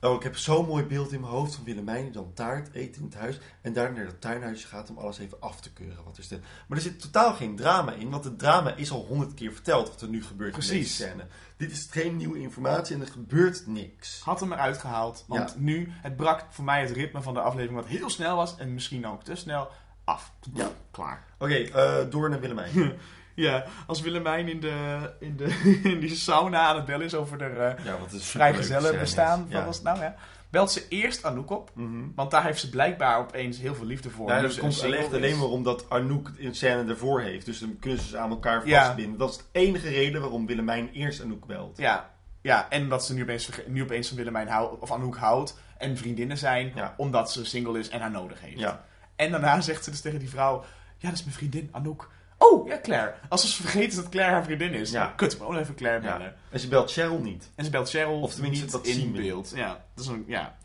[0.02, 2.96] oh, ik heb zo'n mooi beeld in mijn hoofd van Willemijn die dan taart eet
[2.96, 3.40] in het huis.
[3.62, 6.04] En daar naar dat tuinhuisje gaat om alles even af te keuren.
[6.04, 6.40] Wat is dit?
[6.68, 9.90] Maar er zit totaal geen drama in, want het drama is al honderd keer verteld
[9.90, 11.26] wat er nu gebeurt in deze scène.
[11.58, 14.22] Dit is geen nieuwe informatie en er gebeurt niks.
[14.24, 15.24] Had hem eruit gehaald.
[15.28, 15.56] Want Ja.
[15.58, 18.74] nu, het brak voor mij het ritme van de aflevering, wat heel snel was en
[18.74, 19.68] misschien ook te snel,
[20.04, 20.32] af.
[20.54, 20.70] Ja.
[20.92, 21.24] Klaar.
[21.40, 22.72] Oké, eh, door naar Willemijn.
[23.46, 25.46] Ja, als Willemijn in, de, in, de,
[25.94, 29.40] in die sauna aan het bellen is over de eh Ja, vrijgezellen bestaan.
[29.50, 29.66] Van Ja.
[29.66, 30.16] was het nou, ja.
[30.50, 31.72] Belt ze eerst Anouk op.
[31.74, 32.04] Mhm.
[32.16, 34.30] Want daar heeft ze blijkbaar opeens heel veel liefde voor.
[34.30, 35.38] Ja, dat ze komt echt alleen is.
[35.38, 37.46] maar omdat Anouk een scène ervoor heeft.
[37.46, 38.84] Dus dan kunnen ze ze aan elkaar Ja.
[38.84, 39.18] vastbinden.
[39.18, 41.78] Dat is de enige reden waarom Willemijn eerst Anouk belt.
[41.78, 42.10] Ja,
[42.42, 45.58] ja, en dat ze nu opeens, nu opeens van Willemijn houdt, of Anouk houdt.
[45.78, 46.94] En vriendinnen zijn, Ja.
[46.98, 48.60] omdat ze single is en haar nodig heeft.
[48.60, 48.86] Ja.
[49.16, 50.64] En daarna zegt ze dus tegen die vrouw:
[50.98, 52.10] Ja, dat is mijn vriendin Anouk.
[52.38, 53.14] Oh, ja, Claire.
[53.30, 54.92] Als ze vergeten is dat Claire haar vriendin is.
[54.92, 55.14] Ja.
[55.16, 56.18] Kut, ik moet even Claire Ja.
[56.18, 56.36] bellen.
[56.50, 57.50] En ze belt Cheryl niet.
[57.56, 59.52] En ze belt Cheryl Of tenminste, niet dat in zien we beeld.
[59.56, 60.58] Ja, dat is een, ja.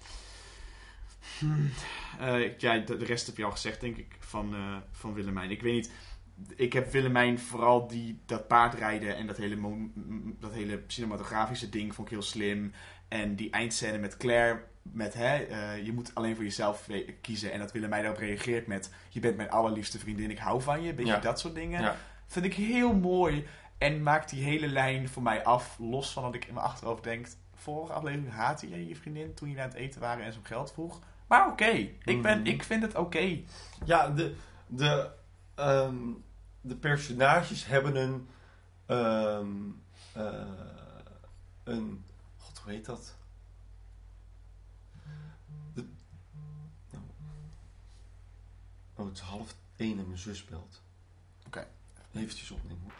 [1.38, 1.46] Hm,
[2.20, 5.50] eh, ja, de, de rest heb je al gezegd, denk ik, van, eh, van Willemijn.
[5.50, 5.90] Ik weet niet,
[6.56, 9.58] ik heb Willemijn vooral die, dat paardrijden en dat hele,
[10.40, 12.72] dat hele cinematografische ding vond ik heel slim.
[13.12, 16.88] En die eindscène met Claire, met hè, eh, je moet alleen voor jezelf
[17.20, 17.52] kiezen.
[17.52, 20.94] En dat Willemijn daarop reageert met, je bent mijn allerliefste vriendin, ik hou van je.
[20.94, 21.18] Beetje Ja.
[21.20, 21.82] dat soort dingen.
[21.82, 21.96] Ja.
[22.26, 23.46] Vind ik heel mooi.
[23.78, 25.78] En maakt die hele lijn voor mij af.
[25.78, 27.26] Los van dat ik in mijn achterhoofd denk.
[27.54, 30.44] Vorige aflevering haatte je je vriendin toen jullie aan het eten waren en ze om
[30.44, 31.00] geld vroeg.
[31.28, 31.70] Maar oké,
[32.04, 32.46] ik, ben, Mhm.
[32.48, 33.40] ik vind het oké.
[33.84, 34.34] Ja, de,
[34.66, 35.10] de,
[35.54, 35.96] ehm,
[36.60, 38.28] de personages hebben een,
[38.86, 39.46] ehm,
[40.12, 40.46] eh,
[41.64, 42.04] een,
[42.62, 43.14] hoe heet dat?
[45.74, 45.88] De,
[46.90, 47.04] nou.
[48.94, 50.82] oh, het is half één en mijn zus belt.
[51.46, 51.68] Oké.
[52.12, 52.92] Eventjes opnemen.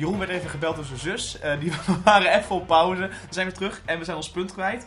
[0.00, 1.38] Jeroen werd even gebeld door zijn zus.
[1.38, 3.08] Eh, die we waren even op pauze.
[3.08, 4.86] We zijn weer terug en we zijn ons punt kwijt.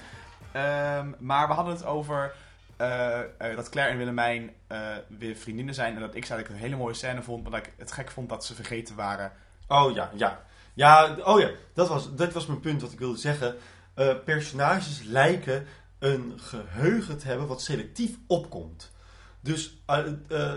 [0.51, 2.34] Ehm, maar we hadden het over
[2.78, 4.51] eh, eh, dat Claire en Willemijn
[5.07, 5.95] weer vriendinnen zijn.
[5.95, 7.43] En dat ik zei dat ik een hele mooie scène vond.
[7.43, 9.32] Maar dat ik het gek vond dat ze vergeten waren.
[9.68, 10.41] Oh ja, ja.
[10.74, 13.55] Ja, oh ja, dat was, dat was mijn punt wat ik wilde zeggen.
[14.26, 15.68] Personages lijken
[15.99, 18.91] een geheugen te hebben wat selectief opkomt.
[19.41, 19.84] Dus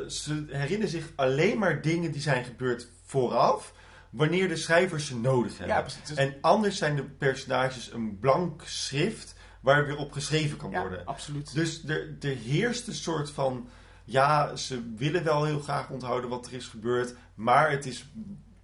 [0.07, 3.73] ze herinneren zich alleen maar dingen die zijn gebeurd vooraf,
[4.17, 5.77] wanneer de schrijvers ze nodig hebben.
[5.77, 6.03] Ja, precies.
[6.05, 10.81] Dus- En anders zijn de personages een blank schrift waar weer op geschreven kan ja,
[10.81, 11.07] worden.
[11.07, 11.55] absoluut.
[11.55, 13.69] Dus er, er heerst een soort van.
[14.05, 17.15] Ja, ze willen wel heel graag onthouden wat er is gebeurd.
[17.35, 18.09] Maar het is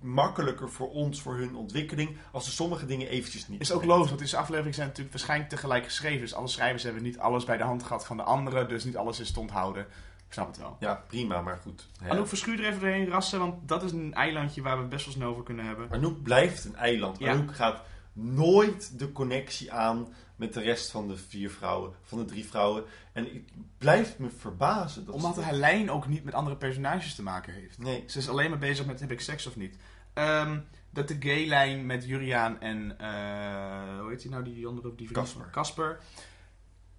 [0.01, 2.17] makkelijker voor ons, voor hun ontwikkeling.
[2.33, 3.61] als ze sommige dingen eventjes niet.
[3.61, 6.21] Is ook logisch, want deze afleveringen zijn natuurlijk waarschijnlijk tegelijk geschreven.
[6.21, 8.69] Dus alle schrijvers hebben niet alles bij de hand gehad van de anderen.
[8.69, 9.87] Dus niet alles is te onthouden.
[10.33, 10.77] Ik snap het wel.
[10.81, 11.89] Ja, prima, maar goed.
[12.03, 12.11] hè.
[12.11, 15.05] Anouk verschuur er even doorheen rassen, want dat is een eilandje waar we het best
[15.05, 15.91] wel snel over kunnen hebben.
[15.91, 17.19] Anouk blijft een eiland.
[17.19, 17.33] Ja.
[17.33, 22.25] Anouk gaat nooit de connectie aan met de rest van de vier vrouwen, van de
[22.25, 22.85] drie vrouwen.
[23.13, 25.05] En ik blijf me verbazen.
[25.05, 27.79] Dat Omdat haar lijn ook niet met andere personages te maken heeft.
[27.79, 28.05] Nee.
[28.07, 29.77] Ze is alleen maar bezig met heb ik seks of niet.
[30.13, 30.59] Ehm,
[30.91, 35.29] dat de gay-lijn met Juriaan en, eh, hoe heet die nou, die andere, die vriend
[35.29, 35.51] van Casper.
[35.51, 36.01] Casper.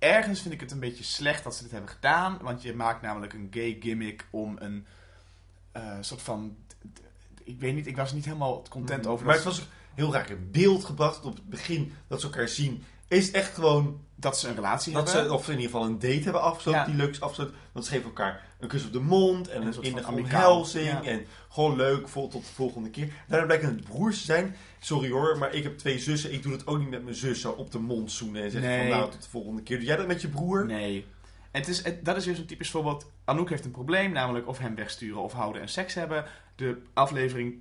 [0.03, 2.37] Ergens vind ik het een beetje slecht dat ze dit hebben gedaan.
[2.41, 4.85] Want je maakt namelijk een gay gimmick om een
[5.71, 6.57] eh, soort van...
[7.43, 10.29] Ik weet niet, ik was niet helemaal content over Maar dat, het was heel raar
[10.29, 12.83] in beeld gebracht op het begin dat ze elkaar zien.
[13.07, 15.29] Is echt gewoon dat ze een relatie Dat hebben.
[15.31, 16.85] ze, of in ieder geval een date hebben afgesloten, Ja.
[16.87, 17.55] die leuk is afgesloten.
[17.71, 20.85] Want ze geven elkaar een kus op de mond en En een innige omhelzing.
[20.87, 21.03] ja.
[21.03, 23.09] En gewoon leuk, vol tot de volgende keer.
[23.27, 24.55] Daarna blijken het broers te zijn.
[24.79, 26.33] Sorry hoor, maar ik heb twee zussen.
[26.33, 28.69] Ik doe het ook niet met mijn zus zo op de mond zoenen en zeggen
[28.69, 28.89] Nee.
[28.89, 29.77] van nou tot de volgende keer.
[29.77, 30.65] Doe jij dat met je broer?
[30.65, 31.05] Nee.
[31.51, 33.11] En het is, het- dat is weer zo'n typisch voorbeeld.
[33.25, 36.25] Anouk heeft een probleem, namelijk of hem wegsturen of houden en seks hebben.
[36.55, 37.55] De aflevering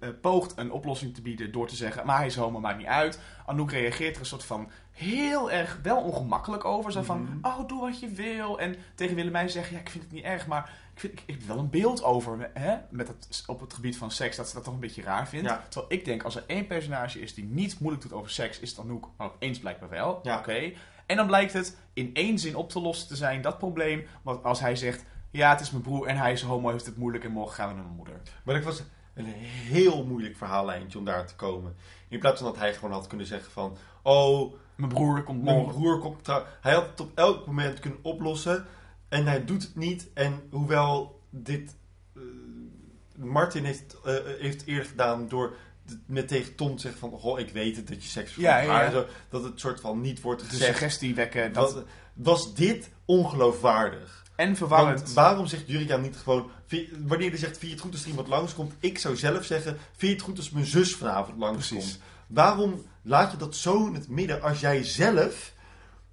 [0.00, 2.86] eh, poogt een oplossing te bieden door te zeggen, maar hij is homo, maakt niet
[2.86, 3.20] uit.
[3.46, 6.92] Anouk reageert er een soort van heel erg wel ongemakkelijk over.
[6.92, 7.46] Zo van, Mhm.
[7.46, 8.58] oh, doe wat je wil.
[8.60, 11.34] En tegen Willemijn zeggen, ja, ik vind het niet erg, maar ik, vind, ik, ik
[11.34, 14.54] heb wel een beeld over, hè, met het, op het gebied van seks, dat ze
[14.54, 15.48] dat toch een beetje raar vindt.
[15.48, 15.64] Ja.
[15.68, 18.70] Terwijl ik denk, als er één personage is die niet moeilijk doet over seks, is
[18.70, 19.08] het Anouk.
[19.16, 20.20] Maar opeens blijkbaar wel.
[20.22, 20.38] Ja.
[20.38, 20.72] Oké.
[21.06, 24.06] En dan blijkt het in één zin op te lossen te zijn, dat probleem.
[24.22, 26.96] Want als hij zegt, ja, het is mijn broer en hij is homo, heeft het
[26.96, 28.20] moeilijk en morgen gaan we naar mijn moeder.
[28.44, 28.82] Maar dat was
[29.14, 31.74] een heel moeilijk verhaallijntje om daar te komen.
[32.08, 33.76] In plaats van dat hij gewoon had kunnen zeggen van...
[34.02, 35.74] Oh, Mijn broer komt mijn morgen.
[35.74, 36.26] broer komt.
[36.60, 38.66] Hij had het op elk moment kunnen oplossen.
[39.08, 40.08] En hij doet het niet.
[40.14, 41.76] En hoewel dit...
[42.16, 42.22] eh,
[43.16, 45.54] Martin heeft, eh, heeft eerder gedaan door
[46.06, 47.10] met tegen Tom te zeggen van...
[47.18, 48.84] Goh, ik weet het dat je seks Ja, ja, haar.
[48.84, 48.90] ja.
[48.90, 50.70] Zo, dat het soort van niet wordt De gezegd.
[50.70, 51.52] suggestie wekken.
[51.52, 51.82] Dat, Was,
[52.14, 54.18] was dit ongeloofwaardig?
[54.36, 55.00] en verwarrend.
[55.00, 56.50] Want waarom zegt Juriaan niet gewoon...
[56.70, 58.74] "Vind- Wanneer hij zegt, vind je het goed als er iemand langskomt?
[58.80, 61.80] Ik zou zelf zeggen, vind je het goed als mijn zus vanavond langskomt?
[61.82, 61.98] Precies.
[62.26, 65.52] Waarom laat je dat zo in het midden als jij zelf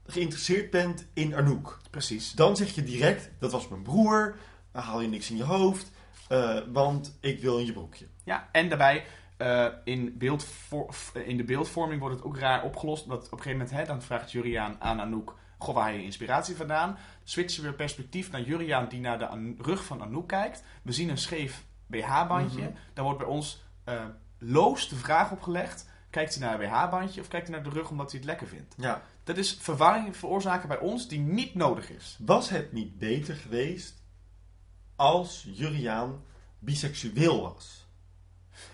[0.05, 1.79] geïnteresseerd bent in Anouk?
[1.89, 2.31] Precies.
[2.31, 4.35] Dan zeg je direct, dat was mijn broer,
[4.71, 5.91] dan haal je niks in je hoofd,
[6.27, 8.07] eh, want ik wil in je broekje.
[8.23, 9.05] Ja, en daarbij,
[9.37, 13.07] eh, in, beeldvor- f- in de beeldvorming wordt het ook raar opgelost.
[13.07, 16.03] Dat op een gegeven moment, hè, dan vraagt Juriaan aan Anouk, goh, waar haal je
[16.03, 16.97] inspiratie vandaan?
[17.23, 20.63] Switchen we perspectief naar Juriaan die naar de rug van Anouk kijkt.
[20.81, 22.61] We zien een scheef BH-bandje.
[22.61, 22.71] Mhm.
[22.93, 24.05] Dan wordt bij ons eh,
[24.37, 27.89] loos de vraag opgelegd, kijkt hij naar een BH-bandje of kijkt hij naar de rug
[27.89, 28.75] omdat hij het lekker vindt?
[28.77, 29.01] Ja.
[29.23, 32.17] Dat is verwarring veroorzaken bij ons die niet nodig is.
[32.19, 34.03] Was het niet beter geweest
[34.95, 36.23] als Juriaan
[36.59, 37.86] biseksueel was?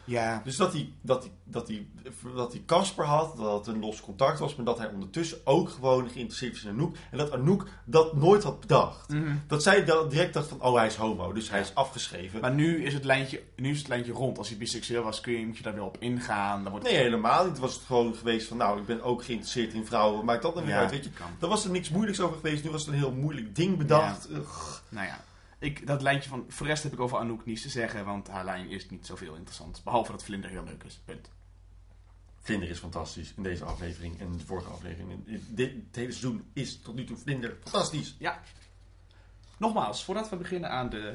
[0.06, 1.88] Ja, Dus dat hij, dat hij, dat hij,
[2.36, 5.70] dat hij Casper had, dat het een los contact was, maar dat hij ondertussen ook
[5.70, 6.96] gewoon geïnteresseerd was in Anouk.
[7.12, 9.10] En dat Anouk dat nooit had bedacht.
[9.10, 9.36] Mhm.
[9.48, 12.42] Dat zij dan direct dacht van, oh hij is homo, dus hij is afgeschreven.
[12.42, 14.38] Maar nu is, het lijntje, nu is het lijntje rond.
[14.38, 16.62] Als je biseksueel was, kun je, moet je daar weer op ingaan.
[16.64, 17.52] Dan wordt Nee, helemaal niet.
[17.52, 20.54] Het was het gewoon geweest van, nou ik ben ook geïnteresseerd in vrouwen, maakt dat
[20.54, 21.10] dan weer Ja, uit, weet je.
[21.10, 21.28] kan.
[21.40, 24.30] Daar was er niks moeilijks over geweest, nu was het een heel moeilijk ding bedacht.
[24.90, 25.24] Nou ja,
[25.64, 26.46] ik, dat lijntje van...
[26.48, 29.06] Voor de rest heb ik over Anouk niets te zeggen, want haar lijn is niet
[29.06, 29.82] zoveel interessant.
[29.84, 31.02] Behalve dat Vlinder heel leuk is.
[31.06, 31.30] Punt.
[32.40, 35.24] Vlinder is fantastisch in deze aflevering en de vorige aflevering.
[35.48, 38.16] Dit, het hele seizoen is tot nu toe Vlinder fantastisch.
[39.58, 41.14] Nogmaals, voordat we beginnen aan de...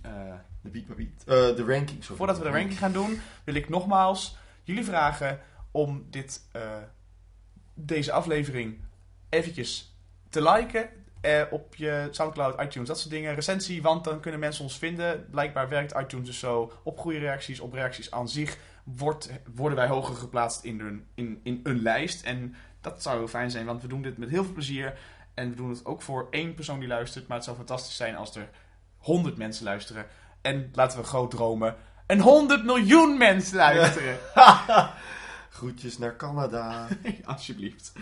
[0.00, 1.20] eh, De beat by beat.
[1.50, 2.16] Eh, de ranking, sorry.
[2.16, 5.40] voordat we de ranking gaan doen, wil ik nogmaals jullie vragen
[5.70, 6.76] om dit, eh,
[7.74, 8.80] deze aflevering
[9.28, 9.96] eventjes
[10.28, 10.90] te liken.
[11.24, 13.34] Eh, op je Soundcloud, iTunes, dat soort dingen.
[13.34, 15.26] Recensie, want dan kunnen mensen ons vinden.
[15.30, 16.72] Blijkbaar werkt iTunes dus zo.
[16.82, 21.40] Op goede reacties, op reacties aan zich wordt, worden wij hoger geplaatst in een, in,
[21.42, 22.24] in een lijst.
[22.24, 24.98] En dat zou heel fijn zijn, want we doen dit met heel veel plezier.
[25.34, 27.26] En we doen het ook voor één persoon die luistert.
[27.26, 28.48] Maar het zou fantastisch zijn als er
[28.96, 30.06] 100 mensen luisteren.
[30.42, 31.76] En laten we groot dromen.
[32.06, 34.18] Een 100 miljoen mensen luisteren.
[35.50, 36.88] Groetjes naar Canada.
[37.24, 37.92] Alsjeblieft.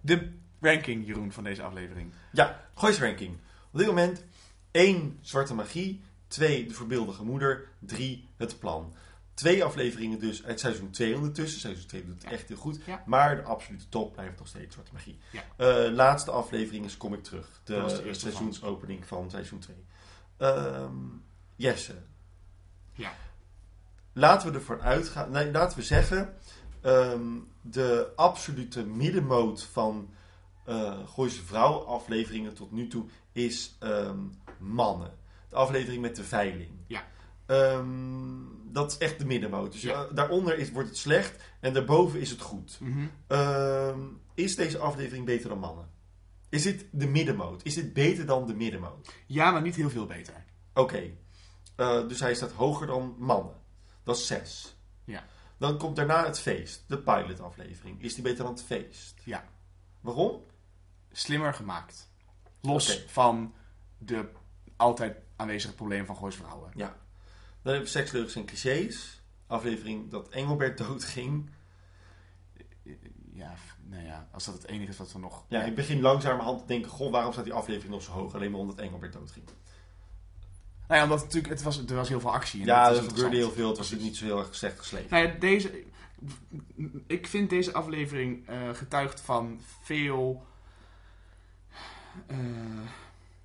[0.00, 2.12] De ranking, Jeroen, van deze aflevering.
[2.32, 3.38] ja, Goois ranking.
[3.72, 4.24] Op dit moment
[4.70, 8.94] 1 zwarte magie, 2 de voorbeeldige moeder, 3 het plan.
[9.34, 11.60] Twee afleveringen dus uit seizoen 2 ondertussen.
[11.60, 12.30] Seizoen 2 doet het Ja.
[12.30, 12.78] echt heel goed.
[12.86, 13.02] Ja.
[13.06, 15.18] Maar de absolute top blijft nog steeds zwarte magie.
[15.32, 15.42] Ja.
[15.56, 17.60] Eh, laatste aflevering is Kom ik terug.
[17.64, 19.76] Dat de seizoensopening van seizoen 2.
[20.36, 20.94] Ehm
[21.56, 21.94] Jesse.
[22.92, 23.12] Ja.
[24.12, 25.30] Laten we ervan uitgaan.
[25.30, 26.34] Nee, laten we zeggen.
[26.80, 27.22] ehm,
[27.60, 30.14] de absolute middenmoot van
[30.64, 34.18] eh Gooise Vrouw afleveringen tot nu toe is ehm,
[34.58, 35.18] mannen.
[35.48, 36.70] De aflevering met de veiling.
[36.86, 37.02] Ja.
[37.46, 38.42] Ehm,
[38.72, 39.72] dat is echt de middenmoot.
[39.72, 40.04] Dus Ja.
[40.04, 42.78] eh, daaronder is, wordt het slecht en daarboven is het goed.
[42.80, 43.06] Mhm.
[43.26, 44.00] Ehm,
[44.34, 45.90] is deze aflevering beter dan mannen?
[46.48, 47.64] Is dit de middenmoot?
[47.64, 49.12] Is dit beter dan de middenmoot?
[49.26, 50.44] Ja, maar niet heel veel beter.
[50.74, 51.02] Oké.
[51.76, 53.54] Eh, dus hij staat hoger dan mannen.
[54.02, 54.76] Dat is 6.
[55.04, 55.24] Ja.
[55.58, 56.84] Dan komt daarna het feest.
[56.88, 58.02] De pilotaflevering.
[58.02, 59.20] Is die beter dan het feest?
[59.24, 59.44] Ja.
[60.00, 60.42] Waarom?
[61.16, 62.10] Slimmer gemaakt.
[62.60, 63.54] Los van
[63.98, 64.28] de
[64.76, 66.70] altijd aanwezige probleem van Goois vrouwen.
[66.74, 69.22] Dan hebben we seks, leugens en clichés.
[69.46, 71.50] Aflevering dat Engelbert doodging.
[73.32, 75.44] Ja, nou ja, als dat het enige is wat we nog...
[75.48, 76.90] Ja, ik begin langzamerhand te denken...
[76.90, 78.34] Goh, waarom staat die aflevering nog zo hoog?
[78.34, 79.44] Alleen maar omdat Engelbert doodging.
[80.88, 82.60] Nou ja, omdat het natuurlijk, het was, er was heel veel actie.
[82.60, 83.68] en Ja, er gebeurde heel veel.
[83.68, 85.10] Het was natuurlijk niet zo heel erg slecht geslepen.
[85.10, 85.84] Nou ja, deze...
[87.06, 90.46] Ik vind deze aflevering eh, getuigt van veel...
[92.26, 92.36] eh,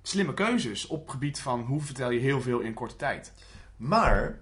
[0.02, 3.32] slimme keuzes op gebied van hoe vertel je heel veel in korte tijd.
[3.76, 4.40] Maar,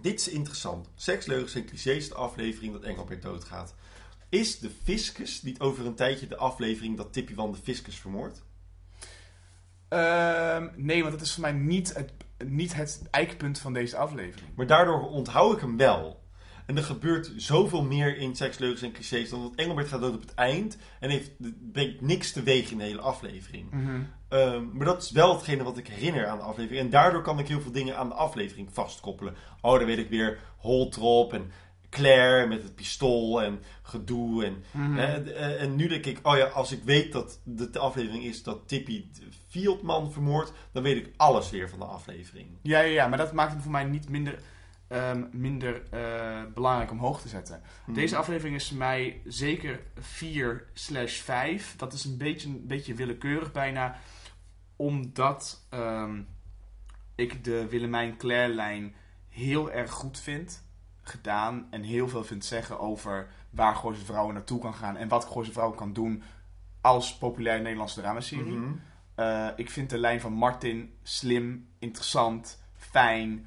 [0.00, 0.88] dit is interessant.
[0.94, 3.74] Seks, leugens en clichés, de aflevering dat Engelbert doodgaat.
[4.28, 8.42] Is de fiscus niet over een tijdje de aflevering dat Tippy Wan de fiscus vermoordt?
[9.88, 12.12] Ehm, nee, want dat is voor mij niet het,
[12.44, 14.48] niet het eikpunt van deze aflevering.
[14.54, 16.17] Maar daardoor onthoud ik hem wel.
[16.68, 20.14] En er gebeurt zoveel meer in seks, leugens en clichés dan dat Engelbert gaat dood
[20.14, 20.78] op het eind.
[21.00, 21.30] En heeft,
[21.72, 23.72] brengt niks teweeg in de hele aflevering.
[24.28, 26.84] Ehm, maar dat is wel hetgene wat ik herinner aan de aflevering.
[26.84, 29.34] En daardoor kan ik heel veel dingen aan de aflevering vastkoppelen.
[29.60, 31.50] Oh, dan weet ik weer Holtrop en
[31.90, 34.44] Claire met het pistool en gedoe.
[34.44, 34.98] En, Mhm.
[34.98, 38.42] eh, en nu denk ik, oh ja, als ik weet dat de, de aflevering is
[38.42, 39.04] dat Tippy
[39.48, 42.46] Fieldman vermoordt, dan weet ik alles weer van de aflevering.
[42.62, 44.38] Ja, ja, ja, maar dat maakt hem voor mij niet minder...
[44.88, 47.62] ehm, minder eh, belangrijk om hoog te zetten.
[47.84, 47.94] Mhm.
[47.94, 51.76] Deze aflevering is mij zeker 4 slash 5.
[51.76, 53.96] Dat is een beetje, een beetje willekeurig bijna.
[54.76, 56.20] Omdat ehm,
[57.14, 58.94] ik de Willemijn Claire-lijn
[59.28, 60.66] heel erg goed vind
[61.02, 61.66] gedaan.
[61.70, 64.96] En heel veel vind zeggen over waar Gooise Vrouwen naartoe kan gaan.
[64.96, 66.22] En wat Gooise Vrouwen kan doen
[66.80, 68.58] als populaire Nederlandse dramaserie.
[69.14, 73.46] Eh, ik vind de lijn van Martin slim, interessant, fijn.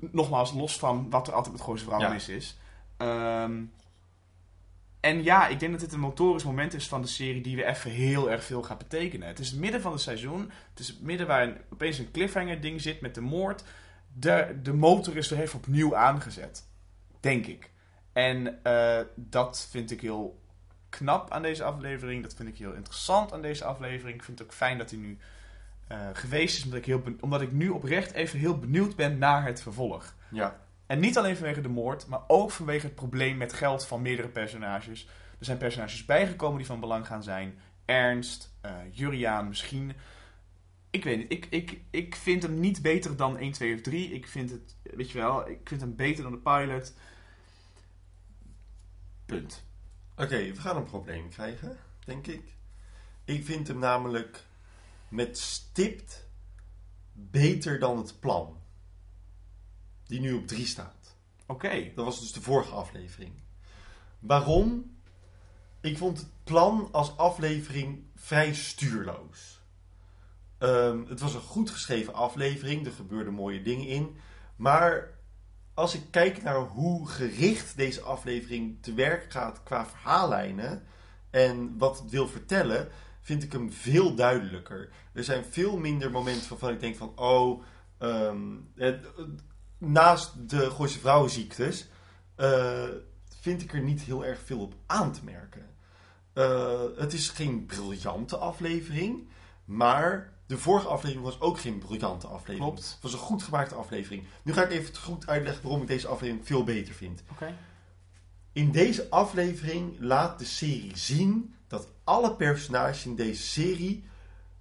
[0.00, 2.14] Nogmaals, los van wat er altijd met Gooise Vrouwen Ja.
[2.14, 2.58] mis is.
[2.96, 3.62] Ehm,
[5.00, 7.66] en ja, ik denk dat dit een motorisch moment is van de serie die weer
[7.66, 9.28] even heel erg veel gaat betekenen.
[9.28, 10.50] Het is het midden van het seizoen.
[10.70, 13.64] Het is het midden waar een- opeens een cliffhanger ding zit met de moord.
[14.12, 16.66] De, de motor is weer even opnieuw aangezet.
[17.20, 17.70] Denk ik.
[18.12, 20.40] En eh, dat vind ik heel
[20.88, 22.22] knap aan deze aflevering.
[22.22, 24.16] Dat vind ik heel interessant aan deze aflevering.
[24.16, 25.18] Ik vind het ook fijn dat hij nu
[25.86, 26.64] eh, geweest is.
[26.64, 30.14] Omdat ik, heel omdat ik nu oprecht even heel benieuwd ben naar het vervolg.
[30.30, 30.60] Ja.
[30.86, 34.28] En niet alleen vanwege de moord, maar ook vanwege het probleem met geld van meerdere
[34.28, 35.08] personages.
[35.38, 37.58] Er zijn personages bijgekomen die van belang gaan zijn.
[37.84, 39.92] Ernst, eh Juriaan misschien.
[40.90, 44.12] Ik weet niet, ik, ik, ik vind hem niet beter dan 1, 2 of 3.
[44.12, 46.94] Ik vind het, weet je wel, ik vind hem beter dan de pilot.
[49.26, 49.64] Punt.
[50.16, 52.54] Oké, we gaan een probleem krijgen, denk ik.
[53.24, 54.44] Ik vind hem namelijk
[55.08, 56.28] met stipt
[57.12, 58.56] beter dan het plan.
[60.06, 61.16] Die nu op 3 staat.
[61.46, 61.92] Oké.
[61.94, 63.32] Dat was dus de vorige aflevering.
[64.18, 64.96] Waarom?
[65.80, 69.60] Ik vond het plan als aflevering vrij stuurloos.
[70.58, 72.86] Ehm, het was een goed geschreven aflevering.
[72.86, 74.16] Er gebeurden mooie dingen in.
[74.56, 75.14] Maar
[75.74, 80.82] als ik kijk naar hoe gericht deze aflevering te werk gaat qua verhaallijnen
[81.30, 82.88] en wat het wil vertellen,
[83.26, 84.88] vind ik hem veel duidelijker.
[85.12, 87.62] Er zijn veel minder momenten waarvan ik denk van, oh,
[87.98, 88.40] ehm,
[88.74, 89.06] het-
[89.78, 91.88] naast de Gooise vrouwenziektes
[92.36, 92.84] eh,
[93.40, 95.66] vind ik er niet heel erg veel op aan te merken.
[96.32, 99.28] Eh, het is geen briljante aflevering,
[99.64, 102.60] maar de vorige aflevering was ook geen briljante aflevering.
[102.60, 102.90] Klopt.
[102.90, 104.24] Het was een goed gemaakte aflevering.
[104.42, 107.22] Nu ga ik even goed uitleggen waarom ik deze aflevering veel beter vind.
[107.30, 107.54] Oké.
[108.52, 114.04] In deze aflevering laat de serie zien dat alle personages in deze serie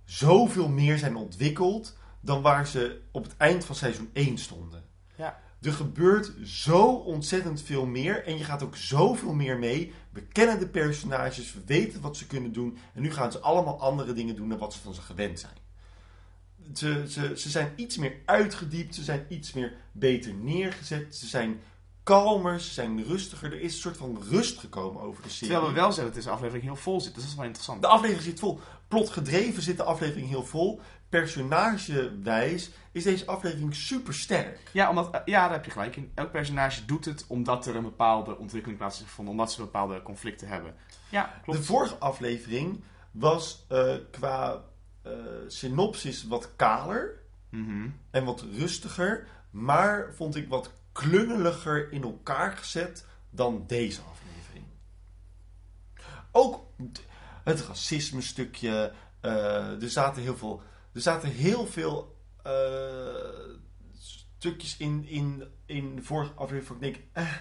[0.05, 4.83] zoveel meer zijn ontwikkeld dan waar ze op het eind van seizoen 1 stonden.
[5.15, 5.43] Ja.
[5.61, 9.93] Er gebeurt zo ontzettend veel meer en je gaat ook zoveel meer mee.
[10.09, 13.79] We kennen de personages, we weten wat ze kunnen doen en nu gaan ze allemaal
[13.79, 15.53] andere dingen doen dan wat ze van ze gewend zijn.
[16.73, 21.59] Ze, ze, ze zijn iets meer uitgediept, ze zijn iets meer beter neergezet, ze zijn
[22.05, 23.51] kalmer, ze zijn rustiger.
[23.53, 25.49] Er is een soort van rust gekomen over de serie.
[25.53, 27.13] Terwijl we wel zeggen dat deze aflevering heel vol zit.
[27.13, 27.81] Dus dat is wel interessant.
[27.81, 28.59] De aflevering zit vol.
[28.87, 30.81] Plotgedreven zit de aflevering heel vol.
[31.09, 34.59] Personagewijs is deze aflevering super sterk.
[34.73, 36.11] Ja, omdat, eh, ja, daar heb je gelijk in.
[36.15, 39.33] Elk personage doet het omdat er een bepaalde ontwikkeling plaats heeft gevonden.
[39.33, 40.75] Omdat ze bepaalde conflicten hebben.
[41.09, 41.59] Ja, klopt.
[41.59, 44.63] De vorige aflevering was eh, qua
[45.01, 45.11] eh,
[45.47, 47.89] synopsis wat kaler Mhm.
[48.11, 49.27] en wat rustiger.
[49.51, 54.65] Maar vond ik wat klungeliger in elkaar gezet dan deze aflevering.
[56.31, 56.67] Ook
[57.43, 58.93] het racisme stukje.
[59.19, 60.61] eh, er zaten heel veel,
[60.93, 62.53] er zaten heel veel eh,
[63.97, 66.79] stukjes in, in, in de vorige aflevering.
[66.79, 67.35] waar ik denk, eh,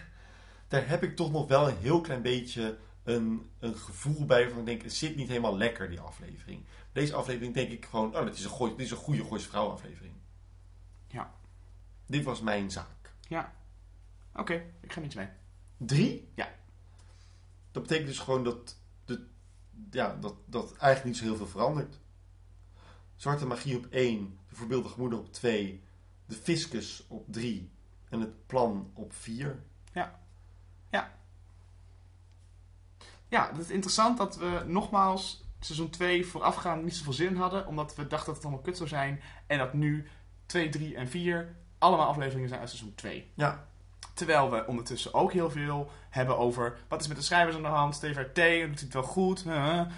[0.68, 4.48] daar heb ik toch nog wel een heel klein beetje een, een gevoel bij.
[4.50, 6.64] Van ik denk, het zit niet helemaal lekker, die aflevering.
[6.92, 9.48] Deze aflevering denk ik gewoon, oh, dit is een, gooi, dit is een goede Gooise
[9.48, 10.14] Vrouw aflevering.
[11.08, 11.34] Ja.
[12.06, 12.93] Dit was mijn zaak.
[13.28, 13.54] Ja.
[14.34, 15.28] Oké, ik ga niet mee.
[15.76, 16.28] Drie?
[16.34, 16.48] Ja.
[17.70, 19.26] Dat betekent dus gewoon dat, de,
[19.90, 22.00] ja, dat, dat eigenlijk niet zo heel veel verandert.
[23.16, 25.82] Zwarte magie op één, de voorbeeldige moeder op twee,
[26.26, 27.70] de fiscus op drie
[28.08, 29.62] en het plan op vier.
[33.34, 37.66] Ja, het is interessant dat we nogmaals seizoen 2 voorafgaand niet zoveel zin hadden.
[37.66, 39.20] Omdat we dachten dat het allemaal kut zou zijn.
[39.46, 40.08] En dat nu
[40.46, 43.30] 2, 3 en 4 allemaal afleveringen zijn uit seizoen 2.
[43.34, 43.66] Ja,
[44.14, 47.68] Terwijl we ondertussen ook heel veel hebben over wat is met de schrijvers aan de
[47.68, 47.94] hand.
[47.94, 49.44] Steve RT, doet het wel goed?
[49.46, 49.88] Ja,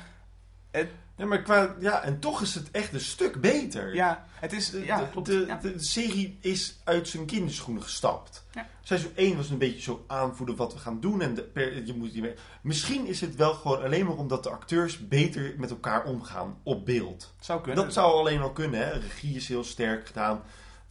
[1.24, 3.94] maar qua, ja, en toch is het echt een stuk beter.
[3.94, 4.70] Ja, het is...
[4.70, 5.26] De, ja, de, klopt.
[5.26, 5.56] de, ja.
[5.56, 8.46] de, de serie is uit zijn kinderschoenen gestapt.
[8.52, 8.66] Ja.
[8.82, 11.20] Seizoen 1 was een beetje zo aanvoelen wat we gaan doen.
[11.22, 14.50] En de, per- je moet, je, misschien is het wel gewoon alleen maar omdat de
[14.50, 17.34] acteurs beter met elkaar omgaan op beeld.
[17.40, 17.84] Zou kunnen.
[17.84, 18.80] Dat zou alleen al kunnen.
[18.80, 18.90] Hè?
[18.90, 20.42] Regie is heel sterk gedaan.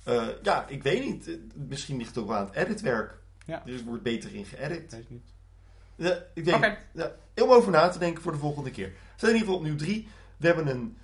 [0.05, 1.27] Eh, ja, ik weet niet.
[1.27, 3.17] Eh, Misschien ligt het ook wel aan het editwerk.
[3.45, 3.63] Ja.
[3.65, 4.91] Er wordt beter in geëdit.
[4.91, 5.33] Weet ik niet.
[5.95, 6.77] Ja, ik denk, Oké.
[6.93, 7.11] ja,
[7.43, 8.85] om over na te denken voor de volgende keer.
[8.87, 10.07] Er zijn in ieder geval opnieuw drie.
[10.37, 10.97] We hebben een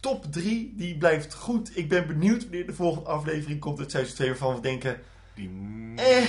[0.00, 0.74] top drie.
[0.76, 1.76] Die blijft goed.
[1.76, 5.00] Ik ben benieuwd wanneer de volgende aflevering komt uit seizoen 2 waarvan we denken...
[5.34, 5.50] Die
[5.96, 6.24] Eh,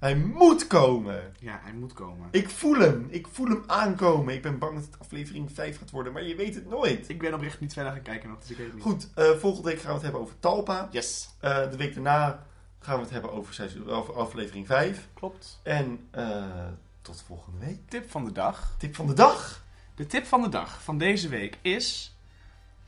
[0.00, 1.32] hij moet komen.
[1.38, 2.28] Ja, hij moet komen.
[2.30, 3.06] Ik voel hem.
[3.10, 4.34] Ik voel hem aankomen.
[4.34, 7.08] Ik ben bang dat het aflevering 5 gaat worden, maar je weet het nooit.
[7.08, 8.84] Ik ben oprecht niet verder gaan kijken nog, dus ik weet het niet.
[8.84, 10.88] Goed, eh, volgende week gaan we het hebben over Talpa.
[10.90, 11.28] Yes.
[11.40, 12.46] Eh, de week daarna
[12.78, 15.08] gaan we het hebben over, seizoen, over aflevering 5.
[15.14, 15.60] Klopt.
[15.62, 16.66] En eh,
[17.02, 17.78] tot volgende week.
[17.88, 18.74] Tip van de dag.
[18.78, 19.64] Tip van de dag.
[19.94, 22.14] De tip van de dag van deze week is...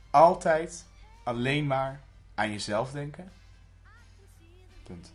[0.09, 0.85] Altijd
[1.23, 2.01] alleen maar
[2.35, 3.31] aan jezelf denken.
[4.83, 5.13] Punt.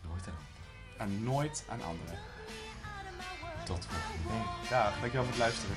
[0.00, 0.49] Nooit aan
[1.00, 2.18] en nooit aan anderen.
[3.64, 4.70] Tot volgende week.
[4.70, 5.76] Dag, dankjewel voor het luisteren.